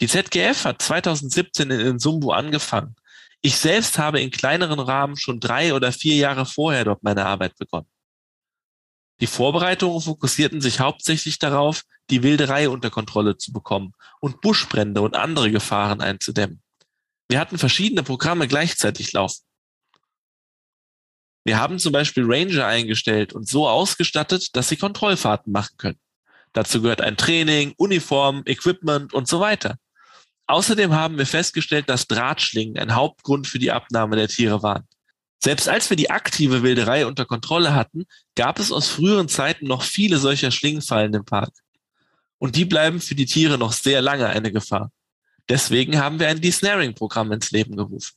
Die 0.00 0.08
ZGF 0.08 0.64
hat 0.64 0.80
2017 0.80 1.70
in 1.70 1.96
Nsumbu 1.96 2.30
angefangen. 2.30 2.96
Ich 3.42 3.58
selbst 3.58 3.98
habe 3.98 4.22
in 4.22 4.30
kleineren 4.30 4.80
Rahmen 4.80 5.18
schon 5.18 5.40
drei 5.40 5.74
oder 5.74 5.92
vier 5.92 6.14
Jahre 6.14 6.46
vorher 6.46 6.86
dort 6.86 7.02
meine 7.02 7.26
Arbeit 7.26 7.54
begonnen. 7.58 7.90
Die 9.20 9.26
Vorbereitungen 9.26 10.00
fokussierten 10.00 10.62
sich 10.62 10.80
hauptsächlich 10.80 11.38
darauf, 11.38 11.82
die 12.08 12.22
Wilderei 12.22 12.70
unter 12.70 12.88
Kontrolle 12.88 13.36
zu 13.36 13.52
bekommen 13.52 13.92
und 14.20 14.40
Buschbrände 14.40 15.02
und 15.02 15.16
andere 15.16 15.50
Gefahren 15.50 16.00
einzudämmen. 16.00 16.62
Wir 17.28 17.38
hatten 17.38 17.58
verschiedene 17.58 18.02
Programme 18.02 18.48
gleichzeitig 18.48 19.12
laufen. 19.12 19.44
Wir 21.44 21.58
haben 21.58 21.78
zum 21.78 21.92
Beispiel 21.92 22.24
Ranger 22.26 22.66
eingestellt 22.66 23.32
und 23.32 23.48
so 23.48 23.68
ausgestattet, 23.68 24.56
dass 24.56 24.68
sie 24.68 24.76
Kontrollfahrten 24.76 25.52
machen 25.52 25.76
können. 25.78 25.98
Dazu 26.52 26.82
gehört 26.82 27.00
ein 27.00 27.16
Training, 27.16 27.74
Uniform, 27.76 28.42
Equipment 28.46 29.12
und 29.14 29.28
so 29.28 29.40
weiter. 29.40 29.76
Außerdem 30.46 30.94
haben 30.94 31.18
wir 31.18 31.26
festgestellt, 31.26 31.88
dass 31.90 32.06
Drahtschlingen 32.06 32.78
ein 32.78 32.94
Hauptgrund 32.94 33.46
für 33.46 33.58
die 33.58 33.70
Abnahme 33.70 34.16
der 34.16 34.28
Tiere 34.28 34.62
waren. 34.62 34.88
Selbst 35.40 35.68
als 35.68 35.88
wir 35.88 35.96
die 35.96 36.10
aktive 36.10 36.62
Wilderei 36.62 37.06
unter 37.06 37.26
Kontrolle 37.26 37.74
hatten, 37.74 38.06
gab 38.34 38.58
es 38.58 38.72
aus 38.72 38.88
früheren 38.88 39.28
Zeiten 39.28 39.66
noch 39.66 39.82
viele 39.82 40.18
solcher 40.18 40.50
Schlingenfallen 40.50 41.14
im 41.14 41.24
Park. 41.24 41.52
Und 42.38 42.56
die 42.56 42.64
bleiben 42.64 43.00
für 43.00 43.14
die 43.14 43.26
Tiere 43.26 43.58
noch 43.58 43.72
sehr 43.72 44.00
lange 44.00 44.26
eine 44.26 44.50
Gefahr. 44.50 44.90
Deswegen 45.48 45.98
haben 45.98 46.20
wir 46.20 46.28
ein 46.28 46.40
Desnaring-Programm 46.40 47.32
ins 47.32 47.50
Leben 47.50 47.76
gerufen. 47.76 48.14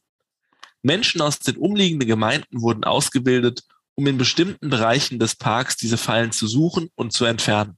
Menschen 0.83 1.21
aus 1.21 1.39
den 1.39 1.57
umliegenden 1.57 2.07
Gemeinden 2.07 2.61
wurden 2.61 2.83
ausgebildet, 2.83 3.63
um 3.95 4.07
in 4.07 4.17
bestimmten 4.17 4.69
Bereichen 4.69 5.19
des 5.19 5.35
Parks 5.35 5.77
diese 5.77 5.97
Fallen 5.97 6.31
zu 6.31 6.47
suchen 6.47 6.89
und 6.95 7.13
zu 7.13 7.25
entfernen. 7.25 7.77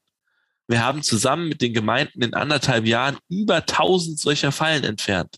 Wir 0.67 0.83
haben 0.83 1.03
zusammen 1.03 1.49
mit 1.49 1.61
den 1.61 1.73
Gemeinden 1.73 2.21
in 2.21 2.33
anderthalb 2.33 2.85
Jahren 2.85 3.17
über 3.29 3.57
1000 3.57 4.19
solcher 4.19 4.51
Fallen 4.51 4.83
entfernt. 4.83 5.37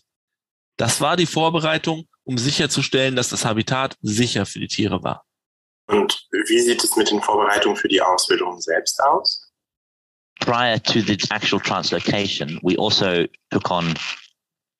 Das 0.76 1.00
war 1.00 1.16
die 1.16 1.26
Vorbereitung, 1.26 2.06
um 2.24 2.38
sicherzustellen, 2.38 3.16
dass 3.16 3.30
das 3.30 3.44
Habitat 3.44 3.96
sicher 4.02 4.46
für 4.46 4.60
die 4.60 4.68
Tiere 4.68 5.02
war. 5.02 5.24
Und 5.88 6.26
wie 6.48 6.60
sieht 6.60 6.82
es 6.82 6.96
mit 6.96 7.10
den 7.10 7.22
Vorbereitungen 7.22 7.76
für 7.76 7.88
die 7.88 8.02
Ausbildung 8.02 8.60
selbst 8.60 9.00
aus? 9.00 9.45
Prior 10.40 10.78
to 10.78 11.02
the 11.02 11.18
actual 11.32 11.60
translocation, 11.60 12.58
we 12.62 12.76
also 12.76 13.26
took 13.50 13.70
on 13.70 13.94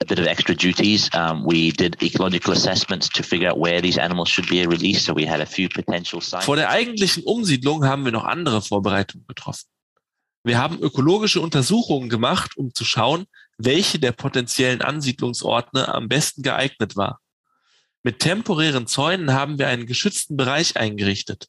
a 0.01 0.05
bit 0.05 0.19
of 0.19 0.27
extra 0.27 0.55
duties. 0.55 1.09
Um, 1.15 1.45
we 1.45 1.73
did 1.73 2.03
ecological 2.03 2.53
assessments 2.53 3.09
to 3.11 3.23
figure 3.23 3.49
out 3.49 3.59
where 3.59 3.81
these 3.81 3.99
animals 3.99 4.29
should 4.29 4.49
be 4.49 4.67
released. 4.67 5.07
So 5.07 5.15
we 5.15 5.25
had 5.25 5.41
a 5.41 5.47
few 5.47 5.69
potential 5.69 6.21
sites. 6.21 6.45
Vor 6.45 6.57
der 6.57 6.69
eigentlichen 6.69 7.23
Umsiedlung 7.25 7.85
haben 7.85 8.05
wir 8.05 8.13
noch 8.13 8.25
andere 8.25 8.61
Vorbereitungen 8.61 9.27
getroffen. 9.27 9.67
Wir 10.45 10.59
haben 10.59 10.79
ökologische 10.81 11.41
Untersuchungen 11.41 12.09
gemacht, 12.09 12.57
um 12.57 12.73
zu 12.73 12.85
schauen, 12.85 13.27
welche 13.59 13.99
der 13.99 14.13
potenziellen 14.13 14.81
Ansiedlungsorte 14.81 15.93
am 15.93 16.09
besten 16.09 16.43
geeignet 16.43 16.95
war. 16.95 17.21
Mit 18.05 18.21
temporären 18.21 18.87
Zäunen 18.87 19.33
haben 19.33 19.59
wir 19.59 19.67
einen 19.67 19.87
geschützten 19.87 20.37
Bereich 20.37 20.77
eingerichtet. 20.77 21.49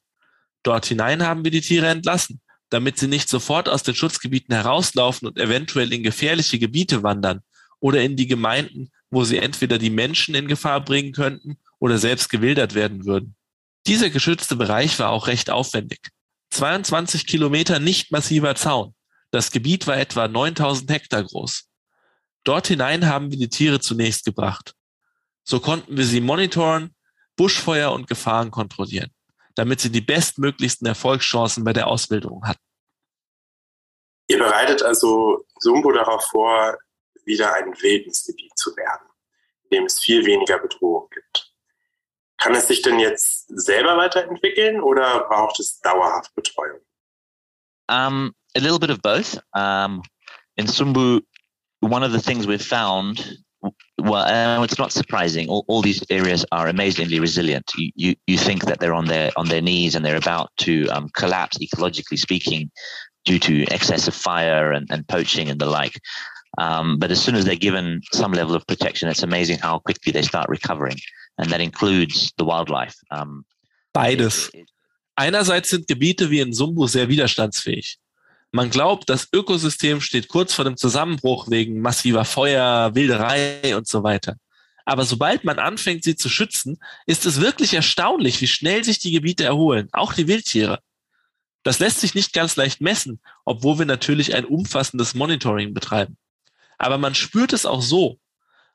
Dort 0.64 0.86
hinein 0.86 1.22
haben 1.22 1.44
wir 1.44 1.52
die 1.52 1.60
Tiere 1.60 1.86
entlassen, 1.86 2.40
damit 2.70 2.98
sie 2.98 3.08
nicht 3.08 3.28
sofort 3.28 3.68
aus 3.68 3.82
den 3.82 3.94
Schutzgebieten 3.94 4.54
herauslaufen 4.54 5.28
und 5.28 5.38
eventuell 5.38 5.92
in 5.92 6.02
gefährliche 6.02 6.58
Gebiete 6.58 7.02
wandern 7.02 7.40
oder 7.80 8.02
in 8.02 8.16
die 8.16 8.26
Gemeinden, 8.26 8.90
wo 9.10 9.24
sie 9.24 9.38
entweder 9.38 9.78
die 9.78 9.90
Menschen 9.90 10.34
in 10.34 10.48
Gefahr 10.48 10.84
bringen 10.84 11.12
könnten 11.12 11.58
oder 11.78 11.98
selbst 11.98 12.28
gewildert 12.28 12.74
werden 12.74 13.06
würden. 13.06 13.34
Dieser 13.86 14.10
geschützte 14.10 14.56
Bereich 14.56 14.98
war 14.98 15.10
auch 15.10 15.28
recht 15.28 15.50
aufwendig. 15.50 16.10
22 16.50 17.26
Kilometer 17.26 17.78
nicht 17.78 18.10
massiver 18.10 18.54
Zaun. 18.54 18.94
Das 19.30 19.50
Gebiet 19.50 19.86
war 19.86 19.96
etwa 19.96 20.28
9000 20.28 20.90
Hektar 20.90 21.24
groß. 21.24 21.68
Dort 22.44 22.68
hinein 22.68 23.06
haben 23.06 23.30
wir 23.30 23.38
die 23.38 23.48
Tiere 23.48 23.80
zunächst 23.80 24.24
gebracht. 24.24 24.74
So 25.44 25.60
konnten 25.60 25.96
wir 25.96 26.04
sie 26.04 26.20
monitoren, 26.20 26.94
Buschfeuer 27.36 27.92
und 27.92 28.06
Gefahren 28.06 28.50
kontrollieren, 28.50 29.10
damit 29.58 29.80
sie 29.80 29.90
die 29.90 30.00
bestmöglichsten 30.00 30.86
Erfolgschancen 30.86 31.64
bei 31.64 31.72
der 31.72 31.88
Ausbildung 31.88 32.46
hatten. 32.46 32.62
Ihr 34.28 34.38
bereitet 34.38 34.82
also 34.82 35.46
Sumbo 35.58 35.90
darauf 35.90 36.24
vor, 36.26 36.78
wieder 37.24 37.52
ein 37.54 37.74
Wildnisgebiet 37.82 38.56
zu 38.56 38.76
werden, 38.76 39.08
in 39.64 39.78
dem 39.78 39.84
es 39.86 39.98
viel 39.98 40.24
weniger 40.24 40.60
Bedrohung 40.60 41.08
gibt. 41.10 41.52
Kann 42.36 42.54
es 42.54 42.68
sich 42.68 42.82
denn 42.82 43.00
jetzt 43.00 43.46
selber 43.48 43.96
weiterentwickeln 43.96 44.80
oder 44.80 45.24
braucht 45.28 45.58
es 45.58 45.80
dauerhaft 45.80 46.32
Betreuung? 46.36 46.80
Um, 47.90 48.32
a 48.54 48.60
little 48.60 48.78
bit 48.78 48.90
of 48.90 49.00
both. 49.02 49.42
Um, 49.54 50.02
in 50.54 50.68
Sumbu, 50.68 51.20
one 51.80 52.04
of 52.04 52.12
the 52.12 52.20
things 52.20 52.46
we've 52.46 52.64
found, 52.64 53.42
well, 53.98 54.24
uh, 54.24 54.62
it's 54.62 54.78
not 54.78 54.92
surprising. 54.92 55.48
All, 55.48 55.64
all, 55.66 55.82
these 55.82 56.04
areas 56.10 56.44
are 56.52 56.68
amazingly 56.68 57.18
resilient. 57.18 57.70
You, 57.76 57.90
you, 57.96 58.14
you 58.26 58.38
think 58.38 58.64
that 58.66 58.80
they're 58.80 58.94
on 58.94 59.06
their 59.06 59.30
on 59.36 59.48
their 59.48 59.60
knees 59.60 59.94
and 59.94 60.04
they're 60.04 60.16
about 60.16 60.50
to 60.58 60.86
um, 60.88 61.08
collapse 61.16 61.58
ecologically 61.58 62.18
speaking 62.18 62.70
due 63.24 63.38
to 63.40 63.64
excessive 63.64 64.14
fire 64.14 64.72
and, 64.72 64.86
and 64.90 65.06
poaching 65.08 65.48
and 65.50 65.60
the 65.60 65.66
like. 65.66 66.00
Um, 66.56 66.98
but 66.98 67.10
as 67.10 67.20
soon 67.20 67.34
as 67.34 67.44
they're 67.44 67.56
given 67.56 68.00
some 68.12 68.32
level 68.32 68.54
of 68.54 68.66
protection, 68.66 69.08
it's 69.08 69.22
amazing 69.22 69.58
how 69.58 69.80
quickly 69.80 70.12
they 70.12 70.22
start 70.22 70.48
recovering. 70.48 70.96
And 71.38 71.50
that 71.50 71.60
includes 71.60 72.32
the 72.36 72.44
wildlife. 72.44 72.96
Um, 73.10 73.44
Beides. 73.94 74.50
Einerseits 75.16 75.70
sind 75.70 75.88
Gebiete 75.88 76.30
wie 76.30 76.40
in 76.40 76.52
Sumbu 76.52 76.86
sehr 76.86 77.08
widerstandsfähig. 77.08 77.96
Man 78.50 78.70
glaubt, 78.70 79.10
das 79.10 79.28
Ökosystem 79.32 80.00
steht 80.00 80.28
kurz 80.28 80.54
vor 80.54 80.64
dem 80.64 80.76
Zusammenbruch 80.76 81.50
wegen 81.50 81.80
massiver 81.80 82.24
Feuer, 82.24 82.94
Wilderei 82.94 83.76
und 83.76 83.86
so 83.86 84.02
weiter. 84.02 84.36
Aber 84.86 85.04
sobald 85.04 85.44
man 85.44 85.58
anfängt, 85.58 86.02
sie 86.02 86.16
zu 86.16 86.30
schützen, 86.30 86.78
ist 87.04 87.26
es 87.26 87.42
wirklich 87.42 87.74
erstaunlich, 87.74 88.40
wie 88.40 88.46
schnell 88.46 88.84
sich 88.84 88.98
die 88.98 89.10
Gebiete 89.12 89.44
erholen, 89.44 89.88
auch 89.92 90.14
die 90.14 90.28
Wildtiere. 90.28 90.80
Das 91.62 91.78
lässt 91.78 92.00
sich 92.00 92.14
nicht 92.14 92.32
ganz 92.32 92.56
leicht 92.56 92.80
messen, 92.80 93.20
obwohl 93.44 93.80
wir 93.80 93.84
natürlich 93.84 94.34
ein 94.34 94.46
umfassendes 94.46 95.14
Monitoring 95.14 95.74
betreiben. 95.74 96.16
Aber 96.78 96.96
man 96.96 97.14
spürt 97.14 97.52
es 97.52 97.66
auch 97.66 97.82
so. 97.82 98.18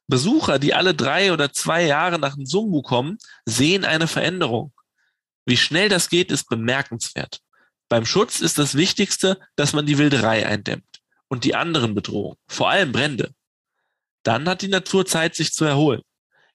Besucher, 0.08 0.60
die 0.60 0.76
alle 0.76 0.94
drei 0.94 1.34
oder 1.34 1.52
zwei 1.52 1.84
Jahre 1.84 2.20
nach 2.20 2.36
dem 2.36 2.46
Sumbu 2.46 2.84
kommen, 2.84 3.18
sehen 3.46 3.84
eine 3.84 4.06
Veränderung. 4.06 4.72
Wie 5.46 5.58
schnell 5.58 5.90
das 5.90 6.10
geht, 6.10 6.32
ist 6.32 6.48
bemerkenswert. 6.48 7.42
Beim 7.94 8.08
Schutz 8.08 8.42
ist 8.42 8.58
das 8.58 8.74
Wichtigste, 8.74 9.40
dass 9.56 9.74
man 9.74 9.86
die 9.86 10.00
Wilderei 10.00 10.48
eindämmt 10.48 11.04
und 11.28 11.44
die 11.44 11.54
anderen 11.54 11.94
Bedrohungen, 11.94 12.40
vor 12.48 12.72
allem 12.72 12.92
Brände. 12.92 13.36
Dann 14.24 14.50
hat 14.50 14.64
die 14.64 14.68
Natur 14.68 15.06
Zeit, 15.06 15.36
sich 15.36 15.54
zu 15.54 15.64
erholen. 15.64 16.02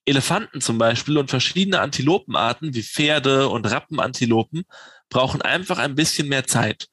Elefanten 0.05 0.61
zum 0.61 0.79
Beispiel 0.79 1.17
und 1.17 1.31
verschiedene 1.31 1.79
Antilopenarten 1.79 2.75
wie 2.75 2.83
Pferde 2.83 3.49
und 3.51 3.71
Rappenantilopen 3.71 4.65
brauchen 5.11 5.41
einfach 5.41 5.79
ein 5.79 5.95
bisschen 5.95 6.29
mehr 6.29 6.45
Zeit. 6.45 6.89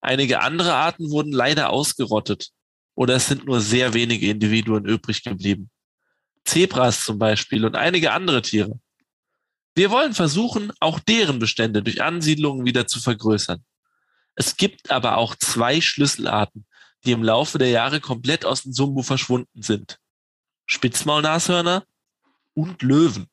Einige 0.00 0.40
andere 0.40 0.74
Arten 0.74 1.12
wurden 1.12 1.30
leider 1.30 1.70
ausgerottet 1.70 2.48
oder 2.96 3.14
es 3.14 3.28
sind 3.28 3.44
nur 3.44 3.60
sehr 3.60 3.94
wenige 3.94 4.28
Individuen 4.28 4.86
übrig 4.86 5.22
geblieben. 5.22 5.70
Zebras 6.44 7.04
zum 7.04 7.16
Beispiel 7.16 7.64
und 7.64 7.76
einige 7.76 8.10
andere 8.10 8.42
Tiere. 8.42 8.80
Wir 9.74 9.90
wollen 9.90 10.14
versuchen, 10.14 10.72
auch 10.80 10.98
deren 10.98 11.38
Bestände 11.38 11.82
durch 11.82 12.02
Ansiedlungen 12.02 12.66
wieder 12.66 12.86
zu 12.86 13.00
vergrößern. 13.00 13.64
Es 14.34 14.56
gibt 14.56 14.90
aber 14.90 15.16
auch 15.16 15.34
zwei 15.36 15.80
Schlüsselarten, 15.80 16.66
die 17.04 17.12
im 17.12 17.22
Laufe 17.22 17.58
der 17.58 17.68
Jahre 17.68 18.00
komplett 18.00 18.44
aus 18.44 18.62
dem 18.62 18.72
Sumbu 18.72 19.02
verschwunden 19.02 19.62
sind. 19.62 19.98
Spitzmaulnashörner 20.66 21.84
und 22.54 22.82
Löwen. 22.82 23.28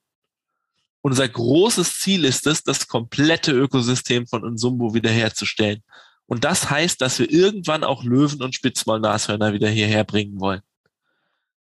Unser 1.02 1.28
großes 1.30 2.00
Ziel 2.00 2.26
ist 2.26 2.46
es, 2.48 2.64
das 2.64 2.88
komplette 2.88 3.52
Ökosystem 3.52 4.28
von 4.28 4.44
Unsumbu 4.44 4.94
wiederherzustellen. 4.94 5.84
Und 6.26 6.44
das 6.44 6.70
heißt, 6.70 7.02
dass 7.02 7.20
wir 7.20 7.32
irgendwann 7.32 7.84
auch 7.84 8.04
Löwen 8.04 8.42
und 8.44 8.56
Spitzmaulnashörner 8.56 9.54
wieder 9.54 9.70
hierher 9.70 10.04
bringen 10.04 10.40
wollen. 10.40 10.62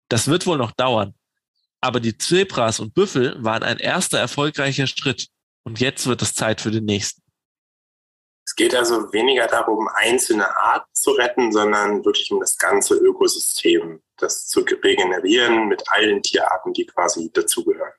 Das 0.09 0.27
wird 0.27 0.45
wohl 0.45 0.57
noch 0.57 0.71
dauern. 0.71 1.13
Aber 1.81 1.99
die 1.99 2.17
Zebras 2.17 2.79
und 2.79 2.93
Büffel 2.93 3.35
waren 3.43 3.63
ein 3.63 3.77
erster 3.77 4.19
erfolgreicher 4.19 4.87
Schritt. 4.87 5.27
Und 5.63 5.79
jetzt 5.79 6.07
wird 6.07 6.21
es 6.21 6.33
Zeit 6.33 6.61
für 6.61 6.71
den 6.71 6.85
nächsten. 6.85 7.21
Es 8.45 8.55
geht 8.55 8.73
also 8.73 9.13
weniger 9.13 9.45
darum, 9.45 9.87
einzelne 9.93 10.49
Arten 10.57 10.89
zu 10.93 11.11
retten, 11.11 11.51
sondern 11.51 12.03
wirklich 12.03 12.31
um 12.31 12.39
das 12.39 12.57
ganze 12.57 12.95
Ökosystem, 12.95 14.01
das 14.17 14.47
zu 14.47 14.61
regenerieren 14.61 15.67
mit 15.67 15.83
allen 15.91 16.23
Tierarten, 16.23 16.73
die 16.73 16.85
quasi 16.87 17.31
dazugehören. 17.31 17.93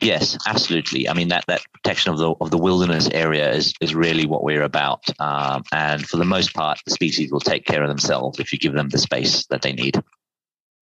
Yes, 0.00 0.36
absolutely. 0.44 1.08
I 1.08 1.14
mean 1.14 1.30
that 1.30 1.46
that 1.46 1.62
protection 1.72 2.12
of 2.12 2.18
the 2.18 2.34
of 2.38 2.50
the 2.50 2.58
wilderness 2.58 3.08
area 3.14 3.50
is 3.50 3.72
is 3.80 3.94
really 3.94 4.26
what 4.26 4.42
we're 4.42 4.64
about. 4.64 5.00
Um, 5.18 5.62
and 5.72 6.06
for 6.06 6.18
the 6.18 6.26
most 6.26 6.52
part, 6.52 6.78
the 6.84 6.90
species 6.90 7.30
will 7.30 7.40
take 7.40 7.64
care 7.64 7.82
of 7.82 7.88
themselves 7.88 8.38
if 8.38 8.52
you 8.52 8.58
give 8.58 8.74
them 8.74 8.90
the 8.90 8.98
space 8.98 9.46
that 9.46 9.62
they 9.62 9.72
need. 9.72 9.98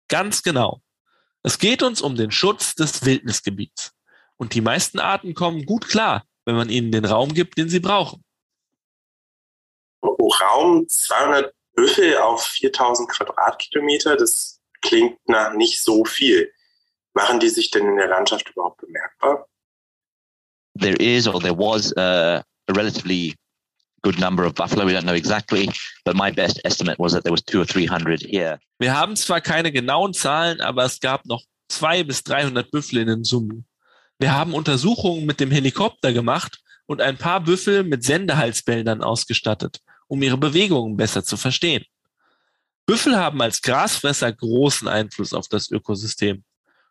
Ganz 0.10 0.42
genau. 0.42 0.82
Es 1.44 1.60
geht 1.60 1.84
uns 1.84 2.02
um 2.02 2.16
den 2.16 2.32
Schutz 2.32 2.74
des 2.76 3.06
Wildnisgebiets. 3.06 3.94
Und 4.38 4.54
die 4.54 4.62
meisten 4.62 5.00
Arten 5.00 5.34
kommen 5.34 5.66
gut 5.66 5.88
klar, 5.88 6.26
wenn 6.46 6.56
man 6.56 6.70
ihnen 6.70 6.92
den 6.92 7.06
Raum 7.06 7.34
gibt, 7.34 7.58
den 7.58 7.70
sie 7.70 7.82
brauchen. 7.82 8.24
Pro 10.02 10.28
Raum 10.30 10.88
200 10.88 11.54
Büffel 11.76 12.18
auf 12.18 12.46
4000 12.46 13.10
Quadratkilometer, 13.10 14.16
das 14.16 14.62
klingt 14.82 15.18
nach 15.28 15.54
nicht 15.54 15.82
so 15.82 16.06
viel. 16.06 16.52
Machen 17.14 17.40
die 17.40 17.50
sich 17.50 17.72
denn 17.72 17.88
in 17.88 17.98
der 17.98 18.08
Landschaft 18.08 18.50
überhaupt 18.50 18.82
bemerkbar? 18.82 19.48
There 20.80 20.96
is 20.96 21.28
or 21.28 21.40
there 21.40 21.58
was 21.58 21.96
a, 21.98 22.44
a 22.68 22.74
relatively 22.74 23.36
good 24.04 24.20
number 24.20 24.46
of 24.46 24.54
buffalo. 24.54 24.86
We 24.86 24.94
don't 24.94 25.06
know 25.06 25.16
exactly, 25.16 25.70
but 26.06 26.16
my 26.16 26.32
best 26.32 26.62
estimate 26.64 27.00
was 27.00 27.14
that 27.14 27.24
there 27.24 27.32
was 27.32 27.44
two 27.44 27.60
or 27.60 27.66
three 27.66 27.88
hundred 27.88 28.22
here. 28.22 28.60
Wir 28.80 28.94
haben 28.94 29.16
zwar 29.16 29.42
keine 29.42 29.72
genauen 29.72 30.14
Zahlen, 30.14 30.62
aber 30.62 30.84
es 30.84 31.00
gab 31.00 31.26
noch 31.26 31.42
zwei 31.70 32.04
bis 32.04 32.24
300 32.24 32.70
Büffel 32.70 33.00
in 33.00 33.08
den 33.08 33.24
Summen. 33.24 33.66
Wir 34.20 34.34
haben 34.34 34.54
Untersuchungen 34.54 35.26
mit 35.26 35.40
dem 35.40 35.50
Helikopter 35.50 36.14
gemacht 36.14 36.60
und 36.86 37.02
ein 37.02 37.18
paar 37.18 37.42
Büffel 37.42 37.84
mit 37.84 38.04
Sendehalsbändern 38.04 39.02
ausgestattet, 39.02 39.80
um 40.08 40.22
ihre 40.22 40.38
Bewegungen 40.38 40.98
besser 40.98 41.24
zu 41.24 41.38
verstehen. 41.38 41.84
Büffel 42.86 43.18
haben 43.18 43.42
als 43.42 43.62
Grasfresser 43.62 44.32
großen 44.34 44.88
Einfluss 44.88 45.34
auf 45.34 45.48
das 45.48 45.72
Ökosystem. 45.72 46.44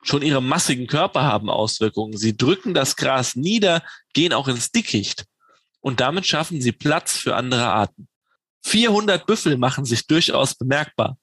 Schon 0.03 0.23
ihre 0.23 0.43
massigen 0.43 0.87
Körper 0.87 1.23
haben 1.23 1.49
Auswirkungen. 1.49 2.17
Sie 2.17 2.37
drücken 2.37 2.75
das 2.75 2.97
Gras 2.97 3.37
nieder, 3.37 3.83
gehen 4.15 4.33
auch 4.33 4.49
ins 4.49 4.73
Dickicht 4.73 5.27
und 5.83 6.01
damit 6.01 6.27
schaffen 6.27 6.63
sie 6.63 6.73
Platz 6.73 7.19
für 7.19 7.37
andere 7.37 7.67
Arten. 7.67 8.09
400 8.65 9.27
Büffel 9.27 9.59
machen 9.59 9.85
sich 9.85 10.07
durchaus 10.07 10.55
bemerkbar. 10.55 11.19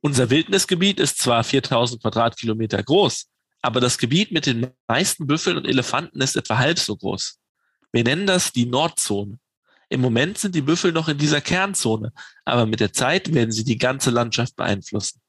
Unser 0.00 0.30
Wildnisgebiet 0.30 0.98
ist 0.98 1.18
zwar 1.18 1.44
4000 1.44 2.02
Quadratkilometer 2.02 2.82
groß, 2.82 3.26
aber 3.62 3.80
das 3.80 3.98
Gebiet 3.98 4.32
mit 4.32 4.46
den 4.46 4.72
meisten 4.86 5.26
Büffeln 5.26 5.56
und 5.56 5.66
Elefanten 5.66 6.20
ist 6.20 6.36
etwa 6.36 6.58
halb 6.58 6.78
so 6.78 6.96
groß. 6.96 7.38
Wir 7.92 8.04
nennen 8.04 8.26
das 8.26 8.52
die 8.52 8.66
Nordzone. 8.66 9.38
Im 9.90 10.00
Moment 10.00 10.38
sind 10.38 10.54
die 10.54 10.62
Büffel 10.62 10.92
noch 10.92 11.08
in 11.08 11.18
dieser 11.18 11.40
Kernzone, 11.40 12.12
aber 12.44 12.66
mit 12.66 12.80
der 12.80 12.92
Zeit 12.92 13.32
werden 13.32 13.52
sie 13.52 13.64
die 13.64 13.78
ganze 13.78 14.10
Landschaft 14.10 14.56
beeinflussen. 14.56 15.20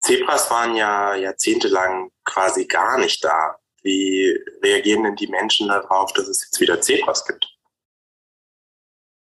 Zebras 0.00 0.50
waren 0.50 0.76
ja 0.76 1.14
jahrzehntelang 1.14 2.10
quasi 2.24 2.66
gar 2.66 2.98
nicht 2.98 3.24
da. 3.24 3.56
Wie 3.84 4.34
reagieren 4.62 5.04
denn 5.04 5.16
die 5.16 5.26
Menschen 5.26 5.68
darauf, 5.68 6.12
dass 6.14 6.26
es 6.26 6.42
jetzt 6.44 6.60
wieder 6.60 6.80
Zebras 6.80 7.24
gibt? 7.26 7.46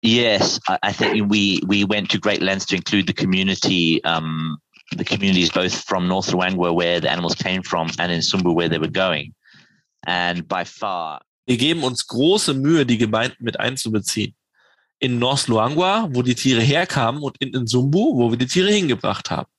Yes, 0.02 0.60
I, 0.70 0.94
think 0.94 1.32
we 1.32 1.60
we 1.66 1.84
went 1.84 2.12
to 2.12 2.20
great 2.20 2.42
lengths 2.42 2.68
to 2.68 2.76
include 2.76 3.08
the 3.08 3.14
community, 3.14 4.02
um, 4.06 4.60
the 4.96 5.04
communities 5.04 5.52
both 5.52 5.74
from 5.74 6.08
North 6.08 6.32
Luangwa 6.32 6.74
where 6.76 7.02
the 7.02 7.10
animals 7.10 7.34
came 7.34 7.64
from 7.64 7.90
and 7.98 8.12
in 8.12 8.22
Sumbu 8.22 8.54
where 8.54 8.70
they 8.70 8.78
were 8.78 8.92
going, 8.92 9.34
and 10.06 10.48
by 10.48 10.64
far. 10.64 11.22
Wir 11.48 11.58
geben 11.58 11.84
uns 11.84 12.08
große 12.08 12.54
Mühe, 12.54 12.86
die 12.86 12.98
Gemeinden 12.98 13.44
mit 13.44 13.60
einzubeziehen. 13.60 14.36
In 15.00 15.20
North 15.20 15.48
Luangwa, 15.48 16.08
wo 16.12 16.22
die 16.22 16.36
Tiere 16.36 16.62
herkamen, 16.62 17.22
und 17.22 17.38
in 17.40 17.50
Nsumbu, 17.50 18.16
wo 18.16 18.32
wir 18.32 18.38
die 18.38 18.48
Tiere 18.48 18.72
hingebracht 18.72 19.30
haben. 19.30 19.50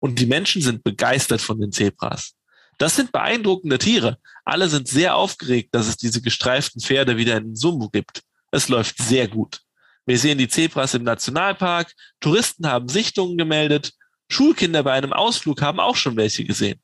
Und 0.00 0.18
die 0.18 0.26
Menschen 0.26 0.62
sind 0.62 0.84
begeistert 0.84 1.40
von 1.40 1.60
den 1.60 1.72
Zebras. 1.72 2.34
Das 2.82 2.96
sind 2.96 3.12
beeindruckende 3.12 3.78
Tiere. 3.78 4.18
Alle 4.44 4.68
sind 4.68 4.88
sehr 4.88 5.14
aufgeregt, 5.14 5.72
dass 5.72 5.86
es 5.86 5.96
diese 5.96 6.20
gestreiften 6.20 6.80
Pferde 6.80 7.16
wieder 7.16 7.36
in 7.36 7.52
Nsumbu 7.52 7.88
gibt. 7.90 8.24
Es 8.50 8.68
läuft 8.68 8.98
sehr 8.98 9.28
gut. 9.28 9.60
Wir 10.04 10.18
sehen 10.18 10.36
die 10.36 10.48
Zebras 10.48 10.92
im 10.94 11.04
Nationalpark, 11.04 11.92
Touristen 12.18 12.66
haben 12.66 12.88
Sichtungen 12.88 13.38
gemeldet, 13.38 13.92
Schulkinder 14.28 14.82
bei 14.82 14.94
einem 14.94 15.12
Ausflug 15.12 15.62
haben 15.62 15.78
auch 15.78 15.94
schon 15.94 16.16
welche 16.16 16.44
gesehen. 16.44 16.82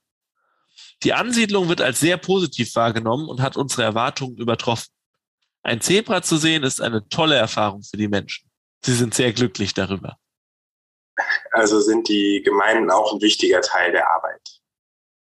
Die 1.02 1.14
Ansiedlung 1.14 1.68
wird 1.68 1.80
als 1.80 1.98
sehr 1.98 2.16
positiv 2.16 2.76
wahrgenommen 2.76 3.28
und 3.28 3.42
hat 3.42 3.56
unsere 3.56 3.82
Erwartungen 3.82 4.36
übertroffen. 4.36 4.92
Ein 5.64 5.80
Zebra 5.80 6.22
zu 6.22 6.36
sehen 6.36 6.62
ist 6.62 6.80
eine 6.80 7.08
tolle 7.08 7.34
Erfahrung 7.34 7.82
für 7.82 7.96
die 7.96 8.06
Menschen. 8.06 8.48
Sie 8.84 8.94
sind 8.94 9.14
sehr 9.14 9.32
glücklich 9.32 9.74
darüber. 9.74 10.16
Also 11.50 11.80
sind 11.80 12.08
die 12.08 12.40
Gemeinden 12.44 12.88
auch 12.88 13.12
ein 13.12 13.20
wichtiger 13.20 13.62
Teil 13.62 13.90
der 13.90 14.08
Arbeit 14.08 14.57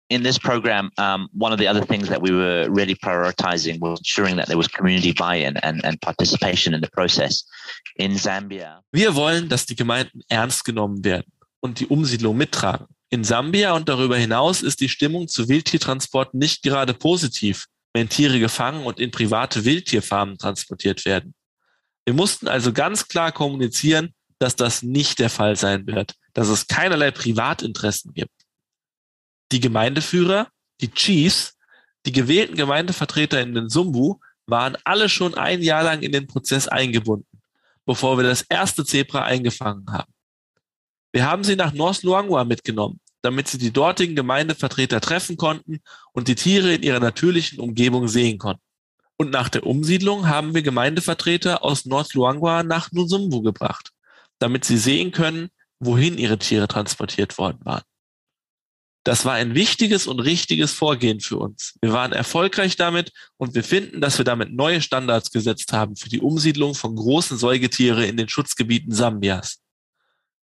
in 0.09 0.23
this 0.23 0.39
program, 0.39 0.89
um, 0.97 1.29
one 1.33 1.53
of 1.53 1.59
the 1.59 1.67
other 1.67 1.85
things 1.85 2.09
that 2.09 2.21
we 2.21 2.31
were 2.31 2.67
really 2.69 2.95
prioritizing 2.95 3.79
was 3.79 3.99
ensuring 3.99 4.35
that 4.37 4.47
there 4.47 4.57
was 4.57 4.67
community 4.67 5.13
buy-in 5.13 5.57
and, 5.57 5.85
and 5.85 6.01
participation 6.01 6.73
in 6.73 6.81
the 6.81 6.89
process. 6.89 7.45
In 7.97 8.17
Zambia. 8.17 8.81
Wir 8.91 9.15
wollen, 9.15 9.49
dass 9.49 9.65
die 9.65 9.75
Gemeinden 9.75 10.21
ernst 10.27 10.65
genommen 10.65 11.03
werden 11.03 11.31
und 11.59 11.79
die 11.79 11.87
Umsiedlung 11.87 12.37
mittragen. 12.37 12.87
In 13.11 13.23
Sambia 13.23 13.73
und 13.73 13.87
darüber 13.87 14.17
hinaus 14.17 14.61
ist 14.61 14.81
die 14.81 14.89
Stimmung 14.89 15.27
zu 15.27 15.47
Wildtiertransporten 15.47 16.39
nicht 16.39 16.63
gerade 16.63 16.93
positiv, 16.93 17.65
wenn 17.93 18.09
Tiere 18.09 18.39
gefangen 18.39 18.85
und 18.85 18.99
in 18.99 19.11
private 19.11 19.65
Wildtierfarmen 19.65 20.37
transportiert 20.37 21.05
werden. 21.05 21.33
Wir 22.05 22.13
mussten 22.13 22.47
also 22.47 22.73
ganz 22.73 23.07
klar 23.07 23.31
kommunizieren, 23.31 24.13
dass 24.39 24.55
das 24.55 24.81
nicht 24.83 25.19
der 25.19 25.29
Fall 25.29 25.55
sein 25.55 25.85
wird, 25.85 26.13
dass 26.33 26.47
es 26.47 26.67
keinerlei 26.67 27.11
Privatinteressen 27.11 28.13
gibt. 28.13 28.38
Die 29.51 29.59
Gemeindeführer, 29.59 30.47
die 30.81 30.91
Chiefs, 30.91 31.57
die 32.05 32.11
gewählten 32.11 32.55
Gemeindevertreter 32.55 33.41
in 33.41 33.53
den 33.53 33.69
Sumbu 33.69 34.19
waren 34.45 34.77
alle 34.83 35.09
schon 35.09 35.35
ein 35.35 35.61
Jahr 35.61 35.83
lang 35.83 36.01
in 36.01 36.11
den 36.11 36.27
Prozess 36.27 36.67
eingebunden, 36.67 37.27
bevor 37.85 38.17
wir 38.17 38.23
das 38.23 38.41
erste 38.43 38.85
Zebra 38.85 39.23
eingefangen 39.23 39.85
haben. 39.91 40.11
Wir 41.11 41.25
haben 41.25 41.43
sie 41.43 41.55
nach 41.55 41.73
North 41.73 42.03
Luangwa 42.03 42.43
mitgenommen, 42.43 42.99
damit 43.21 43.47
sie 43.47 43.57
die 43.57 43.73
dortigen 43.73 44.15
Gemeindevertreter 44.15 45.01
treffen 45.01 45.37
konnten 45.37 45.81
und 46.13 46.27
die 46.27 46.35
Tiere 46.35 46.73
in 46.73 46.83
ihrer 46.83 46.99
natürlichen 46.99 47.59
Umgebung 47.59 48.07
sehen 48.07 48.37
konnten. 48.37 48.61
Und 49.17 49.31
nach 49.31 49.49
der 49.49 49.65
Umsiedlung 49.65 50.29
haben 50.29 50.53
wir 50.53 50.61
Gemeindevertreter 50.61 51.63
aus 51.63 51.85
North 51.85 52.13
Luangwa 52.13 52.63
nach 52.63 52.91
Nusumbu 52.91 53.41
gebracht, 53.41 53.91
damit 54.37 54.63
sie 54.63 54.77
sehen 54.77 55.11
können, 55.11 55.49
wohin 55.79 56.17
ihre 56.17 56.37
Tiere 56.37 56.67
transportiert 56.67 57.37
worden 57.37 57.59
waren. 57.63 57.83
Das 59.03 59.25
war 59.25 59.33
ein 59.33 59.55
wichtiges 59.55 60.07
und 60.07 60.19
richtiges 60.19 60.73
Vorgehen 60.73 61.19
für 61.19 61.37
uns. 61.37 61.75
Wir 61.81 61.93
waren 61.93 62.11
erfolgreich 62.11 62.75
damit 62.75 63.11
und 63.37 63.55
wir 63.55 63.63
finden, 63.63 64.01
dass 64.01 64.17
wir 64.17 64.25
damit 64.25 64.51
neue 64.51 64.81
Standards 64.81 65.31
gesetzt 65.31 65.71
haben 65.71 65.95
für 65.95 66.09
die 66.09 66.19
Umsiedlung 66.19 66.75
von 66.75 66.95
großen 66.95 67.37
Säugetiere 67.37 68.05
in 68.05 68.17
den 68.17 68.27
Schutzgebieten 68.27 68.93
Sambias. 68.93 69.61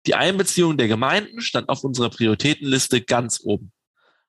Die 0.06 0.16
Einbeziehung 0.16 0.78
der 0.78 0.88
Gemeinden 0.88 1.42
stand 1.42 1.70
auf 1.70 1.84
unserer 1.84 2.10
Prioritätenliste 2.10 3.02
ganz 3.02 3.40
oben. 3.44 3.72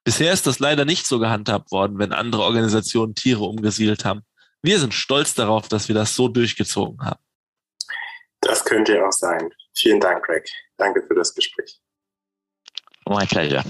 Bisher 0.05 0.33
ist 0.33 0.47
das 0.47 0.59
leider 0.59 0.85
nicht 0.85 1.07
so 1.07 1.19
gehandhabt 1.19 1.71
worden, 1.71 1.99
wenn 1.99 2.13
andere 2.13 2.43
Organisationen 2.43 3.15
Tiere 3.15 3.45
umgesiedelt 3.45 4.05
haben. 4.05 4.23
Wir 4.63 4.79
sind 4.79 4.95
stolz 4.95 5.35
darauf, 5.35 5.69
dass 5.69 5.89
wir 5.89 5.95
das 5.95 6.15
so 6.15 6.29
durchgezogen 6.29 7.01
haben. 7.05 7.21
Das 8.41 8.65
könnte 8.65 8.95
ja 8.95 9.07
auch 9.07 9.13
sein. 9.13 9.51
Vielen 9.75 10.01
Dank, 10.01 10.25
Greg. 10.25 10.49
Danke 10.77 11.03
für 11.07 11.15
das 11.15 11.35
Gespräch. 11.35 11.81
My 13.09 13.27
pleasure. 13.27 13.63